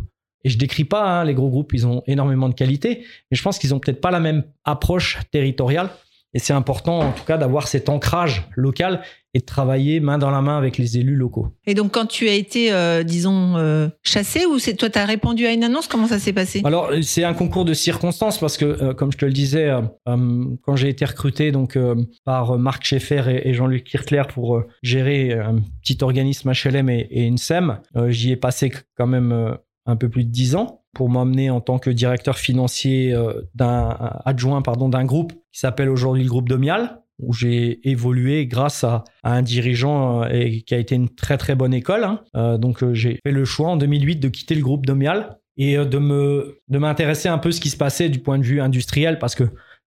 et 0.45 0.51
je 0.51 0.59
décris 0.59 0.85
pas 0.85 1.21
hein, 1.21 1.25
les 1.25 1.35
gros 1.35 1.49
groupes, 1.49 1.73
ils 1.73 1.87
ont 1.87 2.03
énormément 2.07 2.49
de 2.49 2.55
qualité, 2.55 3.05
mais 3.31 3.37
je 3.37 3.43
pense 3.43 3.59
qu'ils 3.59 3.75
ont 3.75 3.79
peut-être 3.79 4.01
pas 4.01 4.11
la 4.11 4.21
même 4.21 4.45
approche 4.65 5.19
territoriale. 5.31 5.91
Et 6.35 6.41
c'est 6.41 6.53
important, 6.53 6.99
en 6.99 7.13
tout 7.13 7.25
cas, 7.25 7.39
d'avoir 7.39 7.69
cet 7.69 7.89
ancrage 7.89 8.49
local 8.57 9.03
et 9.35 9.39
de 9.41 9.45
travailler 9.45 9.99
main 10.01 10.19
dans 10.19 10.31
la 10.31 10.43
main 10.43 10.59
avec 10.59 10.79
les 10.79 10.99
élus 10.99 11.17
locaux. 11.17 11.49
Et 11.67 11.75
donc, 11.75 11.93
quand 11.93 12.07
tu 12.07 12.29
as 12.29 12.35
été, 12.35 12.73
euh, 12.73 13.03
disons, 13.03 13.57
euh, 13.57 13.89
chassé, 14.03 14.45
ou 14.47 14.59
c'est 14.59 14.75
toi, 14.75 14.91
tu 14.91 14.99
as 14.99 15.07
répondu 15.07 15.47
à 15.47 15.53
une 15.53 15.65
annonce? 15.65 15.89
Comment 15.89 16.07
ça 16.07 16.19
s'est 16.19 16.33
passé? 16.33 16.61
Alors, 16.65 16.91
c'est 17.03 17.25
un 17.25 17.35
concours 17.35 17.65
de 17.65 17.75
circonstances 17.75 18.39
parce 18.39 18.57
que, 18.57 18.65
euh, 18.65 18.95
comme 18.95 19.11
je 19.13 19.19
te 19.19 19.25
le 19.25 19.33
disais, 19.33 19.69
euh, 19.69 19.81
euh, 20.09 20.45
quand 20.63 20.77
j'ai 20.77 20.89
été 20.89 21.05
recruté 21.05 21.51
donc 21.53 21.77
euh, 21.77 21.97
par 22.25 22.59
Marc 22.59 22.85
Schaeffer 22.85 23.23
et, 23.29 23.49
et 23.49 23.55
Jean-Luc 23.55 23.85
Kirchler 23.85 24.23
pour 24.33 24.57
euh, 24.57 24.67
gérer 24.83 25.33
un 25.33 25.57
petit 25.83 25.99
organisme 26.03 26.53
HLM 26.53 26.89
et, 26.91 27.07
et 27.11 27.25
une 27.25 27.39
SEM, 27.39 27.79
euh, 27.97 28.11
j'y 28.11 28.31
ai 28.33 28.37
passé 28.37 28.73
quand 28.97 29.07
même 29.07 29.33
euh, 29.33 29.55
un 29.87 29.97
peu 29.97 30.09
plus 30.09 30.25
de 30.25 30.31
dix 30.31 30.55
ans 30.55 30.84
pour 30.95 31.11
m'emmener 31.11 31.51
en 31.51 31.61
tant 31.61 31.79
que 31.79 31.91
directeur 31.91 32.39
financier 32.39 33.13
euh, 33.13 33.43
d'un 33.55 33.97
adjoint 34.25 34.63
pardon 34.63 34.89
d'un 34.89 35.05
groupe 35.05 35.33
qui 35.53 35.61
s'appelle 35.61 35.91
aujourd'hui 35.91 36.23
le 36.23 36.29
groupe 36.29 36.49
Domial 36.49 37.01
où 37.21 37.33
j'ai 37.33 37.87
évolué 37.89 38.47
grâce 38.47 38.83
à, 38.83 39.05
à 39.23 39.35
un 39.35 39.43
dirigeant 39.43 40.23
euh, 40.23 40.29
et 40.31 40.63
qui 40.63 40.75
a 40.75 40.79
été 40.79 40.95
une 40.95 41.09
très 41.09 41.37
très 41.37 41.55
bonne 41.55 41.75
école. 41.75 42.05
hein. 42.05 42.21
Euh, 42.37 42.59
donc 42.59 42.93
j'ai 42.93 43.19
fait 43.25 43.33
le 43.33 43.45
choix 43.45 43.69
en 43.69 43.77
2008 43.77 44.17
de 44.17 44.29
quitter 44.29 44.55
le 44.55 44.63
groupe 44.63 44.87
Domial 44.87 45.39
et 45.57 45.77
de 45.77 45.99
me 45.99 46.59
de 46.69 46.79
m'intéresser 46.79 47.29
un 47.29 47.39
peu 47.39 47.53
ce 47.53 47.61
qui 47.61 47.71
se 47.71 47.77
passait 47.77 48.09
du 48.09 48.19
point 48.19 48.39
de 48.39 48.45
vue 48.45 48.61
industriel 48.61 49.21
parce 49.21 49.37
que 49.37 49.45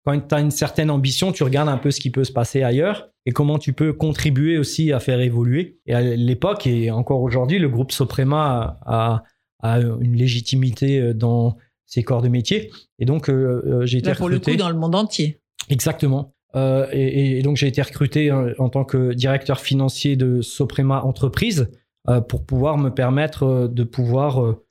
quand 0.05 0.29
tu 0.29 0.35
as 0.35 0.41
une 0.41 0.51
certaine 0.51 0.91
ambition, 0.91 1.33
tu 1.33 1.43
regardes 1.45 1.71
un 1.71 1.79
peu 1.79 1.91
ce 1.91 1.99
qui 2.01 2.11
peut 2.11 2.25
se 2.25 2.33
passer 2.33 2.63
ailleurs 2.63 3.09
et 3.27 3.33
comment 3.33 3.59
tu 3.59 3.73
peux 3.73 3.93
contribuer 3.93 4.59
aussi 4.59 4.93
à 4.93 5.01
faire 5.01 5.21
évoluer. 5.21 5.79
Et 5.87 5.95
à 5.95 6.03
l'époque 6.03 6.67
et 6.67 6.91
encore 6.91 7.23
aujourd'hui, 7.23 7.59
le 7.59 7.69
groupe 7.69 7.91
Soprema 7.93 8.79
a, 8.85 9.23
a 9.65 9.81
une 9.81 10.15
légitimité 10.17 11.01
euh, 11.01 11.15
dans 11.15 11.57
ses 11.87 12.03
corps 12.03 12.23
de 12.23 12.29
métier. 12.29 12.71
Et 13.01 13.05
donc, 13.05 13.29
euh, 13.29 13.35
euh, 13.67 13.87
j'ai 13.87 13.99
été 13.99 14.11
Là, 14.11 14.15
pour 14.15 14.29
le 14.29 14.37
recruté. 14.37 14.53
coup, 14.53 14.59
dans 14.65 14.71
le 14.71 14.77
monde 14.79 14.95
entier. 14.95 15.41
Exactement. 15.71 16.33
Euh, 16.57 16.87
et, 16.93 17.39
et 17.39 17.43
donc 17.43 17.57
j'ai 17.57 17.67
été 17.67 17.83
recruté 17.83 18.31
en, 18.31 18.47
en 18.59 18.69
tant 18.69 18.85
que 18.85 19.13
directeur 19.13 19.59
financier 19.61 20.15
de 20.15 20.41
Soprema 20.41 21.03
Entreprise 21.03 21.69
euh, 22.09 22.21
pour 22.21 22.45
pouvoir 22.47 22.79
me 22.79 22.91
permettre 22.91 23.69
de 23.73 23.83
pouvoir 23.85 24.41
euh, 24.45 24.65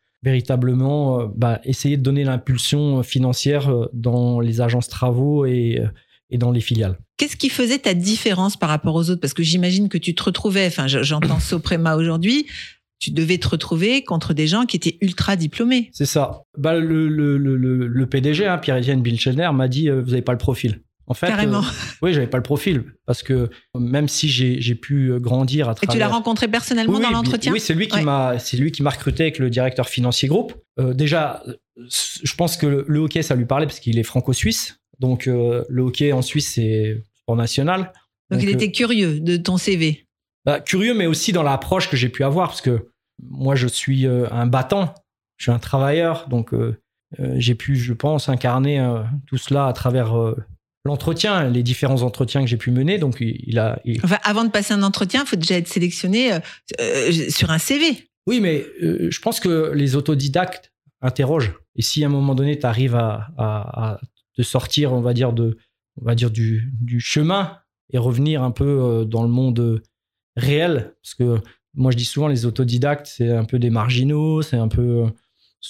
véritablement 0.43 1.27
bah, 1.35 1.59
essayer 1.63 1.97
de 1.97 2.01
donner 2.03 2.23
l'impulsion 2.23 3.03
financière 3.03 3.69
dans 3.93 4.39
les 4.39 4.61
agences 4.61 4.87
travaux 4.87 5.45
et, 5.45 5.81
et 6.29 6.37
dans 6.37 6.51
les 6.51 6.61
filiales. 6.61 6.97
Qu'est-ce 7.17 7.35
qui 7.37 7.49
faisait 7.49 7.79
ta 7.79 7.93
différence 7.93 8.57
par 8.57 8.69
rapport 8.69 8.95
aux 8.95 9.09
autres? 9.09 9.21
Parce 9.21 9.33
que 9.33 9.43
j'imagine 9.43 9.89
que 9.89 9.97
tu 9.97 10.15
te 10.15 10.23
retrouvais, 10.23 10.65
enfin, 10.67 10.87
je- 10.87 11.03
j'entends 11.03 11.39
Soprema 11.39 11.95
aujourd'hui, 11.95 12.47
tu 13.03 13.11
devais 13.11 13.37
te 13.37 13.47
retrouver 13.49 14.03
contre 14.03 14.33
des 14.33 14.47
gens 14.47 14.65
qui 14.65 14.77
étaient 14.77 14.97
ultra 15.01 15.35
diplômés. 15.35 15.89
C'est 15.93 16.05
ça. 16.05 16.43
Bah, 16.57 16.75
le, 16.79 17.07
le, 17.09 17.37
le, 17.37 18.05
PDG, 18.07 18.45
hein, 18.47 18.57
Pierre-Étienne 18.57 19.01
Bilchener, 19.01 19.49
m'a 19.53 19.67
dit 19.67 19.89
euh, 19.89 20.01
vous 20.01 20.11
n'avez 20.11 20.21
pas 20.21 20.31
le 20.31 20.37
profil. 20.37 20.81
En 21.07 21.13
fait, 21.13 21.27
Carrément. 21.27 21.59
euh, 21.59 21.71
oui, 22.01 22.13
j'avais 22.13 22.27
pas 22.27 22.37
le 22.37 22.43
profil 22.43 22.85
parce 23.05 23.23
que 23.23 23.49
même 23.77 24.07
si 24.07 24.29
j'ai 24.29 24.61
j'ai 24.61 24.73
pu 24.75 25.11
euh, 25.11 25.19
grandir 25.19 25.67
à 25.67 25.73
Et 25.73 25.75
travers. 25.75 25.93
tu 25.93 25.99
l'as 25.99 26.07
rencontré 26.07 26.47
personnellement 26.47 26.93
Oui, 26.95 27.01
dans 27.01 27.09
oui, 27.09 27.13
l'entretien? 27.13 27.51
Oui, 27.51 27.59
c'est 27.59 27.73
lui 27.73 27.89
qui 27.89 27.97
Ouais. 27.97 28.03
m'a, 28.03 28.39
c'est 28.39 28.55
lui 28.55 28.71
qui 28.71 28.83
m'a 28.83 28.89
recruté 28.91 29.23
avec 29.23 29.37
le 29.37 29.49
directeur 29.49 29.89
financier 29.89 30.29
groupe. 30.29 30.53
Euh, 30.79 30.93
déjà, 30.93 31.43
je 31.89 32.33
pense 32.35 32.55
que 32.55 32.65
le, 32.67 32.85
le 32.87 32.99
hockey 32.99 33.21
ça 33.21 33.35
lui 33.35 33.45
parlait 33.45 33.65
parce 33.65 33.79
qu'il 33.81 33.99
est 33.99 34.03
franco-suisse. 34.03 34.79
Donc 34.99 35.27
euh, 35.27 35.65
le 35.67 35.81
hockey 35.81 36.13
en 36.13 36.21
Suisse 36.21 36.51
c'est 36.55 37.03
sport 37.19 37.35
national. 37.35 37.91
Donc, 38.31 38.41
il 38.41 38.47
euh, 38.49 38.53
était 38.53 38.71
curieux 38.71 39.19
de 39.19 39.35
ton 39.35 39.57
CV. 39.57 40.05
bah, 40.45 40.61
curieux, 40.61 40.93
mais 40.93 41.05
aussi 41.07 41.33
dans 41.33 41.43
l'approche 41.43 41.89
que 41.89 41.97
j'ai 41.97 42.09
pu 42.09 42.23
avoir 42.23 42.47
parce 42.47 42.61
que 42.61 42.87
moi 43.29 43.55
je 43.55 43.67
suis 43.67 44.05
euh, 44.07 44.27
un 44.31 44.45
battant, 44.47 44.93
je 45.37 45.45
suis 45.45 45.51
un 45.51 45.59
travailleur, 45.59 46.27
donc 46.29 46.53
euh, 46.53 46.77
euh, 47.19 47.35
j'ai 47.37 47.55
pu, 47.55 47.75
je 47.75 47.93
pense, 47.93 48.29
incarner 48.29 48.83
tout 49.27 49.37
cela 49.37 49.67
à 49.67 49.73
travers 49.73 50.13
l'entretien, 50.85 51.47
les 51.49 51.63
différents 51.63 52.01
entretiens 52.01 52.41
que 52.41 52.47
j'ai 52.47 52.57
pu 52.57 52.71
mener. 52.71 52.97
Donc 52.97 53.17
il, 53.19 53.59
a, 53.59 53.79
il- 53.85 54.01
Enfin, 54.03 54.17
avant 54.23 54.43
de 54.43 54.49
passer 54.49 54.73
un 54.73 54.83
entretien, 54.83 55.21
il 55.23 55.27
faut 55.27 55.35
déjà 55.35 55.57
être 55.57 55.67
sélectionné 55.67 56.33
euh, 56.33 57.11
sur 57.29 57.51
un 57.51 57.57
CV. 57.59 58.07
Oui, 58.27 58.39
mais 58.39 58.65
euh, 58.81 59.09
je 59.11 59.19
pense 59.21 59.39
que 59.39 59.71
les 59.73 59.95
autodidactes 59.95 60.71
interrogent. 61.01 61.53
Et 61.75 61.81
si 61.81 62.03
à 62.03 62.07
un 62.07 62.09
moment 62.09 62.35
donné, 62.35 62.57
tu 62.57 62.65
arrives 62.65 62.95
à, 62.95 63.27
à, 63.37 63.91
à 63.93 63.99
te 64.35 64.41
sortir, 64.41 64.93
on 64.93 65.01
va 65.01 65.13
dire, 65.13 65.33
de, 65.33 65.57
on 66.01 66.05
va 66.05 66.15
dire 66.15 66.31
du, 66.31 66.71
du 66.81 66.99
chemin 66.99 67.57
et 67.91 67.97
revenir 67.97 68.41
un 68.43 68.51
peu 68.51 69.05
dans 69.07 69.21
le 69.23 69.29
monde 69.29 69.83
réel, 70.35 70.95
parce 71.03 71.13
que 71.15 71.39
moi 71.75 71.91
je 71.91 71.97
dis 71.97 72.05
souvent 72.05 72.27
les 72.27 72.45
autodidactes, 72.45 73.07
c'est 73.07 73.29
un 73.29 73.45
peu 73.45 73.59
des 73.59 73.69
marginaux, 73.69 74.41
c'est 74.41 74.57
un 74.57 74.67
peu 74.67 75.05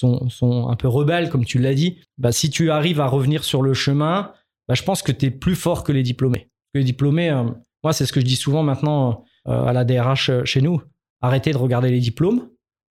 un 0.02 0.76
peu 0.76 0.88
rebelles, 0.88 1.30
comme 1.30 1.46
tu 1.46 1.60
l'as 1.60 1.74
dit. 1.74 2.00
Bah, 2.18 2.32
si 2.32 2.50
tu 2.50 2.72
arrives 2.72 3.00
à 3.00 3.08
revenir 3.08 3.44
sur 3.44 3.62
le 3.62 3.74
chemin, 3.74 4.32
bah, 4.68 4.74
je 4.74 4.84
pense 4.84 5.02
que 5.02 5.12
tu 5.12 5.28
es 5.28 5.32
plus 5.32 5.56
fort 5.56 5.84
que 5.84 5.92
les 5.92 6.04
diplômés. 6.04 6.50
Les 6.74 6.84
diplômés, 6.84 7.30
euh, 7.30 7.44
moi 7.84 7.94
c'est 7.94 8.06
ce 8.06 8.14
que 8.14 8.20
je 8.20 8.26
dis 8.26 8.36
souvent 8.36 8.64
maintenant 8.64 9.24
euh, 9.48 9.66
à 9.66 9.74
la 9.74 9.86
DRH 9.86 10.30
euh, 10.30 10.46
chez 10.46 10.62
nous 10.62 10.82
arrêtez 11.22 11.54
de 11.54 11.58
regarder 11.58 11.90
les 11.90 12.02
diplômes, 12.02 12.50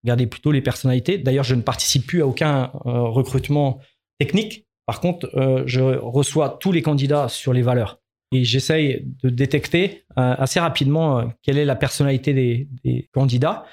regardez 0.04 0.26
plutôt 0.26 0.52
les 0.52 0.62
personnalités. 0.62 1.20
D'ailleurs, 1.20 1.44
je 1.44 1.54
ne 1.54 1.62
participe 1.62 2.08
plus 2.08 2.24
à 2.24 2.26
aucun 2.28 2.72
recrutement 2.84 3.80
technique. 4.18 4.65
Par 4.88 5.00
contre, 5.00 5.30
je 5.68 5.80
reçois 5.80 6.58
tous 6.60 6.72
les 6.72 6.82
candidats 6.82 7.30
sur 7.30 7.54
les 7.54 7.62
valeurs 7.62 8.00
et 8.32 8.44
j'essaye 8.44 9.06
de 9.24 9.30
détecter 9.30 10.04
euh, 10.18 10.36
assez 10.38 10.60
rapidement 10.60 11.20
euh, 11.20 11.24
quelle 11.44 11.58
est 11.58 11.66
la 11.66 11.76
personnalité 11.76 12.34
des, 12.34 12.68
des 12.84 13.10
candidats 13.14 13.66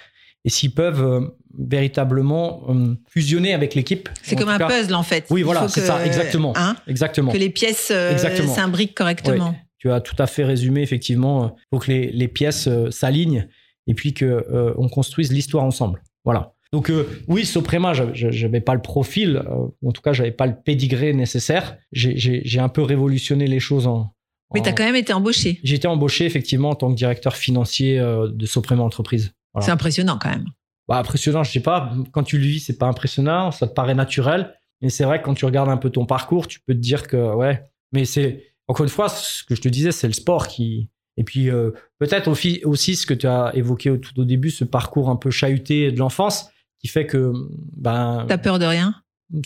et 0.44 0.50
s'ils 0.50 0.72
peuvent 0.74 1.02
euh, 1.02 1.20
véritablement 1.56 2.66
fusionner 3.08 3.54
avec 3.54 3.74
l'équipe. 3.74 4.08
C'est 4.22 4.36
comme 4.36 4.48
un 4.48 4.58
cas- 4.58 4.68
puzzle, 4.68 4.94
en 4.94 5.02
fait. 5.02 5.26
Oui, 5.30 5.40
Il 5.40 5.44
voilà, 5.44 5.68
c'est 5.68 5.80
ça, 5.80 6.04
exactement. 6.04 6.52
hein, 6.56 6.76
Exactement. 6.86 7.32
que 7.32 7.38
les 7.38 7.50
pièces 7.50 7.90
euh, 7.94 8.16
s'imbriquent 8.18 8.94
correctement. 8.96 9.54
Tu 9.78 9.90
as 9.90 10.00
tout 10.00 10.16
à 10.18 10.26
fait 10.26 10.44
résumé, 10.44 10.82
effectivement. 10.82 11.56
Il 11.58 11.62
faut 11.76 11.78
que 11.80 11.90
les, 11.90 12.10
les 12.12 12.28
pièces 12.28 12.68
euh, 12.68 12.90
s'alignent 12.90 13.48
et 13.86 13.94
puis 13.94 14.14
que 14.14 14.24
euh, 14.24 14.72
on 14.78 14.88
construise 14.88 15.32
l'histoire 15.32 15.64
ensemble. 15.64 16.02
Voilà. 16.24 16.52
Donc 16.72 16.88
euh, 16.90 17.06
oui, 17.28 17.44
Soprema, 17.44 17.92
j'avais- 17.92 18.32
j'avais 18.32 18.60
pas 18.60 18.74
le 18.74 18.80
profil, 18.82 19.36
euh, 19.46 19.66
en 19.86 19.92
tout 19.92 20.00
cas, 20.02 20.12
j'avais 20.12 20.30
pas 20.30 20.46
le 20.46 20.54
pédigré 20.64 21.12
nécessaire. 21.12 21.76
J'ai 21.92 22.58
un 22.60 22.68
peu 22.68 22.82
révolutionné 22.82 23.46
les 23.46 23.60
choses 23.60 23.86
en. 23.86 24.12
Mais 24.54 24.62
tu 24.62 24.68
as 24.68 24.72
quand 24.72 24.84
même 24.84 24.96
été 24.96 25.12
embauché. 25.12 25.60
J'ai 25.62 25.76
été 25.76 25.88
embauché 25.88 26.24
effectivement 26.24 26.70
en 26.70 26.74
tant 26.74 26.90
que 26.90 26.96
directeur 26.96 27.36
financier 27.36 27.98
euh, 27.98 28.28
de 28.28 28.46
Soprema 28.46 28.82
Entreprise. 28.82 29.32
Voilà. 29.52 29.66
C'est 29.66 29.72
impressionnant 29.72 30.18
quand 30.20 30.30
même. 30.30 30.46
Bah, 30.88 30.98
impressionnant, 30.98 31.44
je 31.44 31.52
sais 31.52 31.60
pas. 31.60 31.92
Quand 32.12 32.22
tu 32.22 32.38
le 32.38 32.44
vis, 32.44 32.60
c'est 32.60 32.78
pas 32.78 32.86
impressionnant, 32.86 33.50
ça 33.50 33.66
te 33.66 33.72
paraît 33.72 33.94
naturel. 33.94 34.54
Mais 34.80 34.90
c'est 34.90 35.04
vrai 35.04 35.20
que 35.20 35.24
quand 35.24 35.34
tu 35.34 35.44
regardes 35.44 35.68
un 35.68 35.76
peu 35.76 35.90
ton 35.90 36.06
parcours, 36.06 36.48
tu 36.48 36.60
peux 36.60 36.74
te 36.74 36.78
dire 36.78 37.06
que 37.06 37.34
ouais. 37.34 37.62
Mais 37.92 38.04
c'est 38.04 38.54
encore 38.66 38.84
une 38.84 38.90
fois 38.90 39.08
ce 39.08 39.44
que 39.44 39.54
je 39.54 39.60
te 39.60 39.68
disais, 39.68 39.92
c'est 39.92 40.08
le 40.08 40.12
sport 40.12 40.48
qui. 40.48 40.88
Et 41.16 41.24
puis 41.24 41.50
euh, 41.50 41.70
peut-être 41.98 42.28
aussi, 42.28 42.62
aussi 42.64 42.96
ce 42.96 43.06
que 43.06 43.14
tu 43.14 43.26
as 43.26 43.52
évoqué 43.54 43.90
au, 43.90 43.98
tout 43.98 44.18
au 44.18 44.24
début, 44.24 44.50
ce 44.50 44.64
parcours 44.64 45.10
un 45.10 45.16
peu 45.16 45.30
chahuté 45.30 45.92
de 45.92 45.98
l'enfance, 45.98 46.48
qui 46.80 46.88
fait 46.88 47.06
que 47.06 47.32
ben 47.76 48.24
T'as 48.28 48.38
peur 48.38 48.58
de 48.58 48.64
rien? 48.64 48.94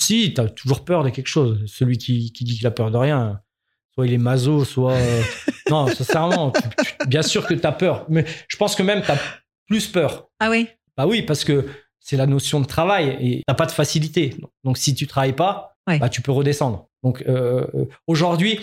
Si 0.00 0.32
t'as 0.32 0.48
toujours 0.48 0.84
peur 0.84 1.04
de 1.04 1.10
quelque 1.10 1.26
chose. 1.28 1.62
Celui 1.66 1.98
qui, 1.98 2.32
qui 2.32 2.44
dit 2.44 2.56
qu'il 2.56 2.66
a 2.66 2.70
peur 2.70 2.90
de 2.90 2.96
rien, 2.96 3.40
soit 3.96 4.06
il 4.06 4.12
est 4.12 4.18
maso, 4.18 4.64
soit 4.64 4.92
euh, 4.92 5.22
non, 5.70 5.86
sincèrement, 5.88 6.52
tu- 6.52 6.84
tu- 6.84 7.08
bien 7.08 7.22
sûr 7.22 7.46
que 7.46 7.54
t'as 7.54 7.72
peur. 7.72 8.04
Mais 8.08 8.24
je 8.48 8.56
pense 8.56 8.74
que 8.76 8.82
même 8.82 9.02
t'as 9.06 9.18
plus 9.66 9.86
peur. 9.88 10.28
Ah 10.38 10.50
oui 10.50 10.68
Bah 10.96 11.06
oui, 11.06 11.22
parce 11.22 11.44
que 11.44 11.66
c'est 12.00 12.16
la 12.16 12.26
notion 12.26 12.60
de 12.60 12.66
travail 12.66 13.16
et 13.20 13.42
t'as 13.46 13.54
pas 13.54 13.66
de 13.66 13.72
facilité. 13.72 14.36
Donc 14.64 14.78
si 14.78 14.94
tu 14.94 15.06
travailles 15.06 15.32
pas, 15.34 15.72
Ouais. 15.88 15.98
bah 16.00 16.08
tu 16.08 16.20
peux 16.20 16.32
redescendre. 16.32 16.88
Donc 17.04 17.22
euh, 17.28 17.64
euh, 17.74 17.84
aujourd'hui, 18.08 18.58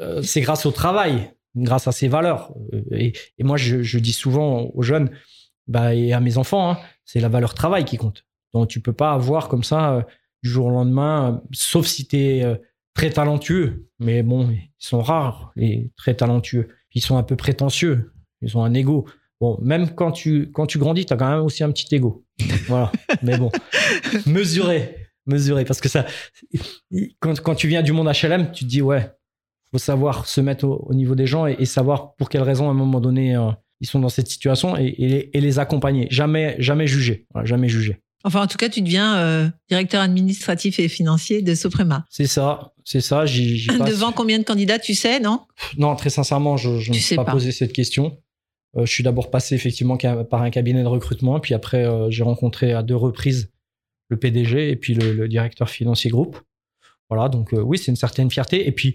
euh, 0.00 0.22
c'est 0.22 0.40
grâce 0.40 0.64
au 0.64 0.70
travail, 0.72 1.30
grâce 1.54 1.86
à 1.86 1.92
ces 1.92 2.08
valeurs. 2.08 2.52
Et, 2.92 3.12
et 3.38 3.44
moi, 3.44 3.58
je, 3.58 3.82
je 3.82 3.98
dis 3.98 4.14
souvent 4.14 4.70
aux 4.74 4.80
jeunes 4.82 5.10
bah, 5.66 5.94
et 5.94 6.14
à 6.14 6.20
mes 6.20 6.38
enfants, 6.38 6.70
hein, 6.70 6.78
c'est 7.04 7.20
la 7.20 7.28
valeur 7.28 7.52
travail 7.54 7.84
qui 7.84 7.98
compte. 7.98 8.24
Donc 8.54 8.68
tu 8.68 8.80
peux 8.80 8.94
pas 8.94 9.12
avoir 9.12 9.48
comme 9.48 9.64
ça 9.64 9.92
euh, 9.96 10.02
du 10.42 10.48
jour 10.50 10.66
au 10.66 10.70
lendemain, 10.70 11.42
sauf 11.52 11.86
si 11.86 12.06
tu 12.08 12.16
es 12.18 12.44
très 12.94 13.10
talentueux. 13.10 13.88
Mais 13.98 14.22
bon, 14.22 14.50
ils 14.50 14.70
sont 14.78 15.00
rares, 15.00 15.52
les 15.56 15.90
très 15.96 16.14
talentueux. 16.14 16.68
Ils 16.94 17.02
sont 17.02 17.16
un 17.16 17.22
peu 17.22 17.36
prétentieux. 17.36 18.12
Ils 18.42 18.56
ont 18.56 18.64
un 18.64 18.74
ego. 18.74 19.06
Bon, 19.40 19.58
même 19.60 19.94
quand 19.94 20.12
tu, 20.12 20.50
quand 20.52 20.66
tu 20.66 20.78
grandis, 20.78 21.06
tu 21.06 21.12
as 21.12 21.16
quand 21.16 21.30
même 21.30 21.44
aussi 21.44 21.64
un 21.64 21.72
petit 21.72 21.92
ego. 21.94 22.24
Voilà. 22.68 22.92
Mais 23.22 23.38
bon, 23.38 23.50
mesurer. 24.26 24.96
Mesurer. 25.26 25.64
Parce 25.64 25.80
que 25.80 25.88
ça, 25.88 26.06
quand, 27.20 27.40
quand 27.40 27.54
tu 27.54 27.68
viens 27.68 27.82
du 27.82 27.92
monde 27.92 28.08
HLM, 28.08 28.52
tu 28.52 28.64
te 28.64 28.68
dis, 28.68 28.82
ouais, 28.82 29.10
faut 29.70 29.78
savoir 29.78 30.26
se 30.26 30.40
mettre 30.40 30.64
au, 30.64 30.86
au 30.86 30.94
niveau 30.94 31.14
des 31.14 31.26
gens 31.26 31.46
et, 31.46 31.56
et 31.58 31.64
savoir 31.64 32.14
pour 32.14 32.28
quelles 32.28 32.42
raisons, 32.42 32.68
à 32.68 32.70
un 32.70 32.74
moment 32.74 33.00
donné, 33.00 33.34
euh, 33.36 33.50
ils 33.80 33.86
sont 33.86 33.98
dans 33.98 34.08
cette 34.08 34.28
situation 34.28 34.76
et, 34.76 34.94
et 34.98 35.08
les, 35.08 35.30
et 35.32 35.40
les 35.40 35.58
accompagner. 35.58 36.06
Jamais, 36.10 36.56
jamais 36.58 36.86
juger. 36.86 37.26
Voilà, 37.32 37.46
jamais 37.46 37.68
juger. 37.68 38.01
Enfin, 38.24 38.42
en 38.42 38.46
tout 38.46 38.58
cas, 38.58 38.68
tu 38.68 38.82
deviens 38.82 39.16
euh, 39.16 39.48
directeur 39.68 40.00
administratif 40.02 40.78
et 40.78 40.88
financier 40.88 41.42
de 41.42 41.54
Soprema. 41.54 42.04
C'est 42.10 42.26
ça. 42.26 42.72
C'est 42.84 43.00
ça. 43.00 43.20
Passe- 43.24 43.90
Devant 43.90 44.12
combien 44.12 44.38
de 44.38 44.44
candidats, 44.44 44.78
tu 44.78 44.94
sais, 44.94 45.20
non? 45.20 45.40
Non, 45.78 45.94
très 45.96 46.10
sincèrement, 46.10 46.56
je, 46.56 46.78
je 46.78 46.90
ne 46.90 46.94
sais 46.94 47.00
suis 47.00 47.16
pas, 47.16 47.24
pas. 47.24 47.32
posé 47.32 47.52
cette 47.52 47.72
question. 47.72 48.18
je 48.76 48.86
suis 48.86 49.04
d'abord 49.04 49.30
passé 49.30 49.54
effectivement 49.54 49.96
par 49.96 50.42
un 50.42 50.50
cabinet 50.50 50.82
de 50.82 50.88
recrutement, 50.88 51.38
puis 51.40 51.54
après 51.54 51.86
j'ai 52.10 52.22
rencontré 52.22 52.72
à 52.72 52.82
deux 52.82 52.96
reprises 52.96 53.50
le 54.08 54.16
PDG 54.18 54.70
et 54.70 54.76
puis 54.76 54.94
le, 54.94 55.28
directeur 55.28 55.68
financier 55.70 56.10
groupe. 56.10 56.40
Voilà, 57.08 57.28
donc 57.28 57.50
oui, 57.52 57.78
c'est 57.78 57.90
une 57.92 57.96
certaine 57.96 58.30
fierté. 58.30 58.66
Et 58.66 58.72
puis 58.72 58.94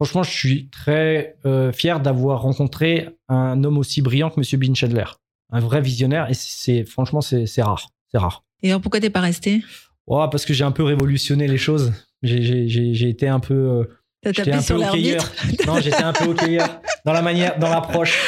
franchement, 0.00 0.22
je 0.22 0.30
suis 0.30 0.68
très 0.70 1.36
fier 1.74 2.00
d'avoir 2.00 2.42
rencontré 2.42 3.08
un 3.28 3.62
homme 3.64 3.78
aussi 3.78 4.00
brillant 4.02 4.30
que 4.30 4.38
Monsieur 4.40 4.56
Binchedler, 4.58 5.04
un 5.50 5.60
vrai 5.60 5.80
visionnaire. 5.80 6.30
Et 6.30 6.34
c'est 6.34 6.84
franchement, 6.84 7.20
c'est 7.20 7.62
rare, 7.62 7.90
c'est 8.10 8.18
rare. 8.18 8.44
Et 8.62 8.70
alors 8.70 8.80
pourquoi 8.80 9.00
t'es 9.00 9.10
pas 9.10 9.20
resté? 9.20 9.62
Oh, 10.06 10.26
Parce 10.30 10.44
que 10.44 10.54
j'ai 10.54 10.64
un 10.64 10.72
peu 10.72 10.82
révolutionné 10.82 11.46
les 11.46 11.58
choses. 11.58 11.92
J'ai 12.22 13.08
été 13.08 13.28
un 13.28 13.40
peu. 13.40 13.54
Euh, 13.54 13.84
T'as 14.22 14.32
tapé 14.32 14.60
sur 14.60 14.78
l'arbitre 14.78 15.32
Non, 15.66 15.80
j'étais 15.80 16.02
un 16.02 16.12
peu 16.12 16.24
hockeyeur 16.24 16.80
dans 17.04 17.12
la 17.12 17.22
manière, 17.22 17.58
dans 17.58 17.68
l'approche. 17.68 18.18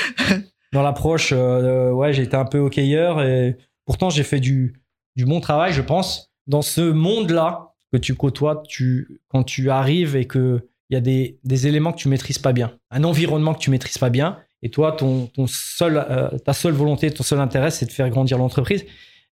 Dans 0.73 0.83
l'approche, 0.83 1.33
euh, 1.33 1.91
ouais, 1.91 2.13
j'ai 2.13 2.23
été 2.23 2.37
un 2.37 2.45
peu 2.45 2.59
hockeyeur 2.59 3.23
et 3.23 3.57
pourtant 3.87 4.09
j'ai 4.09 4.23
fait 4.23 4.39
du, 4.39 4.81
du 5.17 5.25
bon 5.25 5.41
travail, 5.41 5.73
je 5.73 5.83
pense. 5.83 6.31
Dans 6.47 6.63
ce 6.63 6.81
monde-là 6.81 7.75
que 7.93 7.99
tu 7.99 8.15
côtoies, 8.15 8.63
tu, 8.69 9.21
quand 9.29 9.43
tu 9.43 9.69
arrives 9.71 10.15
et 10.15 10.27
que 10.27 10.69
il 10.89 10.95
y 10.95 10.97
a 10.97 11.01
des, 11.01 11.39
des, 11.45 11.67
éléments 11.67 11.93
que 11.93 11.99
tu 11.99 12.09
maîtrises 12.09 12.39
pas 12.39 12.53
bien, 12.53 12.73
un 12.91 13.05
environnement 13.05 13.55
que 13.55 13.61
tu 13.61 13.71
maîtrises 13.71 13.99
pas 13.99 14.11
bien, 14.11 14.39
et 14.63 14.71
toi, 14.71 14.93
ton, 14.93 15.27
ton 15.27 15.47
seul, 15.49 16.05
euh, 16.09 16.37
ta 16.39 16.53
seule 16.53 16.73
volonté, 16.73 17.11
ton 17.11 17.23
seul 17.23 17.41
intérêt, 17.41 17.71
c'est 17.71 17.87
de 17.87 17.93
faire 17.93 18.11
grandir 18.11 18.39
l'entreprise 18.39 18.85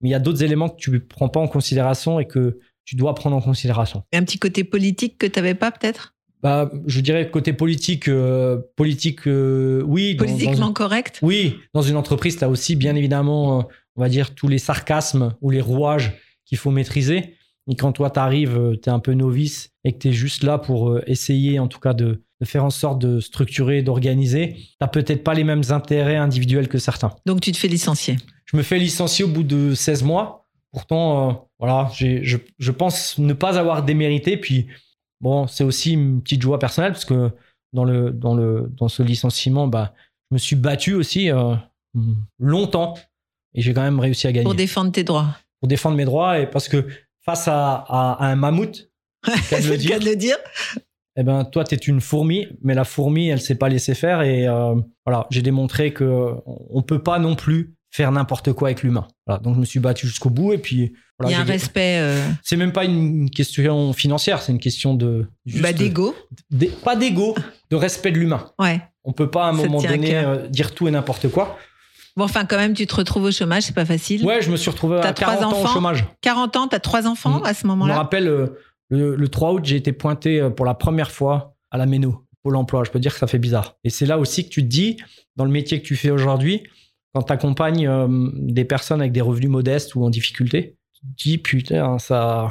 mais 0.04 0.10
il 0.10 0.12
y 0.12 0.16
a 0.16 0.20
d'autres 0.20 0.44
éléments 0.44 0.70
que 0.70 0.76
tu 0.76 0.92
ne 0.92 1.00
prends 1.00 1.30
pas 1.30 1.40
en 1.40 1.48
considération 1.48 2.20
et 2.20 2.28
que 2.28 2.60
tu 2.86 2.96
dois 2.96 3.16
prendre 3.16 3.36
en 3.36 3.42
considération. 3.42 4.04
Et 4.12 4.18
un 4.18 4.24
petit 4.24 4.38
côté 4.38 4.66
politique 4.66 5.18
que 5.18 5.26
tu 5.26 5.40
n'avais 5.40 5.56
pas 5.56 5.72
peut-être? 5.72 6.14
Bah, 6.42 6.70
je 6.86 7.00
dirais 7.00 7.32
côté 7.32 7.54
politique, 7.54 8.10
euh, 8.10 8.60
politique, 8.76 9.26
euh, 9.28 9.82
oui. 9.88 10.16
Politiquement 10.16 10.74
correct? 10.74 11.20
Oui, 11.22 11.56
dans 11.74 11.82
une 11.82 11.96
entreprise, 11.96 12.38
tu 12.38 12.44
as 12.44 12.50
aussi 12.50 12.76
bien 12.76 12.96
évidemment, 12.98 13.60
euh, 13.60 13.64
on 13.96 14.02
va 14.02 14.10
dire, 14.10 14.36
tous 14.36 14.50
les 14.50 14.58
sarcasmes 14.58 15.34
ou 15.40 15.50
les 15.52 15.62
rouages 15.62 16.12
qu'il 16.46 16.58
faut 16.58 16.72
maîtriser. 16.72 17.38
Et 17.72 17.76
quand 17.78 17.94
toi, 17.94 18.10
tu 18.10 18.20
arrives, 18.20 18.78
tu 18.84 18.90
es 18.90 18.92
un 18.92 19.00
peu 19.00 19.14
novice 19.14 19.70
et 19.86 19.94
que 19.94 20.00
tu 20.00 20.10
es 20.10 20.12
juste 20.12 20.44
là 20.44 20.58
pour 20.58 21.00
essayer, 21.08 21.60
en 21.60 21.70
tout 21.70 21.80
cas, 21.80 21.94
de, 21.94 22.22
de 22.42 22.46
faire 22.46 22.66
en 22.66 22.70
sorte 22.70 23.00
de 23.00 23.22
structurer, 23.22 23.82
d'organiser, 23.82 24.56
tu 24.58 24.76
n'as 24.82 24.90
peut-être 24.90 25.24
pas 25.24 25.34
les 25.34 25.46
mêmes 25.46 25.64
intérêts 25.70 26.18
individuels 26.18 26.68
que 26.68 26.78
certains. 26.78 27.16
Donc, 27.26 27.40
tu 27.40 27.54
te 27.54 27.58
fais 27.58 27.70
licencier? 27.70 28.18
Je 28.54 28.58
me 28.58 28.64
fais 28.64 28.78
licencier 28.78 29.26
au 29.26 29.28
bout 29.28 29.44
de 29.44 29.74
16 29.74 30.04
mois. 30.04 30.48
Pourtant, 30.72 31.30
euh, 31.30 31.34
voilà, 31.60 31.90
je, 31.96 32.38
je, 32.58 32.72
pense 32.72 33.18
ne 33.18 33.34
pas 33.34 33.58
avoir 33.58 33.84
démérité. 33.84 34.38
Puis, 34.38 34.68
bon, 35.22 35.48
c'est 35.48 35.64
aussi 35.64 35.94
une 35.94 36.22
petite 36.22 36.42
joie 36.42 36.60
personnelle 36.60 36.92
parce 36.92 37.06
que 37.06 37.32
dans, 37.74 37.84
le, 37.84 38.12
dans, 38.12 38.36
le, 38.36 38.72
dans 38.78 38.88
ce 38.88 39.02
licenciement, 39.02 39.68
bah, 39.68 39.94
je 40.30 40.36
me 40.36 40.38
suis 40.38 40.56
battu 40.56 40.94
aussi 40.94 41.32
euh, 41.32 41.56
longtemps 42.40 42.96
et 43.56 43.62
j'ai 43.62 43.74
quand 43.74 43.82
même 43.82 44.00
réussi 44.00 44.28
à 44.28 44.32
gagner. 44.32 44.44
Pour 44.44 44.56
défendre 44.56 44.92
tes 44.92 45.04
droits. 45.04 45.36
Pour 45.60 45.68
défendre 45.68 45.98
mes 45.98 46.06
droits 46.06 46.40
et 46.40 46.48
parce 46.48 46.68
que 46.68 46.88
face 47.22 47.48
à, 47.48 47.86
à, 47.88 48.26
un 48.26 48.36
mammouth, 48.36 48.90
c'est 49.44 49.62
le 49.62 49.78
cas 49.78 50.00
de 50.00 50.06
le 50.06 50.16
dire. 50.16 50.38
Eh 51.16 51.24
ben, 51.24 51.44
toi, 51.46 51.64
tu 51.64 51.76
es 51.76 51.78
une 51.78 52.02
fourmi, 52.02 52.48
mais 52.62 52.74
la 52.74 52.84
fourmi, 52.84 53.30
elle 53.30 53.42
s'est 53.42 53.58
pas 53.58 53.70
laissée 53.70 53.96
faire. 53.96 54.22
Et 54.22 54.48
euh, 54.48 54.76
voilà, 55.06 55.28
j'ai 55.30 55.42
démontré 55.42 55.94
que 55.94 56.34
on 56.46 56.82
peut 56.82 57.02
pas 57.02 57.20
non 57.20 57.36
plus 57.36 57.76
faire 57.94 58.12
n'importe 58.12 58.54
quoi 58.54 58.70
avec 58.70 58.82
l'humain. 58.82 59.08
donc 59.44 59.54
je 59.54 59.60
me 59.60 59.66
suis 59.66 59.80
battu 59.80 60.08
jusqu'au 60.08 60.32
bout 60.32 60.52
et 60.52 60.58
puis 60.58 60.94
il 61.24 61.30
y 61.30 61.34
a 61.36 61.42
un 61.42 61.44
respect. 61.44 62.00
Euh, 62.00 62.28
c'est 62.42 62.58
même 62.58 62.74
pas 62.74 62.86
une 62.86 63.30
question 63.30 63.94
financière, 63.94 64.42
c'est 64.42 64.52
une 64.52 64.60
question 64.60 64.96
de 64.96 65.28
bah, 65.46 65.74
d'ego. 65.74 66.16
pas 66.84 66.96
d'ego, 66.96 67.36
de 67.70 67.76
respect 67.76 68.12
de 68.12 68.18
l'humain. 68.18 68.50
Ouais. 68.58 68.82
On 69.04 69.14
peut 69.14 69.30
pas 69.30 69.46
à 69.46 69.50
un 69.50 69.54
moment 69.54 69.80
donné 69.80 70.16
euh, 70.16 70.48
dire 70.48 70.74
tout 70.74 70.88
et 70.88 70.92
n'importe 70.92 71.30
quoi. 71.30 71.58
Bon, 72.18 72.26
enfin, 72.26 72.46
quand 72.46 72.58
même, 72.58 72.74
tu 72.74 72.88
te 72.88 72.96
retrouves 72.96 73.26
au 73.26 73.32
chômage, 73.32 73.64
c'est 73.64 73.76
pas 73.76 73.86
facile. 73.86 74.26
Ouais, 74.26 74.42
je 74.42 74.50
me 74.50 74.58
suis 74.58 74.72
retrouvé 74.72 75.00
à 75.00 75.14
40 75.14 75.44
ans 75.44 75.64
au 75.64 75.68
chômage. 75.68 76.06
40 76.22 76.56
ans, 76.56 76.68
tu 76.68 76.76
as 76.76 76.80
trois 76.80 77.08
enfants 77.08 77.42
mm. 77.42 77.46
à 77.46 77.54
ce 77.54 77.68
moment-là 77.68 77.94
Je 77.94 77.98
me 77.98 78.02
rappelle, 78.02 78.28
euh, 78.28 78.60
le, 78.90 79.28
3 79.28 79.54
août, 79.54 79.66
j'ai 79.66 79.76
été 79.76 79.94
pointé 79.94 80.50
pour 80.56 80.66
la 80.66 80.74
première 80.74 81.12
fois 81.12 81.56
à 81.70 81.78
la 81.78 81.86
Méno, 81.86 82.26
Pôle 82.42 82.56
emploi. 82.56 82.84
Je 82.84 82.92
peux 82.92 83.00
dire 83.00 83.14
que 83.14 83.20
ça 83.20 83.28
fait 83.28 83.40
bizarre. 83.40 83.76
Et 83.84 83.92
c'est 83.92 84.06
là 84.08 84.18
aussi 84.18 84.46
que 84.46 84.50
tu 84.50 84.64
te 84.64 84.68
dis, 84.68 84.98
dans 85.36 85.46
le 85.46 85.52
métier 85.52 85.80
que 85.80 85.86
tu 85.86 85.96
fais 85.96 86.12
aujourd'hui, 86.12 86.64
quand 87.14 87.24
tu 87.24 87.34
accompagnes 87.34 87.88
euh, 87.88 88.08
des 88.34 88.66
personnes 88.66 89.00
avec 89.00 89.12
des 89.12 89.22
revenus 89.22 89.50
modestes 89.50 89.96
ou 89.96 90.04
en 90.04 90.10
difficulté, 90.10 90.78
tu 90.94 91.02
te 91.02 91.24
dis 91.24 91.38
putain, 91.38 92.00
ça. 92.00 92.50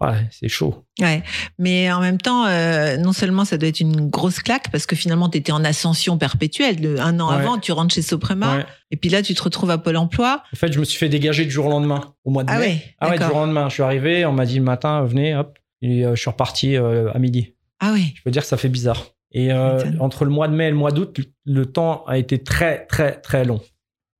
Ouais, 0.00 0.26
c'est 0.30 0.48
chaud. 0.48 0.86
Ouais, 0.98 1.22
mais 1.58 1.92
en 1.92 2.00
même 2.00 2.16
temps, 2.16 2.46
euh, 2.46 2.96
non 2.96 3.12
seulement 3.12 3.44
ça 3.44 3.58
doit 3.58 3.68
être 3.68 3.80
une 3.80 4.08
grosse 4.08 4.40
claque 4.40 4.70
parce 4.70 4.86
que 4.86 4.96
finalement 4.96 5.28
tu 5.28 5.36
étais 5.36 5.52
en 5.52 5.62
ascension 5.62 6.16
perpétuelle. 6.16 6.98
un 6.98 7.20
an 7.20 7.28
avant, 7.28 7.58
tu 7.58 7.72
rentres 7.72 7.94
chez 7.94 8.00
Soprema 8.00 8.64
et 8.90 8.96
puis 8.96 9.10
là 9.10 9.20
tu 9.20 9.34
te 9.34 9.42
retrouves 9.42 9.70
à 9.70 9.76
Pôle 9.76 9.98
Emploi. 9.98 10.42
En 10.54 10.56
fait, 10.56 10.72
je 10.72 10.80
me 10.80 10.84
suis 10.84 10.98
fait 10.98 11.10
dégager 11.10 11.44
du 11.44 11.50
jour 11.50 11.66
au 11.66 11.70
lendemain, 11.70 12.14
au 12.24 12.30
mois 12.30 12.44
de 12.44 12.50
ah 12.50 12.58
mai. 12.58 12.66
Ouais, 12.66 12.94
ah 13.00 13.10
ouais, 13.10 13.18
du 13.18 13.24
jour 13.24 13.36
au 13.36 13.40
lendemain. 13.40 13.68
Je 13.68 13.74
suis 13.74 13.82
arrivé, 13.82 14.24
on 14.24 14.32
m'a 14.32 14.46
dit 14.46 14.56
le 14.56 14.64
matin, 14.64 15.04
venez, 15.04 15.36
hop, 15.36 15.58
et 15.82 16.06
euh, 16.06 16.14
je 16.14 16.20
suis 16.20 16.30
reparti 16.30 16.76
à 16.76 17.18
midi. 17.18 17.52
Ah 17.80 17.90
oui. 17.92 18.14
Je 18.16 18.22
peux 18.22 18.30
dire 18.30 18.42
que 18.42 18.48
ça 18.48 18.56
fait 18.56 18.70
bizarre. 18.70 19.04
Et 19.32 19.52
entre 19.52 20.24
le 20.24 20.30
mois 20.30 20.48
de 20.48 20.54
mai 20.54 20.68
et 20.68 20.70
le 20.70 20.76
mois 20.76 20.92
d'août, 20.92 21.20
le 21.44 21.66
temps 21.66 22.04
a 22.06 22.16
été 22.16 22.42
très 22.42 22.86
très 22.86 23.20
très 23.20 23.44
long. 23.44 23.60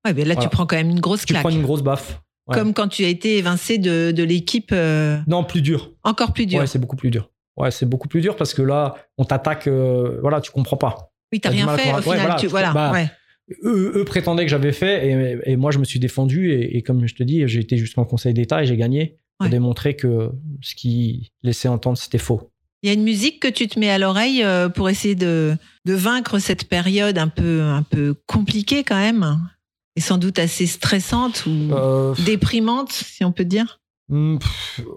Ouais, 0.05 0.15
mais 0.15 0.25
là, 0.25 0.37
tu 0.37 0.49
prends 0.49 0.67
quand 0.67 0.77
même 0.77 0.91
une 0.91 1.01
grosse 1.01 1.25
claque. 1.25 1.43
Tu 1.43 1.49
prends 1.49 1.57
une 1.57 1.63
grosse 1.63 1.83
baffe. 1.83 2.21
Comme 2.53 2.75
quand 2.75 2.89
tu 2.89 3.05
as 3.05 3.09
été 3.09 3.39
évincé 3.39 3.79
de, 3.79 4.11
de 4.11 4.23
l'équipe. 4.25 4.71
Euh, 4.73 5.19
non, 5.29 5.45
plus 5.45 5.63
dur. 5.63 5.93
Encore 6.03 6.33
plus 6.33 6.47
dur. 6.47 6.59
Ouais, 6.59 6.67
c'est 6.67 6.81
beaucoup 6.81 6.97
plus 6.97 7.11
dur. 7.11 7.31
Ouais, 7.57 7.71
c'est 7.71 7.87
beaucoup 7.87 8.09
plus 8.09 8.21
dur 8.21 8.35
parce 8.35 8.55
que 8.55 8.63
là, 8.63 8.97
on 9.19 9.25
t'attaque. 9.25 9.69
Euh, 9.69 10.19
voilà, 10.21 10.41
tu 10.41 10.51
comprends 10.51 10.77
pas. 10.77 11.13
Oui, 11.33 11.41
t'as 11.41 11.51
rien 11.51 11.69
fait 11.77 11.93
au 11.95 12.03
final. 12.03 12.39
voilà, 12.49 12.73
bah, 12.73 12.93
eux, 13.65 14.05
prétendaient 14.05 14.45
que 14.45 14.51
j'avais 14.51 14.73
fait 14.73 15.07
et, 15.09 15.53
et, 15.53 15.57
moi, 15.57 15.71
je 15.71 15.79
me 15.79 15.85
suis 15.85 16.01
défendu. 16.01 16.53
Et, 16.53 16.83
comme 16.83 17.07
je 17.07 17.15
te 17.15 17.23
dis, 17.23 17.47
j'ai 17.47 17.61
été 17.61 17.77
jusqu'en 17.77 18.05
Conseil 18.05 18.35
d'État 18.35 18.63
et 18.63 18.67
j'ai 18.67 18.77
gagné 18.77 19.17
pour 19.39 19.49
démontrer 19.49 19.95
que 19.95 20.31
ce 20.61 20.75
qu'ils 20.75 21.29
laissaient 21.43 21.69
entendre, 21.69 21.99
c'était 21.99 22.19
faux. 22.19 22.51
Il 22.83 22.89
y 22.89 22.91
a 22.91 22.95
une 22.95 23.03
musique 23.03 23.41
que 23.41 23.49
tu 23.49 23.69
te 23.69 23.79
mets 23.79 23.91
à 23.91 23.99
l'oreille 23.99 24.43
euh, 24.43 24.71
pour 24.71 24.89
essayer 24.89 25.15
de, 25.15 25.55
de 25.85 25.95
vaincre 25.95 26.39
cette 26.39 26.65
période 26.69 27.19
un 27.19 27.29
peu, 27.29 27.61
un 27.61 27.83
peu 27.83 28.15
compliquée 28.27 28.85
quand 28.85 28.97
même? 28.97 29.39
Et 29.97 30.01
sans 30.01 30.19
doute 30.19 30.39
assez 30.39 30.67
stressante 30.67 31.45
ou 31.47 31.73
euh, 31.73 32.15
déprimante, 32.25 32.93
si 32.93 33.25
on 33.25 33.33
peut 33.33 33.45
dire 33.45 33.81
hmm, 34.09 34.37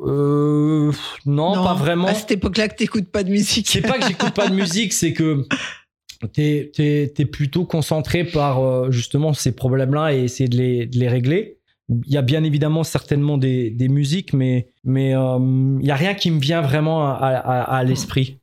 euh, 0.05 0.91
non, 1.25 1.53
pas 1.53 1.73
vraiment. 1.73 2.07
À 2.07 2.13
cette 2.13 2.31
époque-là, 2.31 2.67
que 2.69 2.75
t'écoutes 2.75 3.09
pas 3.09 3.23
de 3.23 3.29
musique. 3.29 3.67
C'est 3.67 3.81
pas 3.81 3.97
que 3.97 4.07
j'écoute 4.07 4.33
pas 4.33 4.49
de 4.49 4.55
musique, 4.55 4.93
c'est 4.93 5.13
que 5.13 5.45
t'es 6.31 6.71
es, 6.77 7.25
plutôt 7.25 7.65
concentré 7.65 8.23
par 8.23 8.59
euh, 8.59 8.91
justement 8.91 9.33
ces 9.33 9.53
problèmes-là 9.53 10.13
et 10.13 10.23
essayer 10.23 10.47
de 10.47 10.57
les, 10.57 10.85
de 10.85 10.97
les, 10.99 11.09
régler. 11.09 11.57
Il 11.89 12.11
y 12.11 12.17
a 12.17 12.21
bien 12.21 12.43
évidemment 12.43 12.83
certainement 12.83 13.37
des, 13.37 13.69
des 13.69 13.89
musiques, 13.89 14.33
mais 14.33 14.69
mais 14.85 15.09
il 15.09 15.85
y 15.85 15.91
a 15.91 15.95
rien 15.95 16.13
qui 16.13 16.31
me 16.31 16.39
vient 16.39 16.61
vraiment 16.61 17.07
à, 17.07 17.15
à, 17.17 17.83
l'esprit. 17.83 18.39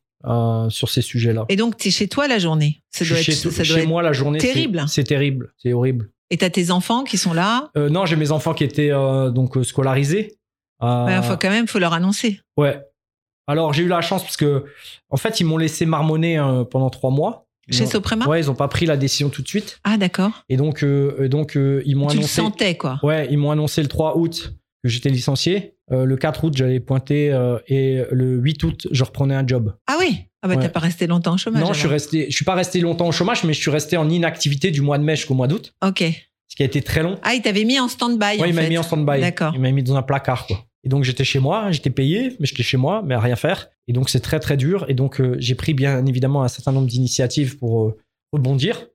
sur 0.69 0.91
ces 0.91 1.01
sujets-là. 1.01 1.47
Et 1.49 1.57
donc, 1.57 1.79
tu 1.79 1.89
es 1.89 1.91
chez 1.91 2.07
toi 2.07 2.29
la 2.29 2.39
journée 2.39 2.83
ça 2.91 3.05
doit 3.05 3.17
chez, 3.17 3.33
être, 3.33 3.51
ça 3.51 3.63
doit 3.63 3.87
moi 3.87 4.03
la 4.03 4.13
journée. 4.13 4.39
Terrible. 4.39 4.85
C'est 4.89 5.05
terrible. 5.05 5.55
C'est 5.57 5.73
horrible. 5.73 6.11
Et 6.31 6.37
t'as 6.37 6.51
tes 6.51 6.71
enfants 6.71 7.05
qui 7.05 7.19
sont 7.19 7.33
là 7.33 7.71
euh, 7.77 7.89
Non, 7.89 8.07
j'ai 8.07 8.17
mes 8.17 8.31
enfants 8.31 8.55
qui 8.55 8.65
étaient 8.65 8.93
euh, 8.93 9.31
donc 9.31 9.57
euh, 9.57 9.65
scolarisés. 9.65 10.39
Il 10.83 11.21
faut 11.25 11.37
quand 11.37 11.51
même, 11.51 11.67
faut 11.67 11.79
leur 11.79 11.93
annoncer. 11.93 12.41
Ouais. 12.57 12.81
Alors 13.47 13.73
j'ai 13.73 13.83
eu 13.83 13.89
la 13.89 14.01
chance 14.01 14.23
parce 14.23 14.37
que 14.37 14.65
en 15.11 15.17
fait 15.17 15.41
ils 15.41 15.45
m'ont 15.45 15.59
laissé 15.59 15.85
marmonner 15.85 16.41
pendant 16.71 16.89
trois 16.89 17.11
mois. 17.11 17.47
Chez 17.69 17.85
Soprema 17.85 18.27
Ouais, 18.27 18.41
ils 18.41 18.47
n'ont 18.47 18.55
pas 18.55 18.69
pris 18.69 18.87
la 18.87 18.97
décision 18.97 19.29
tout 19.29 19.43
de 19.43 19.49
suite. 19.49 19.79
Ah 19.85 19.99
d'accord. 19.99 20.45
Et 20.49 20.57
donc 20.57 20.85
donc 20.85 21.55
ils 21.57 21.97
m'ont 21.97 22.09
annoncé. 22.09 22.17
Tu 22.17 22.41
le 22.41 22.47
sentais 22.47 22.77
quoi 22.77 22.99
Ouais, 23.03 23.29
ils 23.31 23.37
m'ont 23.37 23.51
annoncé 23.51 23.83
le 23.83 23.89
3 23.89 24.17
août 24.17 24.55
que 24.83 24.89
j'étais 24.89 25.11
licencié. 25.11 25.75
le 25.91 26.17
4 26.17 26.45
août, 26.45 26.55
j'allais 26.57 26.81
pointer 26.81 27.27
et 27.67 28.03
le 28.11 28.37
8 28.37 28.65
août, 28.65 28.89
je 28.91 29.05
reprenais 29.05 29.35
un 29.35 29.47
job. 29.47 29.75
Ah 29.87 29.97
oui 29.99 30.30
Ah 30.43 30.49
bah 30.49 30.57
t'as 30.57 30.69
pas 30.69 30.81
resté 30.81 31.07
longtemps 31.07 31.35
au 31.35 31.37
chômage 31.37 31.63
Non, 31.63 31.73
je 31.73 31.79
suis 31.79 31.89
resté 31.89 32.27
je 32.31 32.35
suis 32.35 32.45
pas 32.45 32.55
resté 32.55 32.81
longtemps 32.81 33.07
au 33.07 33.13
chômage 33.13 33.45
mais 33.45 33.53
je 33.53 33.61
suis 33.61 33.71
resté 33.71 33.97
en 33.97 34.09
inactivité 34.09 34.71
du 34.71 34.81
mois 34.81 34.99
de 34.99 35.05
mai 35.05 35.17
jusqu'au 35.17 35.35
mois 35.35 35.49
d'août. 35.49 35.75
OK. 35.85 36.03
Ce 36.49 36.57
qui 36.57 36.63
a 36.63 36.67
été 36.67 36.83
très 36.83 37.03
long. 37.03 37.19
Ah, 37.23 37.35
il 37.35 37.43
t'avait 37.43 37.65
mis 37.65 37.79
en 37.79 37.89
stand-by 37.89 38.41
Oui, 38.41 38.49
il 38.49 38.55
m'a 38.55 38.69
mis 38.69 38.77
en 38.77 38.83
stand-by. 38.83 39.21
D'accord. 39.21 39.53
Il 39.55 39.61
m'a 39.61 39.71
mis 39.71 39.83
dans 39.83 39.97
un 39.97 40.03
placard 40.03 40.47
quoi. 40.47 40.65
Et 40.83 40.89
donc 40.89 41.05
j'étais 41.05 41.25
chez 41.25 41.39
moi, 41.39 41.71
j'étais 41.73 41.91
payé, 41.91 42.37
mais 42.41 42.47
j'étais 42.47 42.63
chez 42.63 42.77
moi, 42.77 43.03
mais 43.05 43.15
à 43.15 43.21
rien 43.21 43.37
faire. 43.37 43.69
Et 43.87 43.93
donc 43.93 44.09
c'est 44.09 44.21
très 44.21 44.41
très 44.41 44.57
dur. 44.57 44.87
Et 44.89 44.95
donc 44.95 45.21
euh, 45.21 45.37
j'ai 45.39 45.55
pris 45.55 45.75
bien 45.75 46.05
évidemment 46.07 46.43
un 46.43 46.49
certain 46.49 46.73
nombre 46.73 46.87
d'initiatives 46.87 47.59
pour 47.59 47.85
euh, 47.85 47.99
rebondir. 48.33 48.87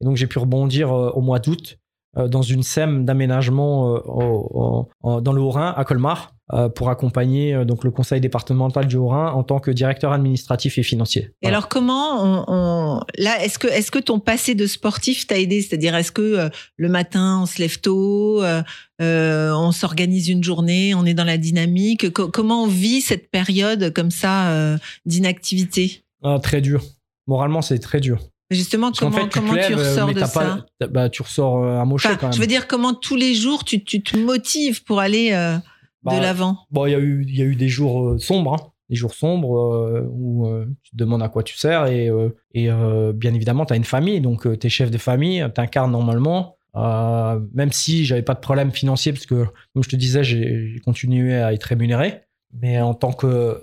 Et 0.00 0.04
donc 0.04 0.16
j'ai 0.16 0.26
pu 0.26 0.38
rebondir 0.38 0.92
euh, 0.92 1.10
au 1.10 1.20
mois 1.20 1.38
d'août 1.38 1.78
dans 2.14 2.42
une 2.42 2.62
SEM 2.62 3.06
d'aménagement 3.06 3.94
dans 5.02 5.32
le 5.32 5.40
Haut-Rhin 5.40 5.72
à 5.74 5.82
Colmar 5.86 6.34
pour 6.68 6.90
accompagner 6.90 7.54
euh, 7.54 7.64
donc 7.64 7.84
le 7.84 7.90
conseil 7.90 8.20
départemental 8.20 8.86
du 8.86 8.96
Haut-Rhin 8.96 9.32
en 9.32 9.42
tant 9.42 9.58
que 9.58 9.70
directeur 9.70 10.12
administratif 10.12 10.78
et 10.78 10.82
financier. 10.82 11.32
Et 11.42 11.48
alors 11.48 11.68
comment 11.68 12.44
on, 12.48 13.00
là 13.18 13.42
est-ce 13.44 13.58
que 13.58 13.68
est-ce 13.68 13.90
que 13.90 13.98
ton 13.98 14.20
passé 14.20 14.54
de 14.54 14.66
sportif 14.66 15.26
t'a 15.26 15.38
aidé? 15.38 15.62
C'est-à-dire 15.62 15.94
est-ce 15.94 16.12
que 16.12 16.22
euh, 16.22 16.48
le 16.76 16.88
matin 16.88 17.40
on 17.42 17.46
se 17.46 17.58
lève 17.58 17.80
tôt, 17.80 18.42
on 19.00 19.72
s'organise 19.72 20.28
une 20.28 20.44
journée, 20.44 20.94
on 20.94 21.04
est 21.04 21.14
dans 21.14 21.24
la 21.24 21.38
dynamique? 21.38 22.10
comment 22.12 22.64
on 22.64 22.68
vit 22.68 23.00
cette 23.00 23.30
période 23.30 23.92
comme 23.92 24.10
ça 24.10 24.76
d'inactivité? 25.06 26.02
Ah, 26.22 26.38
Très 26.42 26.60
dur. 26.60 26.82
Moralement 27.26 27.62
c'est 27.62 27.78
très 27.78 28.00
dur. 28.00 28.18
Justement, 28.52 28.88
Parce 28.88 28.98
comment, 28.98 29.52
fait, 29.54 29.68
tu 29.68 29.74
ressors 29.74 30.12
de 30.12 30.20
ça? 30.20 30.66
bah, 30.90 31.08
tu 31.08 31.22
ressors 31.22 31.64
euh, 31.64 31.80
amoché 31.80 32.08
Enfin, 32.08 32.16
quand 32.16 32.26
même. 32.26 32.34
Je 32.34 32.40
veux 32.40 32.46
dire, 32.46 32.66
comment 32.68 32.92
tous 32.92 33.16
les 33.16 33.34
jours 33.34 33.64
tu, 33.64 33.82
tu 33.82 34.02
te 34.02 34.16
motives 34.16 34.84
pour 34.84 35.00
aller 35.00 35.30
euh, 35.32 35.56
Bah, 36.02 36.16
de 36.16 36.22
l'avant 36.22 36.58
Bon, 36.70 36.86
il 36.86 36.92
y 36.92 36.94
a 36.94 36.98
eu, 36.98 37.24
y 37.28 37.42
a 37.42 37.44
eu 37.44 37.54
des 37.54 37.68
jours 37.68 38.08
euh, 38.08 38.18
sombres, 38.18 38.54
hein. 38.54 38.72
des 38.90 38.96
jours 38.96 39.14
sombres 39.14 39.56
euh, 39.56 40.06
où 40.10 40.46
euh, 40.48 40.66
tu 40.82 40.90
te 40.90 40.96
demandes 40.96 41.22
à 41.22 41.28
quoi 41.28 41.42
tu 41.42 41.56
sers 41.56 41.86
et, 41.86 42.08
euh, 42.08 42.30
et 42.54 42.68
bien 43.14 43.34
évidemment, 43.34 43.64
tu 43.66 43.72
as 43.72 43.76
une 43.76 43.84
famille, 43.84 44.20
donc 44.20 44.42
tu 44.58 44.66
es 44.66 44.70
chef 44.70 44.90
de 44.90 44.98
famille, 44.98 45.46
tu 45.54 45.60
incarnes 45.60 45.92
normalement. 45.92 46.56
Même 46.74 47.70
si 47.70 48.04
j'avais 48.04 48.22
pas 48.22 48.34
de 48.34 48.40
problème 48.40 48.72
financier, 48.72 49.12
parce 49.12 49.26
que, 49.26 49.44
comme 49.72 49.84
je 49.84 49.88
te 49.88 49.96
disais, 49.96 50.24
j'ai 50.24 50.80
continué 50.84 51.34
à 51.36 51.52
être 51.52 51.64
rémunéré. 51.64 52.22
Mais 52.60 52.78
en 52.80 52.92
tant 52.92 53.12
que 53.12 53.58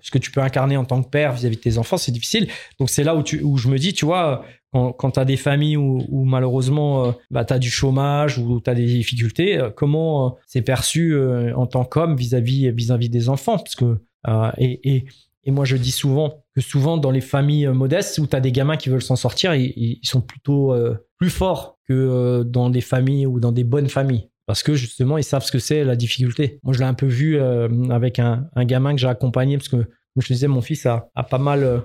ce 0.00 0.10
que 0.10 0.18
tu 0.18 0.32
peux 0.32 0.40
incarner 0.40 0.76
en 0.76 0.84
tant 0.84 1.02
que 1.02 1.08
père 1.08 1.32
vis-à-vis 1.32 1.56
de 1.56 1.60
tes 1.60 1.78
enfants, 1.78 1.96
c'est 1.96 2.12
difficile. 2.12 2.48
Donc 2.80 2.90
c'est 2.90 3.04
là 3.04 3.14
où, 3.14 3.22
tu, 3.22 3.42
où 3.42 3.56
je 3.58 3.68
me 3.68 3.78
dis, 3.78 3.92
tu 3.92 4.04
vois, 4.04 4.44
quand, 4.74 4.92
quand 4.92 5.12
tu 5.12 5.20
as 5.20 5.24
des 5.24 5.36
familles 5.36 5.76
où, 5.76 6.24
malheureusement 6.24 7.06
euh, 7.06 7.12
bah, 7.30 7.44
tu 7.44 7.54
as 7.54 7.60
du 7.60 7.70
chômage 7.70 8.38
ou 8.38 8.60
tu 8.60 8.68
as 8.68 8.74
des 8.74 8.86
difficultés, 8.86 9.56
euh, 9.56 9.70
comment 9.70 10.26
euh, 10.26 10.30
c'est 10.46 10.62
perçu 10.62 11.16
en 11.54 11.66
tant 11.66 11.84
qu'homme 11.84 12.16
vis-à-vis 12.16 12.72
vis-à-vis 12.72 13.08
des 13.08 13.28
enfants? 13.28 13.56
Parce 13.56 13.76
que 13.76 13.98
et, 14.58 15.04
moi 15.46 15.64
je 15.64 15.76
dis 15.76 15.92
souvent 15.92 16.44
que 16.56 16.60
souvent 16.60 16.96
dans 16.96 17.12
les 17.12 17.20
familles 17.20 17.68
modestes 17.68 18.18
où 18.18 18.26
tu 18.26 18.34
as 18.34 18.40
des 18.40 18.50
gamins 18.50 18.76
qui 18.76 18.88
veulent 18.88 19.02
s'en 19.02 19.14
sortir, 19.14 19.54
ils, 19.54 20.00
sont 20.02 20.20
plutôt 20.20 20.74
plus 21.18 21.30
forts 21.30 21.78
que 21.86 22.42
dans 22.42 22.68
des 22.68 22.80
familles 22.80 23.26
ou 23.26 23.38
dans 23.38 23.52
des 23.52 23.64
bonnes 23.64 23.88
familles. 23.88 24.28
Parce 24.46 24.62
que 24.62 24.74
justement, 24.74 25.18
ils 25.18 25.24
savent 25.24 25.44
ce 25.44 25.52
que 25.52 25.58
c'est 25.58 25.84
la 25.84 25.96
difficulté. 25.96 26.58
Moi, 26.64 26.72
je 26.74 26.80
l'ai 26.80 26.84
un 26.84 26.94
peu 26.94 27.06
vu 27.06 27.38
avec 27.90 28.18
un, 28.18 28.48
gamin 28.56 28.94
que 28.94 29.00
j'ai 29.00 29.06
accompagné, 29.06 29.56
parce 29.56 29.68
que, 29.68 29.76
comme 29.76 30.22
je 30.22 30.28
te 30.28 30.32
disais, 30.32 30.48
mon 30.48 30.62
fils 30.62 30.86
a, 30.86 31.10
pas 31.30 31.38
mal 31.38 31.82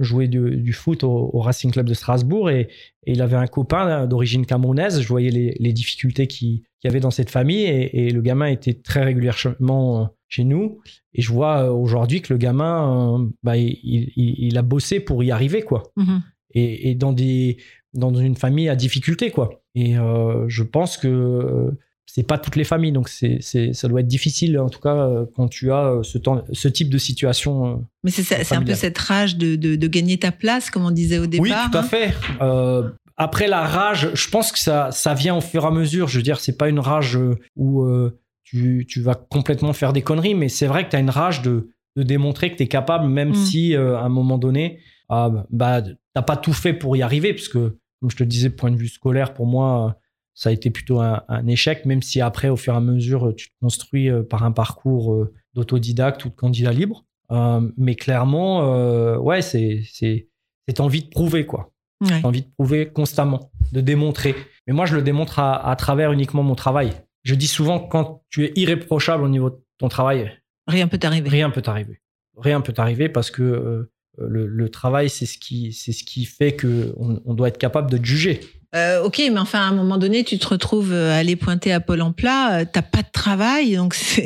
joué 0.00 0.28
du, 0.28 0.56
du 0.56 0.72
foot 0.72 1.04
au, 1.04 1.30
au 1.32 1.40
Racing 1.40 1.70
Club 1.70 1.86
de 1.86 1.94
Strasbourg 1.94 2.50
et, 2.50 2.68
et 3.04 3.12
il 3.12 3.22
avait 3.22 3.36
un 3.36 3.46
copain 3.46 3.84
là, 3.84 4.06
d'origine 4.06 4.44
camerounaise. 4.46 5.00
Je 5.00 5.08
voyais 5.08 5.30
les, 5.30 5.56
les 5.58 5.72
difficultés 5.72 6.26
qu'il 6.26 6.62
y 6.84 6.88
avait 6.88 7.00
dans 7.00 7.10
cette 7.10 7.30
famille 7.30 7.64
et, 7.64 8.06
et 8.06 8.10
le 8.10 8.20
gamin 8.22 8.46
était 8.46 8.74
très 8.74 9.04
régulièrement 9.04 10.02
euh, 10.02 10.04
chez 10.28 10.44
nous. 10.44 10.80
Et 11.14 11.22
je 11.22 11.32
vois 11.32 11.64
euh, 11.64 11.70
aujourd'hui 11.70 12.20
que 12.22 12.32
le 12.32 12.38
gamin, 12.38 13.20
euh, 13.20 13.26
bah, 13.42 13.56
il, 13.56 13.78
il- 13.82 14.34
il 14.38 14.58
a 14.58 14.62
bossé 14.62 15.00
pour 15.00 15.22
y 15.22 15.30
arriver, 15.30 15.62
quoi 15.62 15.82
Mhm. 15.96 16.22
et, 16.54 16.90
et 16.90 16.94
dans 16.94 17.12
des 17.12 17.58
dans 17.94 18.12
une 18.14 18.36
famille 18.36 18.68
à 18.68 18.76
difficulté 18.76 19.30
quoi 19.30 19.62
et 19.74 19.96
euh, 19.96 20.44
je 20.48 20.62
pense 20.62 20.98
que 20.98 21.08
euh, 21.08 21.70
c'est 22.06 22.22
pas 22.22 22.38
toutes 22.38 22.56
les 22.56 22.64
familles 22.64 22.92
donc 22.92 23.08
c'est 23.08 23.38
c'est 23.40 23.72
ça 23.72 23.88
doit 23.88 24.00
être 24.00 24.06
difficile 24.06 24.58
en 24.58 24.68
tout 24.68 24.80
cas 24.80 24.94
euh, 24.96 25.26
quand 25.34 25.48
tu 25.48 25.72
as 25.72 25.86
euh, 25.86 26.02
ce 26.02 26.18
temps 26.18 26.44
ce 26.52 26.68
type 26.68 26.88
de 26.88 26.98
situation 26.98 27.66
euh. 27.66 27.74
Mais 28.04 28.10
c'est 28.10 28.22
ça- 28.22 28.42
c'est 28.44 28.54
un 28.54 28.62
peu 28.62 28.74
cette 28.74 28.96
rage 28.98 29.36
de, 29.36 29.56
de, 29.56 29.76
de 29.76 29.86
gagner 29.88 30.16
ta 30.18 30.32
place, 30.32 30.70
comme 30.70 30.84
on 30.84 30.90
disait 30.92 31.18
au 31.18 31.26
départ. 31.26 31.42
oui 31.44 31.50
tout 31.70 31.76
à 31.76 31.80
hein. 31.80 31.84
fait 31.84 32.14
Euh, 32.40 32.90
après 33.16 33.48
la 33.48 33.64
rage 33.66 34.10
je 34.14 34.28
pense 34.28 34.52
que 34.52 34.58
ça 34.58 34.90
ça 34.92 35.14
vient 35.14 35.34
au 35.36 35.40
fur 35.40 35.64
et 35.64 35.66
à 35.66 35.70
mesure 35.70 36.06
je 36.08 36.16
veux 36.18 36.22
dire 36.22 36.38
c'est 36.40 36.56
pas 36.56 36.68
une 36.68 36.78
rage 36.80 37.18
où 37.56 37.82
euh, 37.82 38.18
tu, 38.44 38.86
tu 38.88 39.00
vas 39.00 39.14
complètement 39.14 39.72
faire 39.72 39.92
des 39.92 40.02
conneries 40.02 40.34
mais 40.34 40.48
c'est 40.48 40.66
vrai 40.66 40.84
que 40.84 40.90
tu 40.90 40.96
as 40.96 41.00
une 41.00 41.10
rage 41.10 41.42
de 41.42 41.70
de 41.96 42.02
démontrer 42.02 42.52
que 42.52 42.56
tu 42.56 42.62
es 42.64 42.68
capable 42.68 43.08
même 43.08 43.30
Mm. 43.30 43.34
si 43.34 43.74
euh, 43.74 43.96
à 43.96 44.02
un 44.02 44.08
moment 44.10 44.38
donné 44.38 44.78
ah, 45.08 45.30
bah 45.50 45.82
t'as 46.14 46.22
pas 46.22 46.36
tout 46.36 46.52
fait 46.52 46.72
pour 46.74 46.96
y 46.96 47.02
arriver 47.02 47.32
parce 47.32 47.48
que 47.48 47.78
comme 48.00 48.10
je 48.10 48.16
te 48.16 48.24
disais 48.24 48.50
point 48.50 48.70
de 48.70 48.76
vue 48.76 48.88
scolaire 48.88 49.32
pour 49.34 49.46
moi 49.46 49.96
ça 50.38 50.50
a 50.50 50.52
été 50.52 50.70
plutôt 50.70 51.00
un, 51.00 51.22
un 51.28 51.46
échec 51.48 51.84
même 51.86 52.02
si 52.02 52.20
après 52.20 52.48
au 52.48 52.56
fur 52.56 52.74
et 52.74 52.76
à 52.76 52.80
mesure 52.80 53.34
tu 53.36 53.48
te 53.48 53.54
construis 53.60 54.08
euh, 54.08 54.22
par 54.22 54.44
un 54.44 54.52
parcours 54.52 55.12
euh, 55.14 55.32
d'autodidacte 55.54 56.24
ou 56.24 56.28
de 56.28 56.34
candidat 56.34 56.72
libre 56.72 57.04
Euh, 57.32 57.60
mais 57.76 57.96
clairement 57.96 58.72
euh, 58.72 59.16
ouais 59.18 59.42
c'est 59.42 59.82
c'est 59.92 60.28
c'est 60.68 60.78
envie 60.80 61.02
de 61.02 61.08
prouver 61.08 61.44
quoi 61.46 61.72
Ouais. 62.02 62.18
j'ai 62.20 62.26
envie 62.26 62.42
de 62.42 62.50
prouver 62.58 62.88
constamment, 62.92 63.50
de 63.72 63.80
démontrer. 63.80 64.34
Mais 64.66 64.74
moi, 64.74 64.84
je 64.84 64.94
le 64.96 65.02
démontre 65.02 65.38
à, 65.38 65.66
à 65.66 65.74
travers 65.76 66.12
uniquement 66.12 66.42
mon 66.42 66.54
travail. 66.54 66.90
Je 67.24 67.34
dis 67.34 67.46
souvent, 67.46 67.78
quand 67.80 68.22
tu 68.28 68.44
es 68.44 68.52
irréprochable 68.54 69.22
au 69.24 69.30
niveau 69.30 69.48
de 69.48 69.56
ton 69.78 69.88
travail, 69.88 70.30
Rien 70.66 70.88
peut 70.88 70.98
t'arriver. 70.98 71.30
rien 71.30 71.48
peut 71.48 71.62
t'arriver. 71.62 72.02
Rien 72.36 72.60
peut 72.60 72.74
t'arriver 72.74 73.08
parce 73.08 73.30
que 73.30 73.42
euh, 73.42 73.90
le, 74.18 74.46
le 74.46 74.68
travail, 74.68 75.08
c'est 75.08 75.24
ce 75.24 75.38
qui, 75.38 75.72
c'est 75.72 75.92
ce 75.92 76.04
qui 76.04 76.26
fait 76.26 76.52
que 76.54 76.92
on, 76.98 77.18
on 77.24 77.32
doit 77.32 77.48
être 77.48 77.56
capable 77.56 77.90
de 77.90 77.96
te 77.96 78.04
juger. 78.04 78.40
Euh, 78.74 79.02
ok, 79.04 79.18
mais 79.32 79.38
enfin, 79.38 79.60
à 79.60 79.64
un 79.68 79.72
moment 79.74 79.96
donné, 79.98 80.24
tu 80.24 80.38
te 80.38 80.46
retrouves 80.48 80.92
euh, 80.92 81.12
à 81.12 81.16
aller 81.16 81.36
pointer 81.36 81.72
à 81.72 81.80
Pôle 81.80 82.02
emploi, 82.02 82.48
euh, 82.52 82.64
t'as 82.70 82.82
pas 82.82 83.02
de 83.02 83.10
travail, 83.12 83.76
donc 83.76 83.94
c'est. 83.94 84.24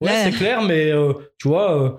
Ouais, 0.00 0.10
Là- 0.12 0.24
c'est 0.24 0.32
clair, 0.32 0.62
mais 0.62 0.90
euh, 0.90 1.12
tu 1.38 1.48
vois, 1.48 1.82
euh, 1.82 1.90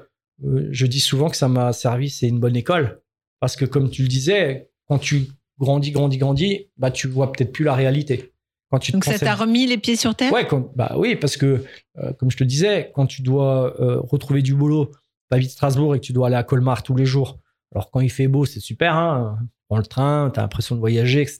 euh, 0.46 0.68
je 0.72 0.86
dis 0.86 1.00
souvent 1.00 1.30
que 1.30 1.38
ça 1.38 1.48
m'a 1.48 1.74
servi, 1.74 2.10
c'est 2.10 2.28
une 2.28 2.40
bonne 2.40 2.56
école. 2.56 3.02
Parce 3.40 3.56
que 3.56 3.66
comme 3.66 3.90
tu 3.90 4.02
le 4.02 4.08
disais, 4.08 4.70
quand 4.88 5.00
tu 5.00 5.28
grandis, 5.60 5.92
grandis, 5.92 6.18
grandis, 6.18 6.68
bah 6.78 6.92
tu 6.92 7.08
vois 7.08 7.32
peut-être 7.32 7.52
plus 7.52 7.64
la 7.66 7.74
réalité. 7.74 8.34
Quand 8.70 8.80
tu 8.80 8.92
Donc 8.92 9.06
ça 9.06 9.18
t'a 9.18 9.34
remis 9.36 9.66
les 9.66 9.78
pieds 9.78 9.96
sur 9.96 10.14
terre? 10.14 10.32
Ouais, 10.34 10.46
quand- 10.46 10.72
bah 10.76 10.94
oui, 10.98 11.16
parce 11.16 11.38
que, 11.38 11.64
euh, 12.00 12.14
comme 12.14 12.30
je 12.30 12.38
te 12.38 12.44
disais, 12.44 12.92
quand 12.94 13.06
tu 13.08 13.22
dois 13.22 13.80
euh, 13.82 14.00
retrouver 14.02 14.42
du 14.42 14.54
boulot, 14.54 14.92
vie 15.32 15.46
de 15.46 15.52
Strasbourg 15.52 15.96
et 15.96 16.00
que 16.00 16.06
tu 16.06 16.14
dois 16.14 16.28
aller 16.28 16.36
à 16.36 16.44
Colmar 16.44 16.84
tous 16.84 16.96
les 16.96 17.06
jours, 17.06 17.40
alors 17.74 17.90
quand 17.92 18.00
il 18.02 18.10
fait 18.12 18.28
beau, 18.28 18.46
c'est 18.46 18.60
super, 18.60 18.96
hein, 18.96 19.38
prends 19.68 19.78
le 19.78 19.86
train, 19.86 20.32
t'as 20.34 20.42
l'impression 20.42 20.76
de 20.76 20.80
voyager, 20.80 21.22
etc. 21.22 21.40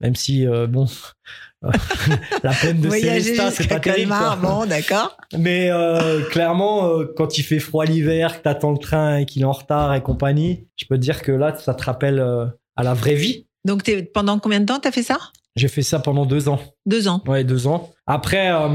Même 0.00 0.14
si, 0.14 0.46
euh, 0.46 0.66
bon, 0.66 0.86
la 2.44 2.52
peine 2.52 2.80
de 2.80 2.86
Voyager 2.86 3.20
Célestat, 3.20 3.50
c'est 3.50 3.66
pas 3.66 3.80
terrible. 3.80 4.14
Bon, 4.40 4.64
d'accord. 4.64 5.16
Mais 5.36 5.70
euh, 5.70 6.22
clairement, 6.30 6.86
euh, 6.86 7.12
quand 7.16 7.36
il 7.36 7.42
fait 7.42 7.58
froid 7.58 7.84
l'hiver, 7.84 8.38
que 8.38 8.44
t'attends 8.44 8.70
le 8.70 8.78
train 8.78 9.18
et 9.18 9.26
qu'il 9.26 9.42
est 9.42 9.46
en 9.46 9.52
retard 9.52 9.94
et 9.94 10.00
compagnie, 10.00 10.68
je 10.76 10.86
peux 10.86 10.96
te 10.96 11.00
dire 11.00 11.20
que 11.22 11.32
là, 11.32 11.56
ça 11.56 11.74
te 11.74 11.82
rappelle 11.82 12.20
euh, 12.20 12.46
à 12.76 12.84
la 12.84 12.94
vraie 12.94 13.16
vie. 13.16 13.46
Donc 13.64 13.90
pendant 14.14 14.38
combien 14.38 14.60
de 14.60 14.66
temps 14.66 14.78
t'as 14.78 14.92
fait 14.92 15.02
ça? 15.02 15.18
J'ai 15.58 15.68
fait 15.68 15.82
ça 15.82 15.98
pendant 15.98 16.24
deux 16.24 16.48
ans. 16.48 16.58
Deux 16.86 17.08
ans. 17.08 17.22
Ouais, 17.26 17.44
deux 17.44 17.66
ans. 17.66 17.90
Après, 18.06 18.50
euh, 18.52 18.68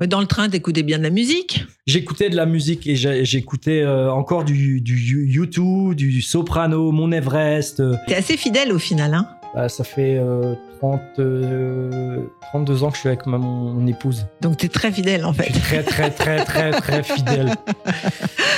Mais 0.00 0.06
Dans 0.06 0.20
le 0.20 0.26
train, 0.26 0.48
t'écoutais 0.48 0.82
bien 0.82 0.98
de 0.98 1.02
la 1.04 1.10
musique? 1.10 1.64
J'écoutais 1.86 2.30
de 2.30 2.36
la 2.36 2.46
musique 2.46 2.86
et 2.86 2.96
j'écoutais 2.96 3.82
euh, 3.82 4.10
encore 4.12 4.44
du, 4.44 4.80
du 4.80 5.40
U2, 5.40 5.94
du 5.94 6.22
Soprano, 6.22 6.90
Mon 6.92 7.12
Everest. 7.12 7.80
euh, 7.80 7.94
T'es 8.08 8.14
assez 8.16 8.36
fidèle 8.36 8.72
au 8.72 8.78
final, 8.78 9.14
hein? 9.14 9.28
Bah, 9.54 9.68
ça 9.68 9.82
fait 9.84 10.16
euh, 10.16 10.54
30, 10.78 11.00
euh, 11.18 12.22
32 12.50 12.84
ans 12.84 12.90
que 12.90 12.94
je 12.94 13.00
suis 13.00 13.08
avec 13.08 13.26
ma, 13.26 13.36
mon, 13.36 13.72
mon 13.74 13.86
épouse. 13.86 14.26
Donc 14.40 14.56
t'es 14.58 14.68
très 14.68 14.92
fidèle 14.92 15.24
en 15.24 15.32
Je 15.32 15.42
fait. 15.42 15.52
suis 15.52 15.60
très, 15.60 15.82
très, 15.82 16.10
très, 16.10 16.44
très, 16.44 16.70
très 16.72 17.02
fidèle. 17.02 17.52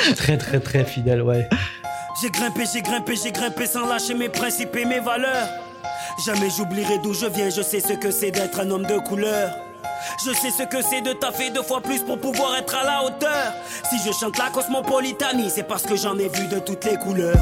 Je 0.00 0.04
suis 0.06 0.14
très, 0.14 0.36
très, 0.36 0.60
très 0.60 0.84
fidèle, 0.84 1.22
ouais. 1.22 1.48
J'ai 2.20 2.28
grimpé, 2.28 2.62
j'ai 2.72 2.82
grimpé, 2.82 3.14
j'ai 3.22 3.32
grimpé 3.32 3.64
sans 3.66 3.88
lâcher 3.88 4.14
mes 4.14 4.28
principes 4.28 4.76
et 4.76 4.84
mes 4.84 5.00
valeurs. 5.00 5.48
Jamais 6.24 6.50
j'oublierai 6.50 6.98
d'où 6.98 7.14
je 7.14 7.26
viens, 7.26 7.50
je 7.50 7.62
sais 7.62 7.80
ce 7.80 7.94
que 7.94 8.10
c'est 8.10 8.30
d'être 8.30 8.60
un 8.60 8.70
homme 8.70 8.86
de 8.86 8.98
couleur. 8.98 9.50
Je 10.24 10.32
sais 10.32 10.50
ce 10.50 10.64
que 10.64 10.82
c'est 10.82 11.00
de 11.00 11.12
taffer 11.12 11.50
deux 11.50 11.62
fois 11.62 11.80
plus 11.80 12.00
pour 12.02 12.18
pouvoir 12.18 12.56
être 12.56 12.74
à 12.74 12.84
la 12.84 13.04
hauteur. 13.04 13.52
Si 13.90 13.98
je 14.04 14.12
chante 14.12 14.38
la 14.38 14.50
cosmopolitanie, 14.50 15.50
c'est 15.50 15.62
parce 15.62 15.82
que 15.82 15.96
j'en 15.96 16.18
ai 16.18 16.28
vu 16.28 16.46
de 16.48 16.58
toutes 16.58 16.84
les 16.84 16.96
couleurs. 16.96 17.36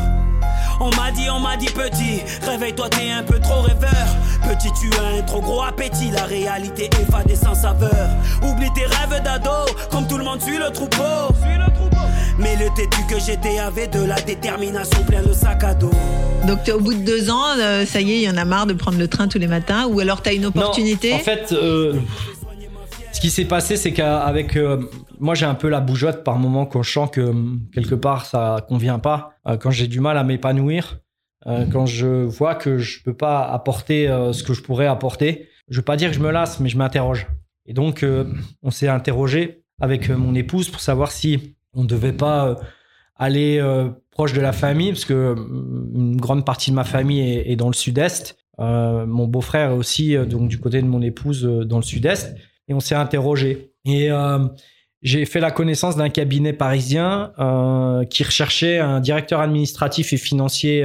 On 0.80 0.90
m'a 0.96 1.10
dit, 1.10 1.28
on 1.28 1.40
m'a 1.40 1.56
dit 1.56 1.66
petit, 1.66 2.22
réveille-toi, 2.42 2.88
t'es 2.88 3.10
un 3.10 3.22
peu 3.22 3.38
trop 3.38 3.60
rêveur. 3.60 4.06
Petit, 4.48 4.70
tu 4.80 4.90
as 4.98 5.18
un 5.18 5.22
trop 5.22 5.40
gros 5.40 5.62
appétit, 5.62 6.10
la 6.10 6.24
réalité 6.24 6.88
est 7.28 7.34
sans 7.34 7.54
saveur. 7.54 8.08
Oublie 8.42 8.70
tes 8.74 8.86
rêves 8.86 9.22
d'ado, 9.22 9.72
comme 9.90 10.06
tout 10.06 10.16
le 10.16 10.24
monde 10.24 10.40
suit 10.40 10.56
le 10.56 10.70
troupeau. 10.70 11.34
Mais 12.40 12.56
le 12.56 12.74
têtu 12.74 13.04
que 13.08 13.20
j'étais 13.20 13.58
avait 13.58 13.86
de 13.86 14.02
la 14.04 14.20
détermination 14.20 15.02
plein 15.04 15.22
le 15.22 15.32
sac 15.32 15.62
à 15.64 15.74
dos. 15.74 15.90
Donc 16.46 16.64
t'es 16.64 16.72
au 16.72 16.80
bout 16.80 16.94
de 16.94 17.04
deux 17.04 17.30
ans, 17.30 17.58
euh, 17.58 17.84
ça 17.84 18.00
y 18.00 18.12
est, 18.12 18.16
il 18.16 18.22
y 18.22 18.30
en 18.30 18.36
a 18.36 18.44
marre 18.44 18.66
de 18.66 18.72
prendre 18.72 18.98
le 18.98 19.08
train 19.08 19.28
tous 19.28 19.38
les 19.38 19.46
matins, 19.46 19.86
ou 19.86 20.00
alors 20.00 20.22
t'as 20.22 20.34
une 20.34 20.46
opportunité. 20.46 21.10
Non, 21.10 21.16
en 21.16 21.20
fait, 21.20 21.52
euh, 21.52 22.00
ce 23.12 23.20
qui 23.20 23.30
s'est 23.30 23.44
passé, 23.44 23.76
c'est 23.76 23.92
qu'avec 23.92 24.56
euh, 24.56 24.80
moi, 25.18 25.34
j'ai 25.34 25.44
un 25.44 25.54
peu 25.54 25.68
la 25.68 25.80
bougeotte 25.80 26.24
par 26.24 26.38
moment 26.38 26.64
quand 26.64 26.82
je 26.82 26.90
sens 26.90 27.10
que 27.10 27.34
quelque 27.74 27.94
part 27.94 28.24
ça 28.24 28.64
convient 28.68 28.98
pas, 28.98 29.34
euh, 29.46 29.58
quand 29.58 29.70
j'ai 29.70 29.86
du 29.86 30.00
mal 30.00 30.16
à 30.16 30.24
m'épanouir, 30.24 31.00
euh, 31.46 31.66
quand 31.70 31.84
je 31.84 32.06
vois 32.06 32.54
que 32.54 32.78
je 32.78 33.02
peux 33.02 33.14
pas 33.14 33.42
apporter 33.42 34.08
euh, 34.08 34.32
ce 34.32 34.42
que 34.42 34.54
je 34.54 34.62
pourrais 34.62 34.86
apporter. 34.86 35.48
Je 35.68 35.76
veux 35.76 35.84
pas 35.84 35.96
dire 35.96 36.10
que 36.10 36.16
je 36.16 36.20
me 36.20 36.30
lasse, 36.30 36.58
mais 36.58 36.68
je 36.68 36.76
m'interroge. 36.78 37.26
Et 37.66 37.74
donc, 37.74 38.02
euh, 38.02 38.24
on 38.62 38.70
s'est 38.70 38.88
interrogé 38.88 39.62
avec 39.80 40.10
mon 40.10 40.34
épouse 40.34 40.68
pour 40.68 40.80
savoir 40.80 41.10
si 41.10 41.54
on 41.74 41.84
devait 41.84 42.12
pas 42.12 42.48
euh, 42.48 42.54
aller 43.20 43.58
euh, 43.58 43.90
proche 44.10 44.32
de 44.32 44.40
la 44.40 44.52
famille, 44.52 44.92
parce 44.92 45.04
que 45.04 45.12
euh, 45.12 45.34
une 45.94 46.16
grande 46.16 46.46
partie 46.46 46.70
de 46.70 46.76
ma 46.76 46.84
famille 46.84 47.20
est, 47.20 47.54
dans 47.54 47.68
le 47.68 47.74
sud-est. 47.74 48.38
Euh, 48.58 49.06
mon 49.06 49.26
beau-frère 49.26 49.74
aussi 49.74 50.16
donc 50.16 50.48
du 50.48 50.58
côté 50.58 50.80
de 50.82 50.86
mon 50.86 51.02
épouse 51.02 51.42
dans 51.44 51.76
le 51.76 51.82
sud-est. 51.82 52.34
Et 52.66 52.74
on 52.74 52.80
s'est 52.80 52.94
interrogé. 52.94 53.72
Et 53.84 54.10
j'ai 55.02 55.24
fait 55.24 55.40
la 55.40 55.50
connaissance 55.50 55.96
d'un 55.96 56.08
cabinet 56.08 56.52
parisien 56.52 57.32
qui 58.10 58.22
recherchait 58.22 58.78
un 58.78 59.00
directeur 59.00 59.40
administratif 59.40 60.12
et 60.12 60.18
financier 60.18 60.84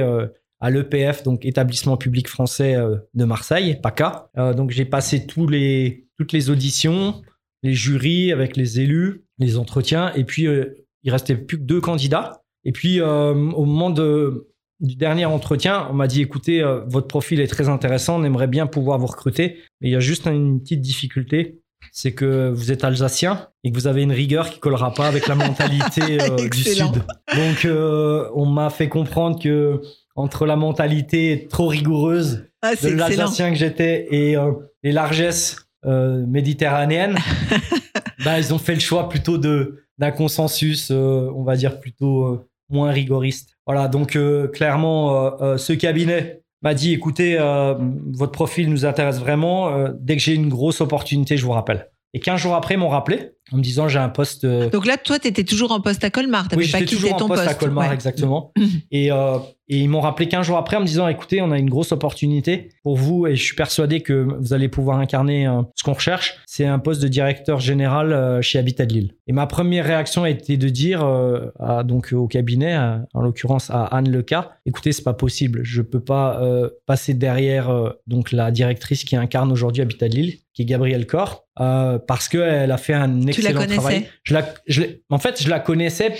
à 0.58 0.70
l'EPF, 0.70 1.22
donc 1.22 1.44
établissement 1.44 1.96
public 1.96 2.28
français 2.28 2.76
de 3.14 3.24
Marseille, 3.24 3.78
PACA. 3.80 4.30
Donc 4.56 4.70
j'ai 4.70 4.86
passé 4.86 5.26
tous 5.26 5.46
les, 5.46 6.08
toutes 6.16 6.32
les 6.32 6.50
auditions, 6.50 7.22
les 7.62 7.74
jurys 7.74 8.32
avec 8.32 8.56
les 8.56 8.80
élus, 8.80 9.25
les 9.38 9.58
entretiens, 9.58 10.12
et 10.14 10.24
puis 10.24 10.46
euh, 10.46 10.84
il 11.02 11.10
restait 11.10 11.36
plus 11.36 11.58
que 11.58 11.62
deux 11.62 11.80
candidats. 11.80 12.42
Et 12.64 12.72
puis 12.72 13.00
euh, 13.00 13.32
au 13.32 13.64
moment 13.64 13.90
de 13.90 14.48
du 14.80 14.96
dernier 14.96 15.24
entretien, 15.24 15.88
on 15.90 15.94
m'a 15.94 16.06
dit 16.06 16.20
écoutez, 16.20 16.62
euh, 16.62 16.80
votre 16.86 17.06
profil 17.06 17.40
est 17.40 17.46
très 17.46 17.68
intéressant, 17.68 18.20
on 18.20 18.24
aimerait 18.24 18.46
bien 18.46 18.66
pouvoir 18.66 18.98
vous 18.98 19.06
recruter, 19.06 19.58
mais 19.80 19.88
il 19.88 19.92
y 19.92 19.96
a 19.96 20.00
juste 20.00 20.26
une 20.26 20.60
petite 20.60 20.82
difficulté, 20.82 21.62
c'est 21.92 22.12
que 22.12 22.50
vous 22.50 22.72
êtes 22.72 22.84
alsacien 22.84 23.48
et 23.64 23.70
que 23.70 23.76
vous 23.76 23.86
avez 23.86 24.02
une 24.02 24.12
rigueur 24.12 24.50
qui 24.50 24.58
collera 24.58 24.92
pas 24.92 25.06
avec 25.06 25.28
la 25.28 25.34
mentalité 25.34 26.20
euh, 26.20 26.48
du 26.48 26.62
sud. 26.62 27.02
Donc 27.34 27.64
euh, 27.64 28.28
on 28.34 28.46
m'a 28.46 28.70
fait 28.70 28.88
comprendre 28.88 29.40
que 29.40 29.80
entre 30.14 30.46
la 30.46 30.56
mentalité 30.56 31.46
trop 31.48 31.68
rigoureuse 31.68 32.46
Ah, 32.62 32.74
de 32.74 32.88
l'Alsacien 32.88 33.50
que 33.50 33.56
j'étais 33.56 34.08
et 34.10 34.36
euh, 34.36 34.52
les 34.82 34.92
largesses 34.92 35.66
euh, 35.84 36.26
méditerranéennes, 36.26 37.16
bah, 38.24 38.38
ils 38.38 38.52
ont 38.54 38.58
fait 38.58 38.74
le 38.74 38.80
choix 38.80 39.08
plutôt 39.08 39.38
de 39.38 39.82
d'un 39.98 40.10
consensus, 40.10 40.90
euh, 40.90 41.30
on 41.34 41.42
va 41.42 41.56
dire 41.56 41.80
plutôt 41.80 42.24
euh, 42.24 42.46
moins 42.68 42.90
rigoriste. 42.90 43.56
Voilà, 43.66 43.88
donc 43.88 44.14
euh, 44.14 44.46
clairement, 44.48 45.24
euh, 45.24 45.30
euh, 45.40 45.56
ce 45.58 45.72
cabinet 45.72 46.42
m'a 46.62 46.74
dit, 46.74 46.92
écoutez, 46.92 47.36
euh, 47.38 47.74
votre 48.12 48.32
profil 48.32 48.68
nous 48.68 48.84
intéresse 48.84 49.18
vraiment. 49.18 49.70
euh, 49.74 49.92
dès 49.98 50.16
que 50.16 50.22
j'ai 50.22 50.34
une 50.34 50.48
grosse 50.50 50.80
opportunité, 50.82 51.36
je 51.38 51.44
vous 51.46 51.52
rappelle. 51.52 51.88
Et 52.12 52.20
15 52.20 52.40
jours 52.40 52.54
après, 52.54 52.74
ils 52.74 52.78
m'ont 52.78 52.88
rappelé 52.88 53.30
en 53.52 53.56
me 53.58 53.62
disant, 53.62 53.88
j'ai 53.88 53.98
un 53.98 54.08
poste. 54.10 54.44
euh, 54.44 54.68
Donc 54.70 54.86
là, 54.86 54.96
toi, 54.98 55.18
tu 55.18 55.28
étais 55.28 55.44
toujours 55.44 55.72
en 55.72 55.80
poste 55.80 56.02
à 56.04 56.10
Colmar. 56.10 56.48
Tu 56.48 56.56
oui, 56.56 56.70
pas 56.70 56.78
j'étais 56.78 56.94
toujours 56.94 57.14
en 57.14 57.16
ton 57.18 57.28
poste 57.28 57.44
poste. 57.44 57.56
à 57.56 57.58
Colmar, 57.58 57.88
Ouais. 57.88 57.94
exactement. 57.94 58.52
et, 58.90 59.10
euh, 59.12 59.38
et 59.68 59.78
ils 59.78 59.88
m'ont 59.88 60.00
rappelé 60.00 60.28
15 60.28 60.46
jours 60.46 60.56
après 60.56 60.76
en 60.76 60.80
me 60.80 60.86
disant 60.86 61.08
écoutez, 61.08 61.42
on 61.42 61.50
a 61.50 61.58
une 61.58 61.70
grosse 61.70 61.92
opportunité 61.92 62.68
pour 62.82 62.96
vous 62.96 63.26
et 63.26 63.34
je 63.36 63.42
suis 63.42 63.56
persuadé 63.56 64.00
que 64.00 64.26
vous 64.38 64.52
allez 64.52 64.68
pouvoir 64.68 64.98
incarner 64.98 65.46
euh, 65.46 65.62
ce 65.74 65.82
qu'on 65.82 65.92
recherche. 65.94 66.38
C'est 66.46 66.66
un 66.66 66.78
poste 66.78 67.02
de 67.02 67.08
directeur 67.08 67.60
général 67.60 68.12
euh, 68.12 68.42
chez 68.42 68.58
Habitat 68.58 68.86
de 68.86 68.92
Lille. 68.94 69.12
Et 69.26 69.32
ma 69.32 69.46
première 69.46 69.84
réaction 69.84 70.22
a 70.24 70.30
été 70.30 70.56
de 70.56 70.68
dire 70.68 71.04
euh, 71.04 71.46
à, 71.58 71.82
donc 71.82 72.12
au 72.12 72.26
cabinet, 72.28 72.76
en 73.14 73.20
l'occurrence 73.20 73.70
à 73.70 73.84
Anne 73.84 74.10
Leca 74.10 74.52
écoutez, 74.66 74.92
c'est 74.92 75.02
pas 75.04 75.14
possible. 75.14 75.60
Je 75.62 75.82
peux 75.82 76.00
pas 76.00 76.40
euh, 76.42 76.68
passer 76.86 77.14
derrière 77.14 77.70
euh, 77.70 77.90
donc 78.06 78.32
la 78.32 78.50
directrice 78.50 79.04
qui 79.04 79.16
incarne 79.16 79.50
aujourd'hui 79.52 79.82
Habitat 79.82 80.08
de 80.08 80.14
Lille, 80.14 80.34
qui 80.54 80.62
est 80.62 80.64
Gabrielle 80.64 81.06
Corr, 81.06 81.44
euh, 81.60 81.98
parce 81.98 82.28
qu'elle 82.28 82.70
a 82.70 82.76
fait 82.76 82.92
un 82.94 83.06
la 83.08 83.28
excellent 83.30 83.60
connaissais? 83.60 83.76
Travail. 83.76 84.08
Je 84.24 84.34
la, 84.34 84.54
je 84.66 84.82
en 85.10 85.18
fait, 85.18 85.42
je 85.42 85.48
la 85.48 85.60
connaissais 85.60 86.14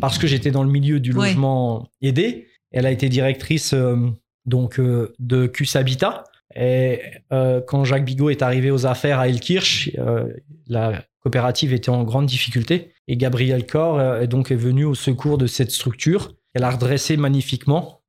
parce 0.00 0.18
que 0.18 0.26
j'étais 0.26 0.50
dans 0.50 0.62
le 0.64 0.70
milieu 0.70 1.00
du 1.00 1.12
Ouais. 1.12 1.28
logement 1.28 1.86
aidé. 2.02 2.46
Elle 2.70 2.86
a 2.86 2.90
été 2.90 3.08
directrice 3.08 3.72
euh, 3.74 3.96
donc 4.46 4.78
euh, 4.78 5.14
de 5.18 5.46
CUS 5.46 5.76
Habitat. 5.76 6.24
Et 6.54 7.00
euh, 7.32 7.60
quand 7.66 7.84
Jacques 7.84 8.04
Bigot 8.04 8.30
est 8.30 8.42
arrivé 8.42 8.70
aux 8.70 8.86
affaires 8.86 9.18
à 9.20 9.28
Elkirch, 9.28 9.90
la 10.66 11.04
coopérative 11.20 11.72
était 11.72 11.90
en 11.90 12.02
grande 12.04 12.26
difficulté. 12.26 12.92
Et 13.06 13.16
Gabriel 13.16 13.66
Corr 13.66 14.00
est 14.16 14.26
donc 14.28 14.50
est 14.50 14.56
venu 14.56 14.84
au 14.84 14.94
secours 14.94 15.38
de 15.38 15.46
cette 15.46 15.70
structure. 15.70 16.34
Elle 16.54 16.64
a 16.64 16.70
redressé 16.70 17.16
magnifiquement. 17.16 18.00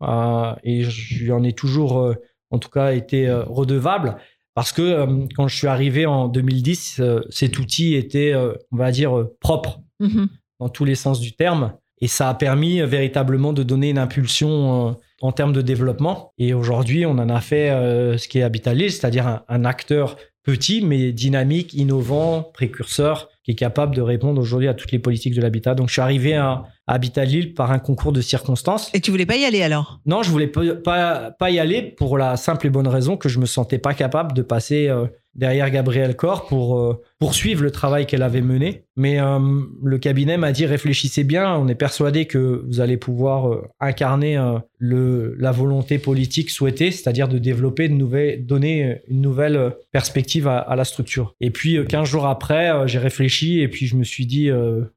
et 0.64 0.84
je 0.84 1.24
lui 1.24 1.32
en 1.32 1.44
ai 1.44 1.54
toujours, 1.54 2.16
en 2.50 2.60
tout 2.60 2.70
cas, 2.70 2.94
été 2.94 3.30
redevable. 3.30 4.16
Parce 4.56 4.72
que 4.72 5.06
quand 5.36 5.48
je 5.48 5.56
suis 5.56 5.68
arrivé 5.68 6.06
en 6.06 6.28
2010, 6.28 7.00
euh, 7.00 7.22
cet 7.30 7.60
outil 7.60 7.96
était, 7.96 8.34
on 8.72 8.78
va 8.78 8.92
dire, 8.92 9.28
propre 9.40 9.82
Mhm. 10.00 10.28
dans 10.60 10.70
tous 10.70 10.86
les 10.86 10.96
sens 10.96 11.20
du 11.20 11.34
terme. 11.34 11.74
Et 12.02 12.08
ça 12.08 12.30
a 12.30 12.34
permis 12.34 12.82
euh, 12.82 12.86
véritablement 12.86 13.54
de 13.54 13.64
donner 13.64 13.90
une 13.90 13.98
impulsion 13.98 14.90
euh, 14.90 14.92
en 15.22 15.32
termes 15.32 15.54
de 15.54 15.62
développement. 15.62 16.32
Et 16.38 16.54
aujourd'hui, 16.54 17.06
on 17.06 17.12
en 17.12 17.30
a 17.30 17.42
fait 17.42 17.70
euh, 17.70 18.18
ce 18.18 18.28
qui 18.28 18.40
est 18.40 18.44
Habitat 18.44 18.74
Lille, 18.74 18.92
c'est-à-dire 18.92 19.28
un, 19.28 19.44
un 19.48 19.66
acteur 19.66 20.18
petit, 20.44 20.82
mais 20.82 21.12
dynamique, 21.12 21.74
innovant, 21.74 22.42
précurseur, 22.42 23.30
qui 23.44 23.52
est 23.52 23.56
capable 23.56 23.96
de 23.96 24.02
répondre 24.02 24.42
aujourd'hui 24.42 24.68
à 24.68 24.74
toutes 24.74 24.92
les 24.92 25.00
politiques 25.00 25.36
de 25.36 25.42
l'habitat. 25.42 25.76
Donc, 25.76 25.90
je 25.90 25.94
suis 25.94 26.02
arrivé 26.02 26.36
à 26.36 26.64
Habitat 26.90 27.26
Lille 27.26 27.54
par 27.54 27.72
un 27.72 27.80
concours 27.80 28.12
de 28.12 28.22
circonstances. 28.22 28.90
Et 28.94 29.00
tu 29.00 29.12
voulais 29.12 29.26
pas 29.26 29.38
y 29.38 29.46
aller 29.46 29.62
alors? 29.62 30.00
Non, 30.06 30.24
je 30.24 30.32
voulais 30.32 30.48
pas, 30.48 31.32
pas, 31.32 31.50
y 31.52 31.60
aller 31.60 31.84
pour 31.84 32.18
la 32.18 32.36
simple 32.36 32.68
et 32.68 32.70
bonne 32.70 32.88
raison 32.88 33.16
que 33.16 33.30
je 33.30 33.40
me 33.40 33.46
sentais 33.46 33.78
pas 33.78 33.94
capable 33.94 34.34
de 34.34 34.42
passer 34.42 34.88
euh, 34.88 35.06
derrière 35.36 35.70
Gabrielle 35.70 36.16
Corr 36.16 36.48
pour 36.48 36.80
euh, 36.80 37.02
poursuivre 37.20 37.64
le 37.64 37.72
travail 37.72 38.08
qu'elle 38.08 38.24
avait 38.24 38.42
mené. 38.42 38.86
Mais 38.96 39.22
euh, 39.22 39.40
le 39.84 39.98
cabinet 40.00 40.38
m'a 40.38 40.52
dit 40.52 40.66
réfléchissez 40.66 41.24
bien, 41.24 41.56
on 41.56 41.68
est 41.68 41.76
persuadé 41.76 42.26
que 42.26 42.64
vous 42.68 42.82
allez 42.82 42.98
pouvoir 42.98 43.62
incarner 43.80 44.38
le, 44.78 45.36
la 45.38 45.52
volonté 45.52 46.00
politique 46.00 46.50
souhaitée, 46.50 46.92
c'est-à-dire 46.92 47.28
de 47.28 47.38
développer 47.38 47.88
de 47.88 47.94
nouvelles, 47.94 48.46
donner 48.46 48.98
une 49.08 49.22
nouvelle 49.22 49.76
perspective 49.92 50.48
à, 50.48 50.58
à 50.58 50.76
la 50.76 50.84
structure. 50.84 51.36
Et 51.40 51.52
puis 51.52 51.78
euh, 51.78 51.86
15 51.86 52.10
jours 52.10 52.26
après, 52.26 52.88
j'ai 52.88 53.00
réfléchi 53.00 53.62
et 53.62 53.68
puis 53.70 53.86
je 53.86 53.96
me 53.96 54.04
suis 54.04 54.26
dit 54.26 54.50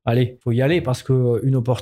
allez, 0.04 0.38
faut 0.42 0.52
y 0.52 0.62
aller 0.62 0.80
parce 0.80 1.02
que 1.02 1.44
une 1.44 1.54
opportunité 1.54 1.81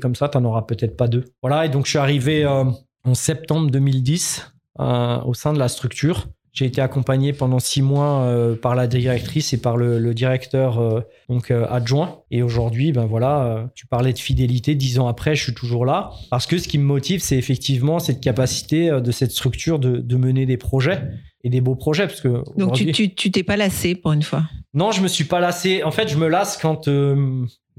comme 0.00 0.14
ça, 0.14 0.28
t'en 0.28 0.44
auras 0.44 0.62
peut-être 0.62 0.96
pas 0.96 1.08
deux. 1.08 1.24
Voilà, 1.42 1.66
et 1.66 1.68
donc 1.68 1.86
je 1.86 1.90
suis 1.90 1.98
arrivé 1.98 2.44
euh, 2.44 2.64
en 3.04 3.14
septembre 3.14 3.70
2010 3.70 4.52
euh, 4.80 5.20
au 5.22 5.34
sein 5.34 5.52
de 5.52 5.58
la 5.58 5.68
structure. 5.68 6.28
J'ai 6.52 6.64
été 6.64 6.80
accompagné 6.80 7.32
pendant 7.32 7.60
six 7.60 7.80
mois 7.80 8.22
euh, 8.22 8.56
par 8.56 8.74
la 8.74 8.88
directrice 8.88 9.52
et 9.52 9.60
par 9.60 9.76
le, 9.76 10.00
le 10.00 10.14
directeur 10.14 10.80
euh, 10.80 11.00
donc 11.28 11.52
euh, 11.52 11.64
adjoint. 11.70 12.22
Et 12.32 12.42
aujourd'hui, 12.42 12.90
ben 12.90 13.06
voilà, 13.06 13.70
tu 13.76 13.86
parlais 13.86 14.12
de 14.12 14.18
fidélité. 14.18 14.74
Dix 14.74 14.98
ans 14.98 15.06
après, 15.06 15.36
je 15.36 15.44
suis 15.44 15.54
toujours 15.54 15.86
là 15.86 16.10
parce 16.28 16.46
que 16.46 16.58
ce 16.58 16.66
qui 16.66 16.78
me 16.78 16.84
motive, 16.84 17.20
c'est 17.22 17.36
effectivement 17.36 18.00
cette 18.00 18.20
capacité 18.20 18.90
de 18.90 19.10
cette 19.12 19.30
structure 19.30 19.78
de, 19.78 19.98
de 19.98 20.16
mener 20.16 20.44
des 20.44 20.56
projets 20.56 21.00
et 21.44 21.50
des 21.50 21.60
beaux 21.60 21.76
projets. 21.76 22.08
Parce 22.08 22.20
que 22.20 22.42
Donc 22.58 22.74
tu 22.74 22.90
tu 22.90 23.14
tu 23.14 23.30
t'es 23.30 23.44
pas 23.44 23.56
lassé 23.56 23.94
pour 23.94 24.12
une 24.12 24.22
fois? 24.22 24.42
non, 24.74 24.90
je 24.90 25.02
me 25.02 25.08
suis 25.08 25.24
pas 25.24 25.38
lassé. 25.38 25.84
En 25.84 25.92
fait, 25.92 26.08
je 26.08 26.16
me 26.16 26.26
lasse 26.26 26.56
quand 26.60 26.88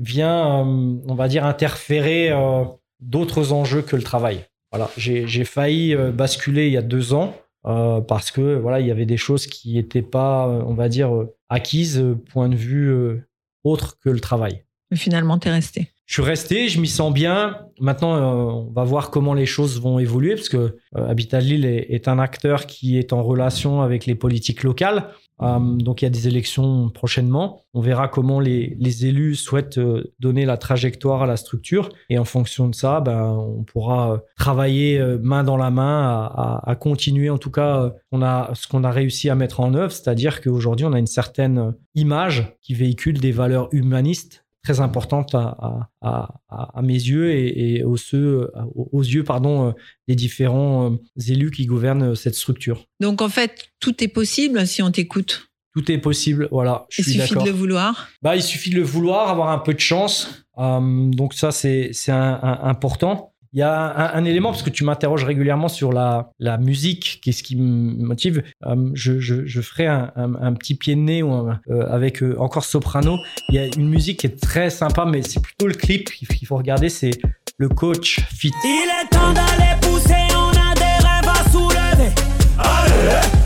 vient, 0.01 0.65
euh, 0.65 0.95
on 1.07 1.15
va 1.15 1.27
dire, 1.27 1.45
interférer 1.45 2.31
euh, 2.31 2.63
d'autres 2.99 3.53
enjeux 3.53 3.81
que 3.81 3.95
le 3.95 4.03
travail. 4.03 4.45
Voilà, 4.71 4.89
j'ai 4.97 5.43
failli 5.43 5.93
euh, 5.93 6.11
basculer 6.11 6.67
il 6.67 6.73
y 6.73 6.77
a 6.77 6.81
deux 6.81 7.13
ans 7.13 7.35
euh, 7.67 7.99
parce 7.99 8.31
que 8.31 8.55
voilà, 8.55 8.79
il 8.79 8.87
y 8.87 8.91
avait 8.91 9.05
des 9.05 9.17
choses 9.17 9.47
qui 9.47 9.73
n'étaient 9.73 10.01
pas, 10.01 10.47
on 10.47 10.73
va 10.73 10.87
dire, 10.87 11.11
acquises, 11.49 12.03
point 12.31 12.49
de 12.49 12.55
vue 12.55 12.89
euh, 12.89 13.27
autre 13.63 13.97
que 13.99 14.09
le 14.09 14.19
travail. 14.19 14.63
Mais 14.89 14.97
finalement, 14.97 15.37
t'es 15.37 15.51
resté. 15.51 15.89
Je 16.05 16.15
suis 16.15 16.23
resté, 16.23 16.67
je 16.67 16.81
m'y 16.81 16.87
sens 16.87 17.13
bien. 17.13 17.67
Maintenant, 17.79 18.15
euh, 18.15 18.67
on 18.67 18.71
va 18.71 18.83
voir 18.83 19.11
comment 19.11 19.33
les 19.33 19.45
choses 19.45 19.79
vont 19.79 19.99
évoluer, 19.99 20.35
parce 20.35 20.49
que 20.49 20.77
Habitat 20.95 21.39
Lille 21.39 21.65
est, 21.65 21.87
est 21.89 22.07
un 22.07 22.19
acteur 22.19 22.65
qui 22.65 22.97
est 22.97 23.13
en 23.13 23.23
relation 23.23 23.81
avec 23.81 24.05
les 24.05 24.15
politiques 24.15 24.63
locales. 24.63 25.09
Euh, 25.41 25.59
donc, 25.59 26.01
il 26.01 26.05
y 26.05 26.07
a 26.07 26.11
des 26.11 26.27
élections 26.27 26.89
prochainement. 26.89 27.61
On 27.73 27.81
verra 27.81 28.07
comment 28.07 28.39
les, 28.39 29.05
élus 29.05 29.35
souhaitent 29.35 29.77
euh, 29.77 30.13
donner 30.19 30.45
la 30.45 30.57
trajectoire 30.57 31.23
à 31.23 31.25
la 31.25 31.37
structure. 31.37 31.89
Et 32.09 32.17
en 32.17 32.25
fonction 32.25 32.67
de 32.67 32.75
ça, 32.75 32.99
ben, 33.01 33.23
on 33.23 33.63
pourra 33.63 34.13
euh, 34.13 34.17
travailler 34.37 35.01
main 35.21 35.43
dans 35.43 35.57
la 35.57 35.71
main 35.71 36.29
à, 36.35 36.61
à- 36.69 36.75
continuer, 36.75 37.29
en 37.29 37.37
tout 37.37 37.51
cas, 37.51 37.93
on 38.11 38.21
a, 38.21 38.51
ce 38.53 38.67
qu'on 38.67 38.83
a 38.83 38.91
réussi 38.91 39.29
à 39.29 39.35
mettre 39.35 39.59
en 39.59 39.73
œuvre. 39.73 39.91
C'est-à-dire 39.91 40.41
qu'aujourd'hui, 40.41 40.85
on 40.85 40.93
a 40.93 40.99
une 40.99 41.07
certaine 41.07 41.73
image 41.95 42.57
qui 42.61 42.73
véhicule 42.73 43.19
des 43.19 43.31
valeurs 43.31 43.69
humanistes 43.71 44.45
très 44.63 44.79
importante 44.79 45.33
à, 45.33 45.39
à, 45.59 45.89
à- 46.01 46.29
à- 46.49 46.79
à 46.79 46.81
mes 46.81 46.93
yeux 46.93 47.31
et, 47.31 47.77
et 47.77 47.83
aux, 47.83 47.97
ceux, 47.97 48.51
aux, 48.75 48.89
aux 48.91 49.01
yeux 49.03 49.23
pardon, 49.23 49.69
euh, 49.69 49.71
des 50.07 50.15
différents 50.15 50.91
euh, 50.91 50.97
élus 51.27 51.51
qui 51.51 51.65
gouvernent 51.65 52.11
euh, 52.11 52.15
cette 52.15 52.35
structure. 52.35 52.85
Donc 52.99 53.21
en 53.21 53.29
fait, 53.29 53.69
tout 53.79 54.03
est 54.03 54.07
possible 54.07 54.67
si 54.67 54.81
on 54.83 54.91
t'écoute. 54.91 55.47
Tout 55.73 55.89
est 55.91 55.97
possible, 55.97 56.49
voilà, 56.51 56.85
je 56.89 57.01
Il 57.01 57.05
suis 57.05 57.13
suffit 57.13 57.33
de 57.35 57.45
le 57.45 57.51
vouloir. 57.51 58.09
Bah, 58.21 58.35
il 58.35 58.43
suffit 58.43 58.69
de 58.71 58.75
le 58.75 58.81
vouloir, 58.83 59.29
avoir 59.29 59.49
un 59.49 59.57
peu 59.59 59.73
de 59.73 59.79
chance. 59.79 60.43
Euh, 60.57 61.09
donc 61.11 61.33
ça, 61.33 61.51
c'est 61.51 61.91
important. 62.09 63.30
Il 63.53 63.59
y 63.59 63.63
a 63.63 64.13
un, 64.15 64.23
élément, 64.23 64.51
parce 64.51 64.63
que 64.63 64.69
tu 64.69 64.85
m'interroges 64.85 65.25
régulièrement 65.25 65.67
sur 65.67 65.91
la, 65.91 66.31
la 66.39 66.57
musique, 66.57 67.19
qu'est-ce 67.21 67.43
qui 67.43 67.57
me 67.57 68.01
motive. 68.01 68.43
Euh, 68.65 68.89
je, 68.93 69.19
je, 69.19 69.61
ferai 69.61 69.87
un, 69.87 70.09
un- 70.15 70.53
petit 70.53 70.75
pied 70.75 70.95
de 70.95 71.01
nez 71.01 71.21
ou 71.21 71.33
euh, 71.33 71.85
avec 71.89 72.23
euh, 72.23 72.35
encore 72.39 72.63
soprano. 72.63 73.17
Il 73.49 73.55
y 73.55 73.59
a 73.59 73.65
une 73.65 73.89
musique 73.89 74.21
qui 74.21 74.27
est 74.27 74.41
très 74.41 74.69
sympa, 74.69 75.03
mais 75.05 75.21
c'est 75.21 75.41
plutôt 75.41 75.67
le 75.67 75.73
clip 75.73 76.09
qu'il 76.11 76.47
faut 76.47 76.55
regarder, 76.55 76.87
c'est 76.87 77.11
le 77.57 77.67
coach 77.67 78.21
fit. 78.33 78.53
Il 78.63 78.87
est 78.89 79.09
temps 79.09 79.33
d'aller 79.33 79.75
pousser, 79.81 80.15
on 80.33 80.51
a 80.51 80.73
des 80.75 81.05
rêves 81.05 81.27
à 81.27 81.49
soulever. 81.51 82.11
Allez, 82.57 83.40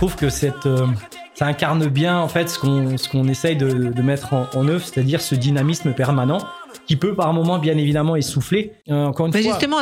trouve 0.00 0.16
que 0.16 0.30
cette, 0.30 0.64
euh, 0.64 0.86
ça 1.34 1.44
incarne 1.44 1.86
bien 1.88 2.18
en 2.18 2.28
fait 2.28 2.48
ce 2.48 2.58
qu'on 2.58 2.96
ce 2.96 3.06
qu'on 3.06 3.28
essaye 3.28 3.54
de, 3.54 3.68
de 3.92 4.00
mettre 4.02 4.32
en, 4.32 4.46
en 4.54 4.66
œuvre, 4.66 4.82
c'est-à-dire 4.82 5.20
ce 5.20 5.34
dynamisme 5.34 5.92
permanent 5.92 6.38
qui 6.86 6.96
peut 6.96 7.14
par 7.14 7.34
moments 7.34 7.58
bien 7.58 7.76
évidemment 7.76 8.16
essouffler. 8.16 8.72
Euh, 8.88 9.04
encore 9.04 9.26
une 9.26 9.32
Bah, 9.32 9.42
fois. 9.42 9.50
justement, 9.50 9.80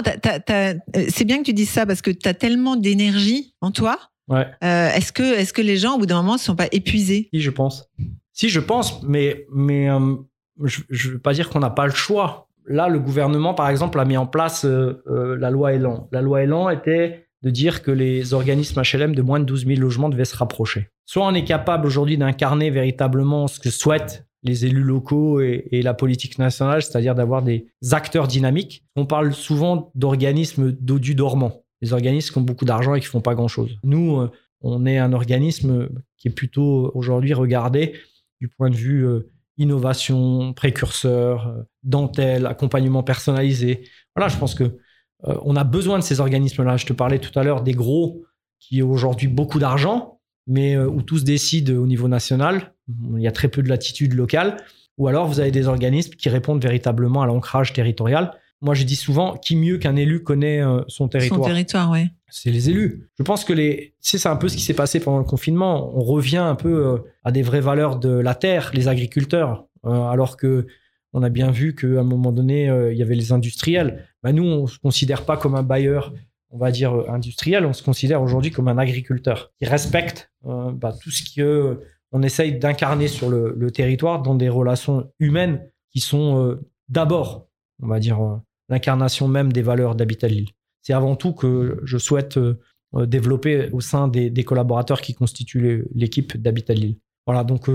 euh, 0.51 0.75
c'est 1.09 1.25
bien 1.25 1.39
que 1.39 1.45
tu 1.45 1.53
dises 1.53 1.71
ça 1.71 1.87
parce 1.87 2.03
que 2.03 2.11
tu 2.11 2.29
as 2.29 2.35
tellement 2.35 2.75
d'énergie 2.75 3.55
en 3.61 3.71
toi. 3.71 3.97
Ouais. 4.27 4.45
Euh, 4.65 4.91
est-ce 4.91 5.13
que, 5.13 5.23
est-ce 5.23 5.53
que 5.53 5.63
les 5.63 5.77
gens, 5.77 5.95
au 5.95 5.99
bout 5.99 6.07
d'un 6.07 6.17
moment, 6.21 6.33
ne 6.33 6.39
sont 6.41 6.57
pas 6.57 6.67
épuisés? 6.73 7.29
Si, 7.33 7.41
je 7.41 7.51
pense. 7.51 7.89
Si, 8.33 8.49
je 8.49 8.59
pense, 8.59 9.01
mais, 9.05 9.47
mais 9.55 9.89
euh, 9.89 10.17
je 10.65 10.81
ne 10.91 11.13
veux 11.13 11.21
pas 11.21 11.33
dire 11.33 11.49
qu'on 11.49 11.61
n'a 11.61 11.71
pas 11.71 11.87
le 11.87 11.93
choix. 11.95 12.49
Là, 12.67 12.89
le 12.89 12.99
gouvernement, 12.99 13.55
par 13.55 13.69
exemple, 13.69 14.01
a 14.01 14.05
mis 14.05 14.17
en 14.17 14.27
place 14.27 14.67
la 15.07 15.51
loi 15.51 15.75
Elan. 15.75 16.09
La 16.11 16.23
loi 16.23 16.43
Elan 16.43 16.71
était 16.71 17.28
de 17.43 17.51
dire 17.51 17.83
que 17.83 17.91
les 17.91 18.35
organismes 18.35 18.83
HLM 18.83 19.15
de 19.15 19.23
moins 19.23 19.41
de 19.41 19.45
12 19.45 19.67
000 19.67 19.81
logements 19.81 20.09
devaient 20.09 20.25
se 20.25 20.37
rapprocher. 20.37 20.89
Soit 21.07 21.27
on 21.27 21.35
est 21.35 21.45
capable 21.45 21.87
aujourd'hui 21.87 22.19
d'incarner 22.19 22.71
véritablement 22.71 23.47
ce 23.47 23.61
que 23.61 23.71
souhaitent 23.71 24.27
les 24.43 24.67
élus 24.67 24.83
locaux 24.83 25.41
et, 25.41 25.83
la 25.83 25.95
politique 25.95 26.39
nationale, 26.39 26.83
c'est-à-dire 26.83 27.15
d'avoir 27.15 27.43
des 27.43 27.67
acteurs 27.91 28.29
dynamiques. 28.29 28.85
On 28.97 29.07
parle 29.07 29.35
souvent 29.35 29.91
d'organismes 29.95 30.73
dodus 30.73 31.15
dormants, 31.15 31.65
des 31.83 31.93
organismes 31.93 32.33
qui 32.33 32.39
ont 32.39 32.43
beaucoup 32.43 32.65
d'argent 32.65 32.95
et 32.95 33.01
qui 33.01 33.07
font 33.07 33.21
pas 33.21 33.35
grand-chose. 33.35 33.79
Nous, 33.83 34.19
euh, 34.19 34.31
on 34.61 34.87
est 34.87 34.99
un 34.99 35.13
organisme 35.13 35.89
qui 36.17 36.29
est 36.29 36.33
plutôt 36.33 36.91
aujourd'hui 36.95 37.35
regardé 37.35 37.95
du 38.41 38.49
point 38.49 38.71
de 38.71 38.77
vue 38.77 39.07
euh, 39.07 39.31
innovation, 39.57 40.53
précurseur, 40.53 41.49
euh, 41.49 41.63
dentelle, 41.83 42.47
accompagnement 42.47 43.03
personnalisé. 43.03 43.89
Voilà, 44.15 44.29
je 44.29 44.39
pense 44.39 44.55
que 44.55 44.79
on 45.25 45.57
a 45.57 45.65
besoin 45.65 45.99
de 45.99 46.05
ces 46.05 46.21
organismes-là. 46.21 46.77
Je 46.77 46.87
te 46.87 46.93
parlais 46.93 47.19
tout 47.19 47.37
à 47.39 47.43
l'heure 47.43 47.63
des 47.63 47.73
gros 47.73 48.23
qui 48.61 48.83
ont 48.83 48.91
aujourd'hui 48.91 49.29
beaucoup 49.29 49.59
d'argent, 49.59 50.21
mais 50.47 50.77
où 50.77 51.03
tous 51.03 51.25
décident 51.25 51.75
au 51.75 51.87
niveau 51.87 52.09
national 52.09 52.73
il 53.17 53.23
y 53.23 53.27
a 53.27 53.33
très 53.33 53.49
peu 53.49 53.63
de 53.63 53.69
latitude 53.69 54.15
locale. 54.15 54.57
Ou 54.97 55.07
alors, 55.09 55.29
vous 55.29 55.41
avez 55.41 55.51
des 55.51 55.69
organismes 55.69 56.15
qui 56.15 56.29
répondent 56.29 56.63
véritablement 56.63 57.23
à 57.23 57.27
l'ancrage 57.27 57.73
territorial. 57.73 58.33
Moi, 58.61 58.75
je 58.75 58.83
dis 58.83 58.97
souvent, 58.97 59.37
qui 59.37 59.55
mieux 59.55 59.79
qu'un 59.79 59.95
élu 59.95 60.25
connaît 60.25 60.61
euh, 60.61 60.81
son 60.89 61.07
territoire 61.07 61.41
Son 61.41 61.47
territoire, 61.47 61.91
oui. 61.93 62.09
C'est 62.29 62.51
les 62.51 62.69
élus. 62.69 63.09
Je 63.17 63.23
pense 63.23 63.45
que 63.45 63.53
les, 63.53 63.95
c'est 64.01 64.27
un 64.27 64.37
peu 64.37 64.49
ce 64.49 64.57
qui 64.57 64.63
s'est 64.63 64.75
passé 64.75 64.99
pendant 64.99 65.19
le 65.19 65.25
confinement. 65.25 65.97
On 65.97 66.03
revient 66.03 66.39
un 66.39 66.57
peu 66.57 66.87
euh, 66.87 66.99
à 67.23 67.31
des 67.31 67.43
vraies 67.43 67.61
valeurs 67.61 67.99
de 67.99 68.11
la 68.11 68.35
terre, 68.35 68.73
les 68.75 68.89
agriculteurs, 68.89 69.67
euh, 69.87 70.09
alors 70.09 70.37
que 70.37 70.67
on 71.15 71.23
a 71.23 71.31
bien 71.31 71.51
vu 71.51 71.75
qu'à 71.75 71.87
un 71.87 72.03
moment 72.03 72.33
donné, 72.33 72.67
il 72.91 72.97
y 72.99 73.03
avait 73.03 73.15
les 73.15 73.33
industriels. 73.33 74.05
Bah, 74.23 74.33
nous, 74.33 74.45
on 74.45 74.67
se 74.67 74.79
considère 74.79 75.25
pas 75.25 75.37
comme 75.37 75.55
un 75.55 75.63
bailleur, 75.63 76.13
on 76.51 76.59
va 76.59 76.71
dire 76.71 76.93
industriel. 77.11 77.67
On 77.67 77.73
se 77.73 77.83
considère 77.83 78.23
aujourd'hui 78.23 78.51
comme 78.51 78.69
un 78.69 78.79
agriculteur 78.79 79.53
qui 79.59 79.67
respecte 79.67 80.31
bah, 80.43 80.95
tout 81.01 81.11
ce 81.11 81.23
qui 81.23 81.41
est 81.41 81.77
on 82.13 82.23
essaye 82.23 82.59
d'incarner 82.59 83.09
sur 83.09 83.29
le, 83.29 83.71
territoire 83.71 84.23
dans 84.23 84.35
des 84.35 84.49
relations 84.49 85.11
humaines 85.19 85.61
qui 85.91 86.01
sont 86.01 86.43
euh, 86.43 86.67
d'abord, 86.89 87.49
on 87.83 87.87
va 87.87 87.99
dire, 87.99 88.21
euh, 88.21 88.37
l'incarnation 88.69 89.29
même 89.29 89.53
des 89.53 89.63
valeurs 89.63 89.95
d'Habitat 89.95 90.29
Lille. 90.29 90.49
C'est 90.83 90.93
avant 90.93 91.17
tout 91.17 91.33
que 91.33 91.81
je 91.85 91.99
souhaite 91.99 92.39
euh, 92.39 92.59
développer 93.07 93.69
au 93.73 93.81
sein 93.81 94.09
des, 94.09 94.45
collaborateurs 94.45 95.01
qui 95.01 95.15
constituent 95.15 95.87
l'équipe 95.95 96.37
d'Habitat 96.37 96.75
Lille. 96.75 96.97
Voilà, 97.27 97.45
donc 97.45 97.69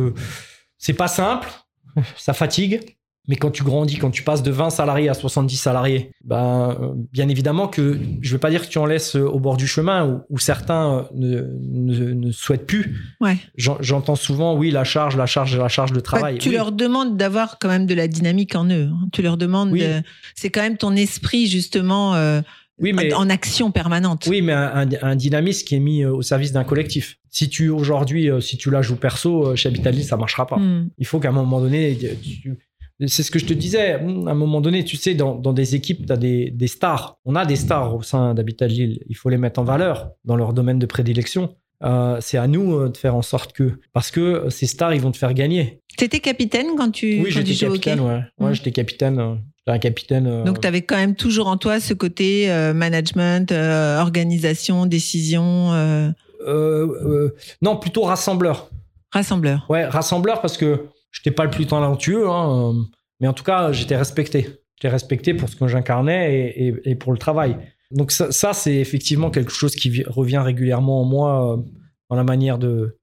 c'est 0.79 0.93
pas 0.93 1.07
simple, 1.07 1.47
ça 2.17 2.33
fatigue, 2.33 2.97
mais 3.27 3.37
quand 3.37 3.51
tu 3.51 3.63
grandis, 3.63 3.97
quand 3.97 4.11
tu 4.11 4.23
passes 4.23 4.43
de 4.43 4.51
20 4.51 4.69
salariés 4.69 5.07
à 5.07 5.13
70 5.13 5.55
salariés, 5.55 6.11
ben, 6.25 6.77
euh, 6.81 6.91
bien 7.13 7.29
évidemment 7.29 7.69
que 7.69 7.97
je 8.21 8.29
ne 8.29 8.33
veux 8.33 8.37
pas 8.37 8.49
dire 8.49 8.63
que 8.63 8.67
tu 8.67 8.77
en 8.79 8.85
laisses 8.85 9.15
au 9.15 9.39
bord 9.39 9.55
du 9.55 9.65
chemin 9.65 10.23
où, 10.29 10.39
certains 10.39 11.07
euh, 11.21 11.47
ne, 11.61 12.31
souhaitent 12.31 12.67
plus. 12.67 12.97
Ouais. 13.21 13.37
J'entends 13.55 14.15
souvent, 14.15 14.57
oui, 14.57 14.71
la 14.71 14.83
charge, 14.83 15.15
la 15.15 15.25
charge, 15.25 15.57
la 15.57 15.69
charge 15.69 15.91
de 15.91 15.97
bah, 15.97 16.01
travail. 16.01 16.37
tu 16.37 16.51
leur 16.51 16.73
demandes 16.73 17.15
d'avoir 17.15 17.59
quand 17.59 17.69
même 17.69 17.85
de 17.85 17.93
la 17.93 18.09
dynamique 18.09 18.55
en 18.55 18.65
eux. 18.65 18.89
Hein. 18.91 19.07
Tu 19.13 19.21
leur 19.21 19.37
demandes, 19.37 19.73
c'est 20.35 20.49
quand 20.49 20.61
même 20.61 20.77
ton 20.77 20.93
esprit 20.93 21.47
justement 21.47 22.15
euh, 22.15 22.41
en 23.15 23.29
action 23.29 23.71
permanente. 23.71 24.27
Oui, 24.29 24.41
mais 24.41 24.51
un, 24.51 25.15
dynamisme 25.15 25.65
qui 25.65 25.75
est 25.75 25.79
mis 25.79 26.03
au 26.03 26.21
service 26.21 26.51
d'un 26.51 26.65
collectif. 26.65 27.19
Si 27.29 27.47
tu 27.47 27.69
aujourd'hui, 27.69 28.29
si 28.41 28.57
tu 28.57 28.69
la 28.69 28.81
joues 28.81 28.97
perso 28.97 29.55
chez 29.55 29.69
Habitali, 29.69 30.03
ça 30.03 30.17
marchera 30.17 30.45
pas. 30.45 30.57
Hmm. 30.57 30.89
Il 30.97 31.05
faut 31.05 31.19
qu'à 31.19 31.29
un 31.29 31.33
moment 31.33 31.61
donné, 31.61 31.97
tu, 32.21 32.57
c'est 33.07 33.23
ce 33.23 33.31
que 33.31 33.39
je 33.39 33.45
te 33.45 33.53
disais. 33.53 33.93
À 33.93 33.99
un 33.99 34.33
moment 34.33 34.61
donné, 34.61 34.83
tu 34.83 34.97
sais, 34.97 35.15
dans, 35.15 35.35
des 35.53 35.75
équipes, 35.75 36.05
tu 36.05 36.13
as 36.13 36.17
des, 36.17 36.67
stars. 36.67 37.17
On 37.25 37.35
a 37.35 37.45
des 37.45 37.55
stars 37.55 37.95
au 37.95 38.01
sein 38.01 38.33
d'Habitat 38.33 38.67
Lille. 38.67 38.99
Il 39.07 39.15
faut 39.15 39.29
les 39.29 39.37
mettre 39.37 39.59
en 39.59 39.63
valeur 39.63 40.11
dans 40.25 40.35
leur 40.35 40.53
domaine 40.53 40.79
de 40.79 40.85
prédilection. 40.85 41.55
Euh, 41.83 42.17
c'est 42.21 42.37
à 42.37 42.47
nous 42.47 42.75
euh, 42.75 42.89
de 42.89 42.97
faire 42.97 43.15
en 43.15 43.21
sorte 43.21 43.51
que. 43.53 43.79
Parce 43.91 44.09
que 44.09 44.49
ces 44.49 44.67
stars, 44.67 44.93
ils 44.93 45.01
vont 45.01 45.11
te 45.11 45.17
faire 45.17 45.33
gagner. 45.33 45.81
Tu 45.97 46.05
étais 46.05 46.19
capitaine 46.19 46.67
quand 46.77 46.91
tu. 46.91 47.21
Oui, 47.21 47.29
j'étais 47.29 47.53
capitaine, 47.55 47.99
ouais. 47.99 48.21
ouais 48.39 48.51
mmh. 48.51 48.53
j'étais 48.53 48.71
capitaine. 48.71 49.19
Euh, 49.19 49.35
un 49.67 49.79
capitaine. 49.79 50.43
Donc, 50.43 50.59
tu 50.59 50.67
avais 50.67 50.81
quand 50.81 50.97
même 50.97 51.15
toujours 51.15 51.47
en 51.47 51.55
toi 51.55 51.79
ce 51.79 51.93
côté 51.93 52.49
management, 52.75 53.51
organisation, 53.53 54.85
décision. 54.85 55.71
non, 57.61 57.77
plutôt 57.77 58.03
rassembleur. 58.03 58.69
Rassembleur. 59.13 59.65
Ouais, 59.69 59.85
rassembleur 59.85 60.41
parce 60.41 60.57
que 60.57 60.87
je 61.13 61.21
n'étais 61.21 61.31
pas 61.31 61.45
le 61.45 61.51
plus 61.51 61.67
talentueux, 61.67 62.27
hein, 62.27 62.73
mais 63.21 63.27
en 63.27 63.33
tout 63.33 63.43
cas, 63.43 63.71
j'étais 63.71 63.95
respecté. 63.95 64.49
J'étais 64.75 64.89
respecté 64.89 65.33
pour 65.33 65.47
ce 65.47 65.55
que 65.55 65.67
j'incarnais 65.67 66.53
et, 66.83 66.95
pour 66.95 67.13
le 67.13 67.17
travail. 67.17 67.55
Donc 67.91 68.11
ça, 68.11 68.53
c'est 68.53 68.75
effectivement 68.75 69.29
quelque 69.29 69.51
chose 69.51 69.75
qui 69.75 70.03
revient 70.03 70.39
régulièrement 70.39 71.01
en 71.01 71.05
moi 71.05 71.53
euh, 71.53 71.57
dans 72.09 72.15
la 72.15 72.23
manière 72.23 72.57
de, 72.57 72.97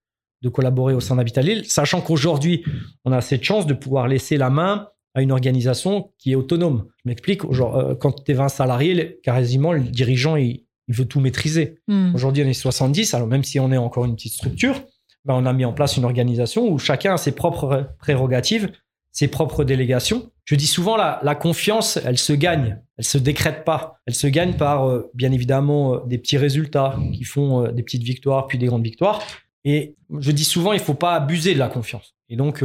collaborer 0.52 0.94
au 0.94 1.00
sein 1.00 1.16
d'Habitat 1.16 1.42
Lille, 1.42 1.64
sachant 1.66 2.00
qu'aujourd'hui, 2.00 2.64
on 3.04 3.12
a 3.12 3.20
cette 3.20 3.44
chance 3.44 3.66
de 3.66 3.74
pouvoir 3.74 4.08
laisser 4.08 4.36
la 4.36 4.50
main 4.50 4.88
à 5.14 5.22
une 5.22 5.32
organisation 5.32 6.12
qui 6.18 6.32
est 6.32 6.34
autonome. 6.34 6.86
Je 7.04 7.10
m'explique, 7.10 7.44
euh, 7.44 7.94
quand 7.94 8.24
tu 8.24 8.32
es 8.32 8.34
20 8.34 8.48
salariés, 8.48 9.20
quasiment, 9.22 9.72
le 9.72 9.80
dirigeant, 9.80 10.36
il, 10.36 10.64
veut 10.88 11.04
tout 11.04 11.20
maîtriser. 11.20 11.78
Hmm. 11.86 12.12
Aujourd'hui, 12.16 12.42
on 12.44 12.48
est 12.48 12.52
70, 12.52 13.14
alors 13.14 13.28
même 13.28 13.44
si 13.44 13.60
on 13.60 13.70
est 13.70 13.76
encore 13.76 14.06
une 14.06 14.16
petite 14.16 14.32
structure, 14.32 14.82
ben, 15.24 15.34
on 15.34 15.46
a 15.46 15.52
mis 15.52 15.64
en 15.64 15.72
place 15.72 15.96
une 15.96 16.04
organisation 16.04 16.68
où 16.68 16.78
chacun 16.78 17.14
a 17.14 17.16
ses 17.16 17.32
propres 17.32 17.90
prérogatives, 17.98 18.70
ses 19.12 19.28
propres 19.28 19.64
délégations. 19.64 20.30
Je 20.44 20.54
dis 20.54 20.66
souvent, 20.66 20.96
la, 20.96 21.34
confiance, 21.34 21.98
elle 22.04 22.18
se 22.18 22.32
gagne, 22.32 22.78
elle 22.96 23.04
se 23.04 23.18
décrète 23.18 23.64
pas. 23.64 24.00
Elle 24.06 24.14
se 24.14 24.26
gagne 24.26 24.54
par, 24.54 24.88
euh, 24.88 25.10
bien 25.14 25.30
évidemment, 25.32 25.94
euh, 25.94 25.98
des 26.06 26.18
petits 26.18 26.38
résultats 26.38 26.96
qui 27.12 27.24
font 27.24 27.64
euh, 27.64 27.72
des 27.72 27.82
petites 27.82 28.02
victoires, 28.02 28.46
puis 28.46 28.58
des 28.58 28.66
grandes 28.66 28.84
victoires. 28.84 29.22
Et 29.64 29.96
je 30.18 30.30
dis 30.30 30.44
souvent, 30.44 30.72
il 30.72 30.80
faut 30.80 30.94
pas 30.94 31.14
abuser 31.14 31.54
de 31.54 31.58
la 31.58 31.68
confiance. 31.68 32.14
Et 32.30 32.36
donc, 32.36 32.64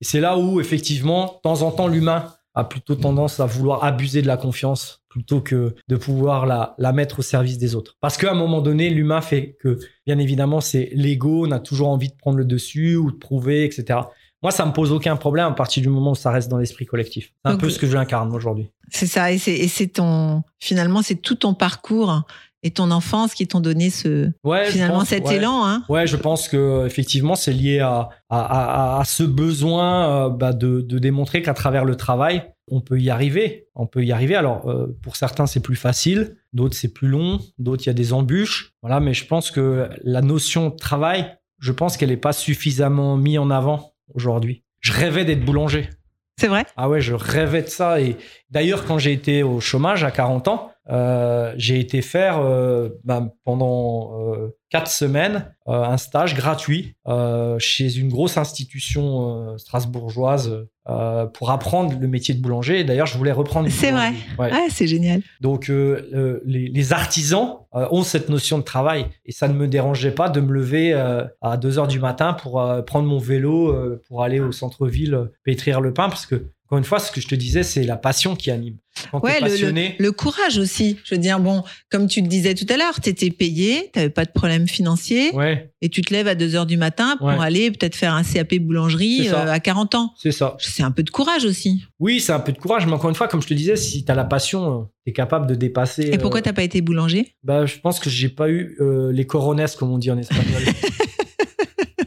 c'est 0.00 0.20
là 0.20 0.38
où, 0.38 0.60
effectivement, 0.60 1.26
de 1.26 1.40
temps 1.42 1.62
en 1.62 1.70
temps, 1.70 1.86
l'humain 1.86 2.32
a 2.54 2.64
plutôt 2.64 2.94
tendance 2.94 3.40
à 3.40 3.46
vouloir 3.46 3.84
abuser 3.84 4.22
de 4.22 4.26
la 4.26 4.38
confiance 4.38 5.04
plutôt 5.16 5.40
que 5.40 5.74
de 5.88 5.96
pouvoir 5.96 6.44
la, 6.44 6.74
la 6.76 6.92
mettre 6.92 7.20
au 7.20 7.22
service 7.22 7.56
des 7.56 7.74
autres. 7.74 7.96
Parce 8.02 8.18
qu'à 8.18 8.30
un 8.30 8.34
moment 8.34 8.60
donné, 8.60 8.90
l'humain 8.90 9.22
fait 9.22 9.56
que, 9.62 9.78
bien 10.04 10.18
évidemment, 10.18 10.60
c'est 10.60 10.90
l'ego, 10.92 11.46
on 11.46 11.52
a 11.52 11.58
toujours 11.58 11.88
envie 11.88 12.10
de 12.10 12.16
prendre 12.16 12.36
le 12.36 12.44
dessus 12.44 12.96
ou 12.96 13.10
de 13.10 13.16
prouver, 13.16 13.64
etc. 13.64 14.00
Moi, 14.42 14.50
ça 14.52 14.66
me 14.66 14.72
pose 14.72 14.92
aucun 14.92 15.16
problème 15.16 15.46
à 15.46 15.52
partir 15.52 15.82
du 15.82 15.88
moment 15.88 16.10
où 16.10 16.14
ça 16.14 16.30
reste 16.30 16.50
dans 16.50 16.58
l'esprit 16.58 16.84
collectif. 16.84 17.32
C'est 17.46 17.50
un 17.50 17.56
peu 17.56 17.70
ce 17.70 17.78
que 17.78 17.86
j'incarne 17.86 18.30
aujourd'hui. 18.34 18.68
C'est 18.90 19.06
ça, 19.06 19.32
et 19.32 19.38
c'est 19.38 19.86
ton, 19.86 20.42
finalement, 20.60 21.00
c'est 21.00 21.16
tout 21.16 21.36
ton 21.36 21.54
parcours 21.54 22.24
et 22.62 22.70
ton 22.70 22.90
enfance 22.90 23.34
qui 23.34 23.46
t'ont 23.46 23.60
donné 23.60 23.90
ce 23.90 24.30
finalement 24.68 25.04
cet 25.04 25.30
élan. 25.30 25.64
Hein 25.64 25.84
ouais, 25.88 26.06
je 26.06 26.16
pense 26.16 26.48
que 26.48 26.84
effectivement 26.86 27.34
c'est 27.34 27.52
lié 27.52 27.80
à, 27.80 28.08
à, 28.28 28.98
à, 28.98 29.04
ce 29.04 29.22
besoin 29.22 30.26
euh, 30.26 30.28
bah, 30.30 30.52
de, 30.52 30.80
de, 30.80 30.98
démontrer 30.98 31.42
qu'à 31.42 31.54
travers 31.54 31.84
le 31.84 31.96
travail, 31.96 32.42
on 32.68 32.80
peut 32.80 33.00
y 33.00 33.10
arriver. 33.10 33.68
On 33.74 33.86
peut 33.86 34.04
y 34.04 34.12
arriver. 34.12 34.34
Alors 34.34 34.68
euh, 34.68 34.96
pour 35.02 35.16
certains 35.16 35.46
c'est 35.46 35.60
plus 35.60 35.76
facile, 35.76 36.36
d'autres 36.52 36.76
c'est 36.76 36.92
plus 36.92 37.08
long, 37.08 37.40
d'autres 37.58 37.84
il 37.84 37.86
y 37.86 37.90
a 37.90 37.94
des 37.94 38.12
embûches. 38.12 38.72
Voilà, 38.82 39.00
mais 39.00 39.14
je 39.14 39.26
pense 39.26 39.50
que 39.50 39.88
la 40.02 40.22
notion 40.22 40.70
de 40.70 40.76
travail, 40.76 41.36
je 41.58 41.72
pense 41.72 41.96
qu'elle 41.96 42.10
n'est 42.10 42.16
pas 42.16 42.32
suffisamment 42.32 43.16
mise 43.16 43.38
en 43.38 43.50
avant 43.50 43.92
aujourd'hui. 44.14 44.64
Je 44.80 44.92
rêvais 44.92 45.24
d'être 45.24 45.44
boulanger. 45.44 45.90
C'est 46.38 46.48
vrai? 46.48 46.66
Ah 46.76 46.88
ouais, 46.88 47.00
je 47.00 47.14
rêvais 47.14 47.62
de 47.62 47.68
ça. 47.68 48.00
Et 48.00 48.16
d'ailleurs, 48.50 48.84
quand 48.84 48.98
j'ai 48.98 49.12
été 49.12 49.42
au 49.42 49.60
chômage 49.60 50.04
à 50.04 50.10
40 50.10 50.48
ans, 50.48 50.70
euh, 50.88 51.52
j'ai 51.56 51.80
été 51.80 52.00
faire 52.00 52.38
euh, 52.38 52.90
bah, 53.02 53.34
pendant 53.44 54.32
euh, 54.34 54.56
quatre 54.70 54.90
semaines 54.90 55.52
un 55.68 55.96
stage 55.96 56.36
gratuit 56.36 56.94
chez 57.58 57.98
une 57.98 58.08
grosse 58.08 58.36
institution 58.36 59.58
strasbourgeoise 59.58 60.68
pour 61.34 61.50
apprendre 61.50 61.98
le 61.98 62.06
métier 62.06 62.34
de 62.34 62.40
boulanger. 62.40 62.84
D'ailleurs, 62.84 63.06
je 63.08 63.18
voulais 63.18 63.32
reprendre. 63.32 63.68
C'est 63.68 63.90
vrai. 63.90 64.12
Ah, 64.38 64.66
c'est 64.68 64.86
génial. 64.86 65.22
Donc, 65.40 65.66
les, 65.66 66.68
les, 66.68 66.92
artisans 66.92 67.56
ont 67.72 68.04
cette 68.04 68.28
notion 68.28 68.58
de 68.58 68.62
travail 68.62 69.06
et 69.24 69.32
ça 69.32 69.48
ne 69.48 69.54
me 69.54 69.66
dérangeait 69.66 70.12
pas 70.12 70.28
de 70.28 70.40
me 70.40 70.52
lever 70.52 70.92
à 70.92 71.56
2 71.56 71.80
heures 71.80 71.88
du 71.88 71.98
matin 71.98 72.34
pour 72.34 72.64
prendre 72.86 73.08
mon 73.08 73.18
vélo 73.18 73.74
pour 74.06 74.22
aller 74.22 74.38
au 74.38 74.52
centre-ville 74.52 75.30
pétrir 75.42 75.80
le 75.80 75.92
pain 75.92 76.08
parce 76.08 76.26
que 76.26 76.44
encore 76.66 76.78
une 76.78 76.84
fois, 76.84 76.98
ce 76.98 77.12
que 77.12 77.20
je 77.20 77.28
te 77.28 77.36
disais, 77.36 77.62
c'est 77.62 77.84
la 77.84 77.96
passion 77.96 78.34
qui 78.34 78.50
anime. 78.50 78.78
Quand 79.12 79.22
ouais, 79.22 79.38
passionné... 79.38 79.94
le, 80.00 80.10
courage 80.10 80.58
aussi. 80.58 80.96
Je 81.04 81.14
veux 81.14 81.20
dire, 81.20 81.38
bon, 81.38 81.62
comme 81.92 82.08
tu 82.08 82.20
le 82.20 82.26
disais 82.26 82.54
tout 82.54 82.66
à 82.68 82.76
l'heure, 82.76 83.00
tu 83.00 83.08
étais 83.08 83.30
payé, 83.30 83.90
tu 83.92 84.00
n'avais 84.00 84.10
pas 84.10 84.24
de 84.24 84.32
problème 84.32 84.66
financier. 84.66 85.30
Ouais. 85.32 85.70
Et 85.80 85.90
tu 85.90 86.02
te 86.02 86.12
lèves 86.12 86.26
à 86.26 86.34
2 86.34 86.56
heures 86.56 86.66
du 86.66 86.76
matin 86.76 87.16
pour 87.18 87.28
aller 87.28 87.70
peut-être 87.70 87.94
faire 87.94 88.14
un 88.14 88.24
CAP 88.24 88.56
boulangerie 88.56 89.28
euh, 89.28 89.52
à 89.52 89.60
40 89.60 89.94
ans. 89.94 90.12
C'est 90.18 90.32
ça. 90.32 90.56
C'est 90.58 90.82
un 90.82 90.90
peu 90.90 91.04
de 91.04 91.10
courage 91.10 91.44
aussi. 91.44 91.84
Oui, 92.00 92.18
c'est 92.18 92.32
un 92.32 92.40
peu 92.40 92.50
de 92.50 92.58
courage. 92.58 92.84
Mais 92.86 92.94
encore 92.94 93.10
une 93.10 93.16
fois, 93.16 93.28
comme 93.28 93.42
je 93.42 93.46
te 93.46 93.54
disais, 93.54 93.76
si 93.76 94.04
tu 94.04 94.10
as 94.10 94.16
la 94.16 94.24
passion, 94.24 94.80
euh, 94.80 94.84
tu 95.04 95.10
es 95.10 95.12
capable 95.12 95.46
de 95.46 95.54
dépasser. 95.54 96.10
Et 96.12 96.18
pourquoi 96.18 96.40
euh, 96.40 96.42
tu 96.42 96.48
n'as 96.48 96.54
pas 96.54 96.64
été 96.64 96.80
boulanger? 96.80 97.36
Bah, 97.44 97.64
Je 97.64 97.78
pense 97.78 98.00
que 98.00 98.10
j'ai 98.10 98.28
pas 98.28 98.50
eu 98.50 98.76
les 99.12 99.26
coronesses, 99.26 99.76
comme 99.76 99.92
on 99.92 99.98
dit 99.98 100.10
en 100.10 100.18
espagnol. 100.18 100.62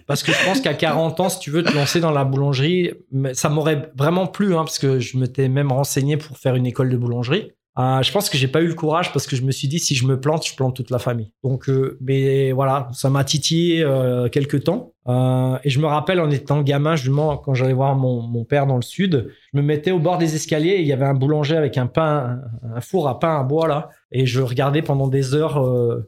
Parce 0.10 0.24
que 0.24 0.32
je 0.32 0.44
pense 0.44 0.60
qu'à 0.60 0.74
40 0.74 1.20
ans, 1.20 1.30
si 1.30 1.38
tu 1.38 1.52
veux 1.52 1.62
te 1.62 1.72
lancer 1.72 2.00
dans 2.00 2.10
la 2.10 2.26
boulangerie, 2.26 2.94
ça 3.34 3.48
m'aurait 3.48 3.92
vraiment 3.96 4.26
plu, 4.26 4.56
hein, 4.56 4.64
parce 4.64 4.80
que 4.80 5.00
je 5.00 5.20
m'étais 5.20 5.48
même 5.50 5.72
renseigné 5.72 6.18
pour 6.18 6.36
faire 6.40 6.56
une 6.56 6.66
école 6.66 6.90
de 6.90 6.98
boulangerie. 6.98 7.52
Euh, 7.78 8.02
je 8.02 8.12
pense 8.12 8.30
que 8.30 8.38
j'ai 8.38 8.48
pas 8.48 8.62
eu 8.62 8.68
le 8.68 8.74
courage 8.74 9.14
parce 9.14 9.28
que 9.28 9.36
je 9.36 9.44
me 9.44 9.52
suis 9.52 9.68
dit 9.68 9.80
si 9.80 9.96
je 9.96 10.06
me 10.06 10.20
plante, 10.20 10.46
je 10.46 10.56
plante 10.56 10.76
toute 10.76 10.90
la 10.90 11.00
famille. 11.00 11.32
Donc, 11.44 11.70
euh, 11.70 11.98
mais 12.02 12.52
voilà, 12.52 12.90
ça 12.94 13.10
m'a 13.10 13.24
titillé 13.24 13.84
euh, 13.84 14.28
quelques 14.28 14.64
temps. 14.64 14.94
Euh, 15.08 15.58
et 15.64 15.70
je 15.70 15.80
me 15.80 15.86
rappelle 15.86 16.20
en 16.20 16.30
étant 16.30 16.62
gamin, 16.62 16.96
justement, 16.96 17.38
quand 17.38 17.54
j'allais 17.54 17.74
voir 17.74 17.96
mon, 17.96 18.22
mon, 18.22 18.44
père 18.44 18.68
dans 18.68 18.76
le 18.76 18.82
sud, 18.82 19.32
je 19.54 19.58
me 19.58 19.64
mettais 19.64 19.92
au 19.92 20.00
bord 20.00 20.18
des 20.18 20.36
escaliers 20.36 20.72
et 20.72 20.82
il 20.82 20.88
y 20.88 20.94
avait 20.94 21.06
un 21.06 21.14
boulanger 21.14 21.56
avec 21.56 21.78
un 21.78 21.88
pain, 21.88 22.42
un 22.76 22.82
four 22.82 23.08
à 23.08 23.20
pain 23.20 23.40
à 23.40 23.44
bois 23.44 23.68
là, 23.68 23.90
et 24.12 24.26
je 24.26 24.42
regardais 24.42 24.82
pendant 24.82 25.08
des 25.08 25.34
heures 25.34 25.56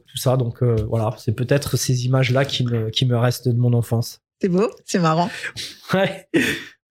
tout 0.06 0.16
ça. 0.16 0.36
Donc 0.36 0.62
voilà, 0.62 1.10
c'est 1.18 1.34
peut-être 1.34 1.76
ces 1.76 2.04
images-là 2.04 2.44
qui 2.44 2.64
me, 2.64 2.90
qui 2.90 3.06
me 3.06 3.16
restent 3.16 3.48
de 3.48 3.58
mon 3.58 3.72
enfance. 3.72 4.20
C'est 4.40 4.48
beau, 4.48 4.68
c'est 4.84 4.98
marrant. 4.98 5.30
Ouais. 5.94 6.26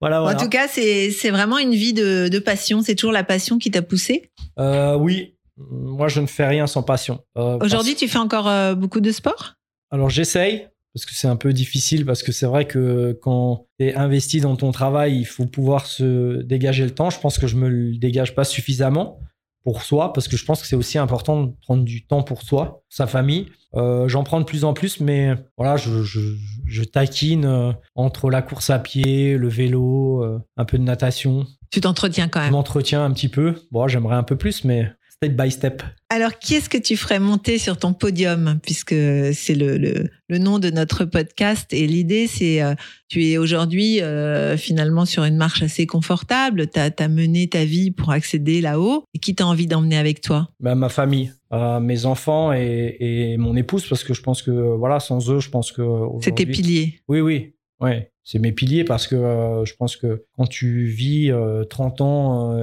Voilà, 0.01 0.19
voilà. 0.21 0.37
En 0.37 0.41
tout 0.41 0.49
cas, 0.49 0.67
c'est 0.67 1.29
vraiment 1.29 1.57
une 1.59 1.73
vie 1.73 1.93
de, 1.93 2.27
de 2.27 2.39
passion. 2.39 2.81
C'est 2.81 2.95
toujours 2.95 3.11
la 3.13 3.23
passion 3.23 3.57
qui 3.59 3.71
t'a 3.71 3.81
poussé. 3.81 4.31
Euh, 4.59 4.95
oui, 4.95 5.35
moi 5.57 6.07
je 6.07 6.19
ne 6.21 6.27
fais 6.27 6.47
rien 6.47 6.67
sans 6.67 6.83
passion. 6.83 7.19
Euh, 7.37 7.57
Aujourd'hui, 7.61 7.93
parce- 7.93 7.99
tu 7.99 8.07
fais 8.07 8.17
encore 8.17 8.47
euh, 8.49 8.73
beaucoup 8.75 8.99
de 8.99 9.11
sport? 9.11 9.53
Alors 9.91 10.09
j'essaye 10.09 10.67
parce 10.93 11.05
que 11.05 11.13
c'est 11.13 11.27
un 11.27 11.35
peu 11.37 11.53
difficile 11.53 12.05
parce 12.05 12.21
que 12.23 12.31
c'est 12.31 12.45
vrai 12.45 12.65
que 12.65 13.17
quand 13.21 13.67
tu 13.79 13.85
es 13.85 13.93
investi 13.95 14.41
dans 14.41 14.55
ton 14.57 14.71
travail, 14.71 15.17
il 15.19 15.25
faut 15.25 15.45
pouvoir 15.45 15.85
se 15.85 16.41
dégager 16.41 16.83
le 16.83 16.91
temps. 16.91 17.09
Je 17.09 17.19
pense 17.19 17.37
que 17.37 17.47
je 17.47 17.55
me 17.55 17.69
le 17.69 17.95
dégage 17.97 18.35
pas 18.35 18.43
suffisamment 18.43 19.19
pour 19.63 19.83
soi 19.83 20.13
parce 20.13 20.27
que 20.27 20.37
je 20.37 20.45
pense 20.45 20.61
que 20.61 20.67
c'est 20.67 20.75
aussi 20.75 20.97
important 20.97 21.43
de 21.43 21.53
prendre 21.61 21.83
du 21.83 22.05
temps 22.05 22.23
pour 22.23 22.41
soi, 22.41 22.81
sa 22.89 23.07
famille. 23.07 23.47
Euh, 23.75 24.07
J'en 24.07 24.23
prends 24.23 24.39
de 24.39 24.45
plus 24.45 24.63
en 24.65 24.73
plus, 24.73 24.99
mais 24.99 25.35
voilà, 25.57 25.77
je, 25.77 26.03
je, 26.03 26.19
je 26.65 26.83
taquine 26.83 27.45
euh, 27.45 27.71
entre 27.95 28.29
la 28.29 28.41
course 28.41 28.69
à 28.69 28.79
pied, 28.79 29.37
le 29.37 29.47
vélo, 29.47 30.23
euh, 30.23 30.39
un 30.57 30.65
peu 30.65 30.77
de 30.77 30.83
natation. 30.83 31.45
Tu 31.71 31.79
t'entretiens 31.79 32.27
quand 32.27 32.39
Je 32.41 32.45
même. 32.45 32.53
m'entretiens 32.53 33.05
un 33.05 33.11
petit 33.11 33.29
peu. 33.29 33.55
Bon, 33.71 33.87
j'aimerais 33.87 34.15
un 34.15 34.23
peu 34.23 34.35
plus, 34.35 34.65
mais 34.65 34.91
step 35.23 35.37
by 35.37 35.51
step. 35.51 35.83
Alors, 36.09 36.39
qui 36.39 36.55
est-ce 36.55 36.67
que 36.67 36.79
tu 36.79 36.97
ferais 36.97 37.19
monter 37.19 37.59
sur 37.59 37.77
ton 37.77 37.93
podium 37.93 38.59
Puisque 38.63 38.95
c'est 39.33 39.53
le, 39.53 39.77
le, 39.77 40.09
le 40.29 40.37
nom 40.39 40.57
de 40.57 40.71
notre 40.71 41.05
podcast. 41.05 41.71
Et 41.73 41.85
l'idée, 41.85 42.25
c'est, 42.25 42.63
euh, 42.63 42.73
tu 43.07 43.23
es 43.27 43.37
aujourd'hui 43.37 44.01
euh, 44.01 44.57
finalement 44.57 45.05
sur 45.05 45.23
une 45.23 45.37
marche 45.37 45.61
assez 45.61 45.85
confortable. 45.85 46.67
Tu 46.71 46.79
as, 46.79 47.07
mené 47.07 47.47
ta 47.47 47.65
vie 47.65 47.91
pour 47.91 48.09
accéder 48.09 48.61
là-haut. 48.61 49.03
Et 49.13 49.19
qui 49.19 49.35
t'a 49.35 49.45
envie 49.45 49.67
d'emmener 49.67 49.97
avec 49.97 50.21
toi? 50.21 50.49
Bah, 50.59 50.73
ma 50.73 50.89
famille, 50.89 51.31
euh, 51.53 51.79
mes 51.79 52.07
enfants 52.07 52.51
et, 52.51 52.97
et 52.99 53.37
mon 53.37 53.55
épouse, 53.55 53.87
parce 53.87 54.03
que 54.03 54.15
je 54.15 54.23
pense 54.23 54.41
que 54.41 54.49
voilà, 54.49 54.99
sans 54.99 55.29
eux, 55.29 55.39
je 55.39 55.51
pense 55.51 55.71
que 55.71 55.83
C'est 56.21 56.33
tes 56.33 56.47
piliers. 56.47 56.95
Oui, 57.07 57.21
oui, 57.21 57.53
ouais, 57.79 58.11
c'est 58.23 58.39
mes 58.39 58.53
piliers 58.53 58.85
parce 58.85 59.05
que 59.05 59.15
euh, 59.15 59.65
je 59.65 59.75
pense 59.75 59.97
que 59.97 60.25
quand 60.35 60.47
tu 60.47 60.85
vis 60.85 61.29
euh, 61.31 61.63
30 61.63 62.01
ans 62.01 62.61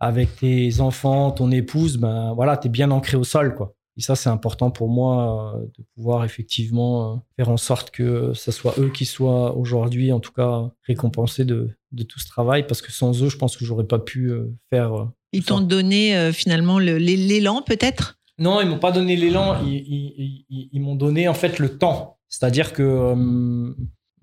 avec 0.00 0.36
tes 0.36 0.80
enfants, 0.80 1.30
ton 1.32 1.50
épouse, 1.50 1.96
ben 1.98 2.32
voilà, 2.34 2.56
t'es 2.56 2.68
bien 2.68 2.90
ancré 2.90 3.16
au 3.16 3.24
sol, 3.24 3.54
quoi. 3.54 3.74
Et 3.96 4.00
ça, 4.00 4.14
c'est 4.14 4.28
important 4.28 4.70
pour 4.70 4.88
moi 4.88 5.56
euh, 5.56 5.60
de 5.76 5.84
pouvoir 5.96 6.24
effectivement 6.24 7.14
euh, 7.14 7.16
faire 7.36 7.48
en 7.48 7.56
sorte 7.56 7.90
que 7.90 8.32
ce 8.32 8.52
soit 8.52 8.74
eux 8.78 8.90
qui 8.90 9.04
soient 9.04 9.56
aujourd'hui, 9.56 10.12
en 10.12 10.20
tout 10.20 10.30
cas, 10.32 10.70
récompensés 10.86 11.44
de, 11.44 11.70
de 11.90 12.02
tout 12.04 12.20
ce 12.20 12.28
travail, 12.28 12.64
parce 12.66 12.80
que 12.80 12.92
sans 12.92 13.20
eux, 13.24 13.28
je 13.28 13.36
pense 13.36 13.56
que 13.56 13.64
j'aurais 13.64 13.86
pas 13.88 13.98
pu 13.98 14.30
euh, 14.30 14.54
faire. 14.70 15.08
Ils 15.32 15.44
t'ont 15.44 15.60
donné 15.60 16.30
finalement 16.32 16.78
le- 16.78 16.96
l'é- 16.96 17.16
l'élan, 17.16 17.60
peut-être? 17.62 18.18
Non, 18.38 18.60
ils 18.60 18.68
m'ont 18.68 18.78
pas 18.78 18.92
donné 18.92 19.16
l'élan, 19.16 19.56
ils, 19.64 19.74
ils- 19.74 20.44
ils- 20.48 20.68
ils 20.72 20.80
m'ont 20.80 20.94
donné 20.94 21.26
en 21.26 21.34
fait 21.34 21.58
le 21.58 21.76
temps. 21.76 22.18
C'est-à-dire 22.28 22.72
que 22.72 22.82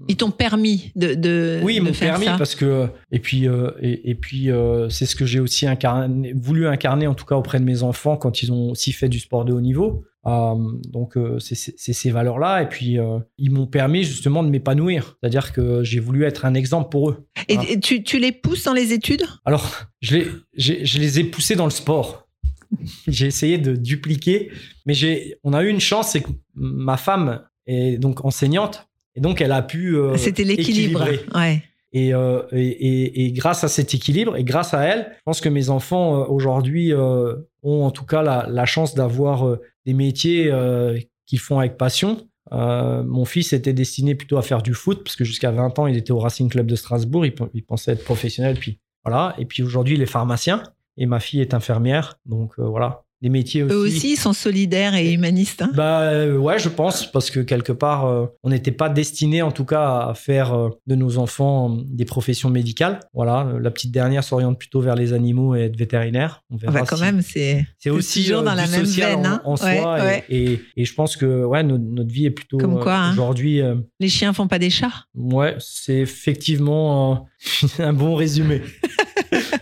Ils 0.07 0.17
t'ont 0.17 0.31
permis 0.31 0.91
de, 0.95 1.13
de, 1.13 1.59
oui, 1.63 1.75
ils 1.77 1.81
m'ont 1.81 1.91
permis 1.93 2.25
ça. 2.25 2.37
parce 2.37 2.55
que 2.55 2.87
et 3.11 3.19
puis 3.19 3.47
euh, 3.47 3.71
et, 3.81 4.09
et 4.11 4.15
puis 4.15 4.51
euh, 4.51 4.89
c'est 4.89 5.05
ce 5.05 5.15
que 5.15 5.25
j'ai 5.25 5.39
aussi 5.39 5.67
incarné, 5.67 6.33
voulu 6.33 6.67
incarner 6.67 7.07
en 7.07 7.13
tout 7.15 7.25
cas 7.25 7.35
auprès 7.35 7.59
de 7.59 7.63
mes 7.65 7.81
enfants 7.83 8.17
quand 8.17 8.43
ils 8.43 8.51
ont 8.51 8.71
aussi 8.71 8.91
fait 8.91 9.09
du 9.09 9.19
sport 9.19 9.45
de 9.45 9.53
haut 9.53 9.61
niveau. 9.61 10.03
Euh, 10.27 10.55
donc 10.89 11.13
c'est 11.39 11.77
ces 11.93 12.11
valeurs-là 12.11 12.63
et 12.63 12.67
puis 12.69 12.97
ils 13.37 13.51
m'ont 13.51 13.67
permis 13.67 14.03
justement 14.03 14.43
de 14.43 14.49
m'épanouir. 14.49 15.17
C'est-à-dire 15.21 15.53
que 15.53 15.83
j'ai 15.83 15.99
voulu 15.99 16.23
être 16.23 16.45
un 16.45 16.55
exemple 16.55 16.89
pour 16.89 17.11
eux. 17.11 17.27
Et, 17.47 17.55
Voilà. 17.55 17.69
et 17.71 17.79
tu, 17.79 18.03
tu 18.03 18.19
les 18.19 18.31
pousses 18.31 18.63
dans 18.63 18.73
les 18.73 18.91
études? 18.91 19.23
Alors, 19.45 19.83
je 20.01 20.17
les, 20.17 20.27
je 20.57 20.99
les 20.99 21.19
ai 21.19 21.23
poussés 21.25 21.55
dans 21.55 21.65
le 21.65 21.71
sport. 21.71 22.27
j'ai 23.07 23.27
essayé 23.27 23.57
de 23.57 23.75
dupliquer, 23.75 24.51
mais 24.85 24.93
j'ai, 24.93 25.37
on 25.43 25.53
a 25.53 25.63
eu 25.63 25.69
une 25.69 25.79
chance, 25.79 26.09
c'est 26.11 26.21
que 26.21 26.29
ma 26.55 26.97
femme 26.97 27.41
est 27.67 27.97
donc 27.99 28.25
enseignante, 28.25 28.87
et 29.15 29.21
donc 29.21 29.41
elle 29.41 29.51
a 29.51 29.61
pu. 29.61 29.95
euh, 29.97 30.17
C'était 30.17 30.43
l'équilibre. 30.43 31.03
Ouais. 31.35 31.63
Et, 31.93 32.13
euh, 32.13 32.41
et, 32.51 32.65
et- 32.67 33.25
et 33.25 33.31
grâce 33.31 33.63
à 33.63 33.69
cet 33.69 33.93
équilibre 33.93 34.35
et 34.35 34.43
grâce 34.43 34.73
à 34.73 34.83
elle, 34.83 35.11
je 35.17 35.21
pense 35.23 35.39
que 35.39 35.47
mes 35.47 35.69
enfants 35.69 36.19
euh, 36.21 36.25
aujourd'hui 36.25 36.91
euh, 36.93 37.35
ont 37.63 37.83
en 37.85 37.91
tout 37.91 38.05
cas 38.05 38.21
la, 38.21 38.45
la 38.49 38.65
chance 38.65 38.95
d'avoir 38.95 39.47
euh, 39.47 39.61
des 39.85 39.93
métiers 39.93 40.51
euh, 40.51 40.99
qu'ils 41.25 41.39
font 41.39 41.57
avec 41.59 41.77
passion. 41.77 42.27
Euh, 42.51 43.01
mon 43.03 43.23
fils 43.23 43.53
était 43.53 43.71
destiné 43.71 44.13
plutôt 44.13 44.37
à 44.37 44.41
faire 44.41 44.61
du 44.61 44.73
foot 44.73 45.03
parce 45.05 45.15
que 45.15 45.23
jusqu'à 45.23 45.51
20 45.51 45.79
ans, 45.79 45.87
il 45.87 45.95
était 45.95 46.11
au 46.11 46.19
Racing 46.19 46.49
Club 46.49 46.67
de 46.67 46.75
Strasbourg. 46.75 47.25
Il, 47.25 47.33
pe- 47.33 47.49
il 47.53 47.63
pensait 47.63 47.93
être 47.93 48.03
professionnel. 48.03 48.57
Puis 48.59 48.79
voilà. 49.05 49.33
Et 49.37 49.45
puis 49.45 49.63
aujourd'hui, 49.63 49.95
il 49.95 50.01
est 50.01 50.05
pharmacien 50.05 50.63
et 50.97 51.05
ma 51.05 51.21
fille 51.21 51.39
est 51.39 51.53
infirmière. 51.53 52.19
Donc 52.25 52.51
euh, 52.59 52.63
voilà, 52.63 53.04
métiers 53.29 53.63
aussi. 53.63 53.73
Eux 53.73 53.77
aussi, 53.77 54.11
ils 54.13 54.17
sont 54.17 54.33
solidaires 54.33 54.95
et 54.95 55.11
humanistes. 55.11 55.61
hein. 55.61 55.71
Bah 55.73 56.01
euh, 56.01 56.37
ouais, 56.37 56.59
je 56.59 56.69
pense 56.69 57.09
parce 57.11 57.29
que 57.31 57.39
quelque 57.39 57.71
part, 57.71 58.05
euh, 58.05 58.25
on 58.43 58.49
n'était 58.49 58.71
pas 58.71 58.89
destiné, 58.89 59.41
en 59.41 59.51
tout 59.51 59.65
cas, 59.65 60.07
à 60.09 60.13
faire 60.15 60.53
euh, 60.53 60.69
de 60.87 60.95
nos 60.95 61.17
enfants 61.17 61.69
des 61.85 62.05
professions 62.05 62.49
médicales. 62.49 62.99
Voilà, 63.13 63.47
la 63.61 63.71
petite 63.71 63.91
dernière 63.91 64.23
s'oriente 64.23 64.57
plutôt 64.59 64.81
vers 64.81 64.95
les 64.95 65.13
animaux 65.13 65.55
et 65.55 65.61
être 65.61 65.77
vétérinaire. 65.77 66.43
On 66.49 66.57
verra. 66.57 66.73
Ah 66.75 66.79
bah, 66.81 66.85
quand 66.87 66.95
si- 66.97 67.01
même, 67.01 67.21
c'est 67.21 67.65
C'est 67.79 67.89
aussi 67.89 68.23
toujours 68.23 68.43
dans 68.43 68.53
la 68.53 68.67
même 68.67 68.83
veine, 68.83 69.19
en, 69.19 69.25
hein. 69.25 69.41
en 69.45 69.55
soi. 69.57 69.67
Ouais, 69.69 69.79
et- 69.99 70.01
ouais. 70.01 70.23
Et, 70.29 70.61
et 70.81 70.85
je 70.85 70.93
pense 70.93 71.15
que 71.17 71.43
ouais, 71.45 71.63
notre, 71.63 71.83
notre 71.83 72.11
vie 72.11 72.25
est 72.25 72.31
plutôt 72.31 72.57
Comme 72.57 72.79
quoi, 72.79 72.95
hein. 72.95 73.11
aujourd'hui. 73.13 73.61
les 73.99 74.09
chiens 74.09 74.33
font 74.33 74.47
pas 74.47 74.59
des 74.59 74.69
chats. 74.69 75.05
ouais, 75.15 75.55
c'est 75.59 75.95
effectivement 75.97 77.27
un 77.79 77.93
bon 77.93 78.15
résumé. 78.15 78.61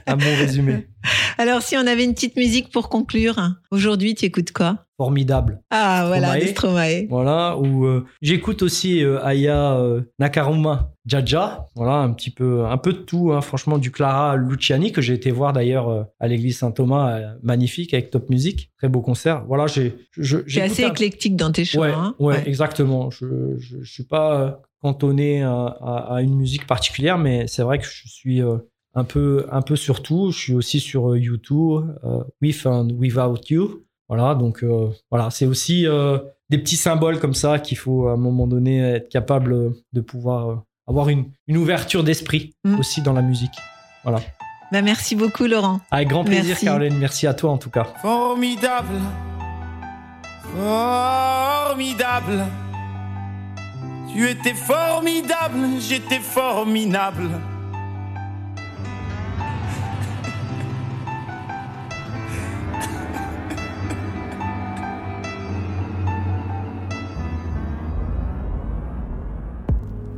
un 0.08 0.18
bon 0.18 0.36
résumé. 0.38 0.88
Alors, 1.38 1.62
si 1.62 1.76
on 1.76 1.86
avait 1.88 2.04
une 2.06 2.14
petite 2.14 2.36
musique 2.38 2.72
pour 2.72 2.90
conclure, 2.90 3.36
aujourd'hui, 3.72 4.16
tu 4.16 4.26
écoutes 4.26 4.52
quoi? 4.52 4.86
Formidable. 4.98 5.60
Ah, 5.72 6.04
voilà, 6.08 6.40
Stromae. 6.48 7.08
Voilà, 7.10 7.58
où 7.58 7.86
euh, 7.86 8.06
j'écoute 8.22 8.62
aussi 8.62 9.04
euh, 9.04 9.22
Aya 9.24 9.74
euh, 9.74 10.02
Nakaruma 10.20 10.92
Jaja, 11.06 11.66
voilà, 11.76 11.96
un 11.96 12.12
petit 12.14 12.30
peu, 12.30 12.66
un 12.66 12.78
peu 12.78 12.94
de 12.94 13.00
tout, 13.00 13.34
hein, 13.34 13.42
franchement, 13.42 13.78
du 13.78 13.92
Clara 13.92 14.38
Luciani, 14.38 14.92
que 14.94 15.02
j'ai 15.02 15.14
été 15.16 15.32
voir 15.32 15.52
d'ailleurs 15.52 16.08
à 16.20 16.28
l'église 16.28 16.58
Saint-Thomas, 16.60 17.20
magnifique, 17.42 17.94
avec 17.94 18.10
Top 18.12 18.30
Music, 18.30 18.72
très 18.78 18.88
beau 18.88 19.02
concert. 19.02 19.44
Voilà, 19.46 19.66
j'ai, 19.68 19.96
assez 20.62 20.86
un- 20.86 20.90
éclectique 20.92 21.36
dans 21.36 21.52
tes 21.52 21.66
choix. 21.66 21.88
Ouais, 21.88 21.94
hein. 21.94 22.16
ouais, 22.20 22.36
Ouais. 22.36 22.44
exactement. 22.48 23.10
Je, 23.10 23.58
je, 23.58 23.78
je 23.82 23.92
suis 23.92 24.04
pas 24.06 24.62
cantonné 24.82 25.44
à, 25.44 25.52
à- 25.52 26.16
à 26.16 26.22
une 26.22 26.36
musique 26.36 26.68
particulière, 26.68 27.18
mais 27.18 27.48
c'est 27.48 27.64
vrai 27.64 27.80
que 27.80 27.86
je 27.86 28.08
suis 28.08 28.42
un 28.96 29.04
peu, 29.04 29.46
un 29.52 29.62
peu 29.62 29.76
sur 29.76 30.02
tout. 30.04 30.32
Je 30.32 30.38
suis 30.40 30.54
aussi 30.54 30.80
sur 30.80 31.12
euh, 31.12 31.18
YouTube, 31.20 31.84
euh, 32.04 32.24
With 32.42 32.66
and 32.66 32.90
Without 32.98 33.40
You. 33.50 33.84
Voilà, 34.10 34.36
donc 34.36 34.64
euh, 34.64 34.90
voilà, 35.10 35.30
c'est 35.30 35.46
aussi 35.46 35.88
euh, 35.88 36.18
des 36.50 36.58
petits 36.58 36.76
symboles 36.76 37.20
comme 37.20 37.34
ça 37.34 37.58
qu'il 37.60 37.78
faut 37.78 38.08
à 38.08 38.14
un 38.14 38.18
moment 38.18 38.46
donné 38.48 38.80
être 38.82 39.10
capable 39.10 39.72
de 39.94 40.02
pouvoir 40.02 40.50
euh, 40.50 40.56
avoir 40.88 41.10
une, 41.10 41.26
une 41.48 41.58
ouverture 41.58 42.04
d'esprit 42.04 42.52
Mm. 42.66 42.80
aussi 42.80 43.02
dans 43.02 43.14
la 43.14 43.22
musique. 43.22 43.56
Voilà. 44.04 44.20
Bah, 44.72 44.82
merci 44.82 45.16
beaucoup, 45.16 45.46
Laurent. 45.46 45.80
Avec 45.92 46.10
grand 46.10 46.24
plaisir, 46.24 46.50
Merci. 46.50 46.66
Caroline. 46.66 46.98
Merci 46.98 47.28
à 47.28 47.34
toi 47.34 47.52
en 47.52 47.58
tout 47.58 47.70
cas. 47.70 47.86
Formidable, 48.02 49.00
formidable. 50.56 52.46
Tu 54.14 54.30
étais 54.30 54.54
formidable, 54.54 55.60
j'étais 55.80 56.20
formidable. 56.20 57.30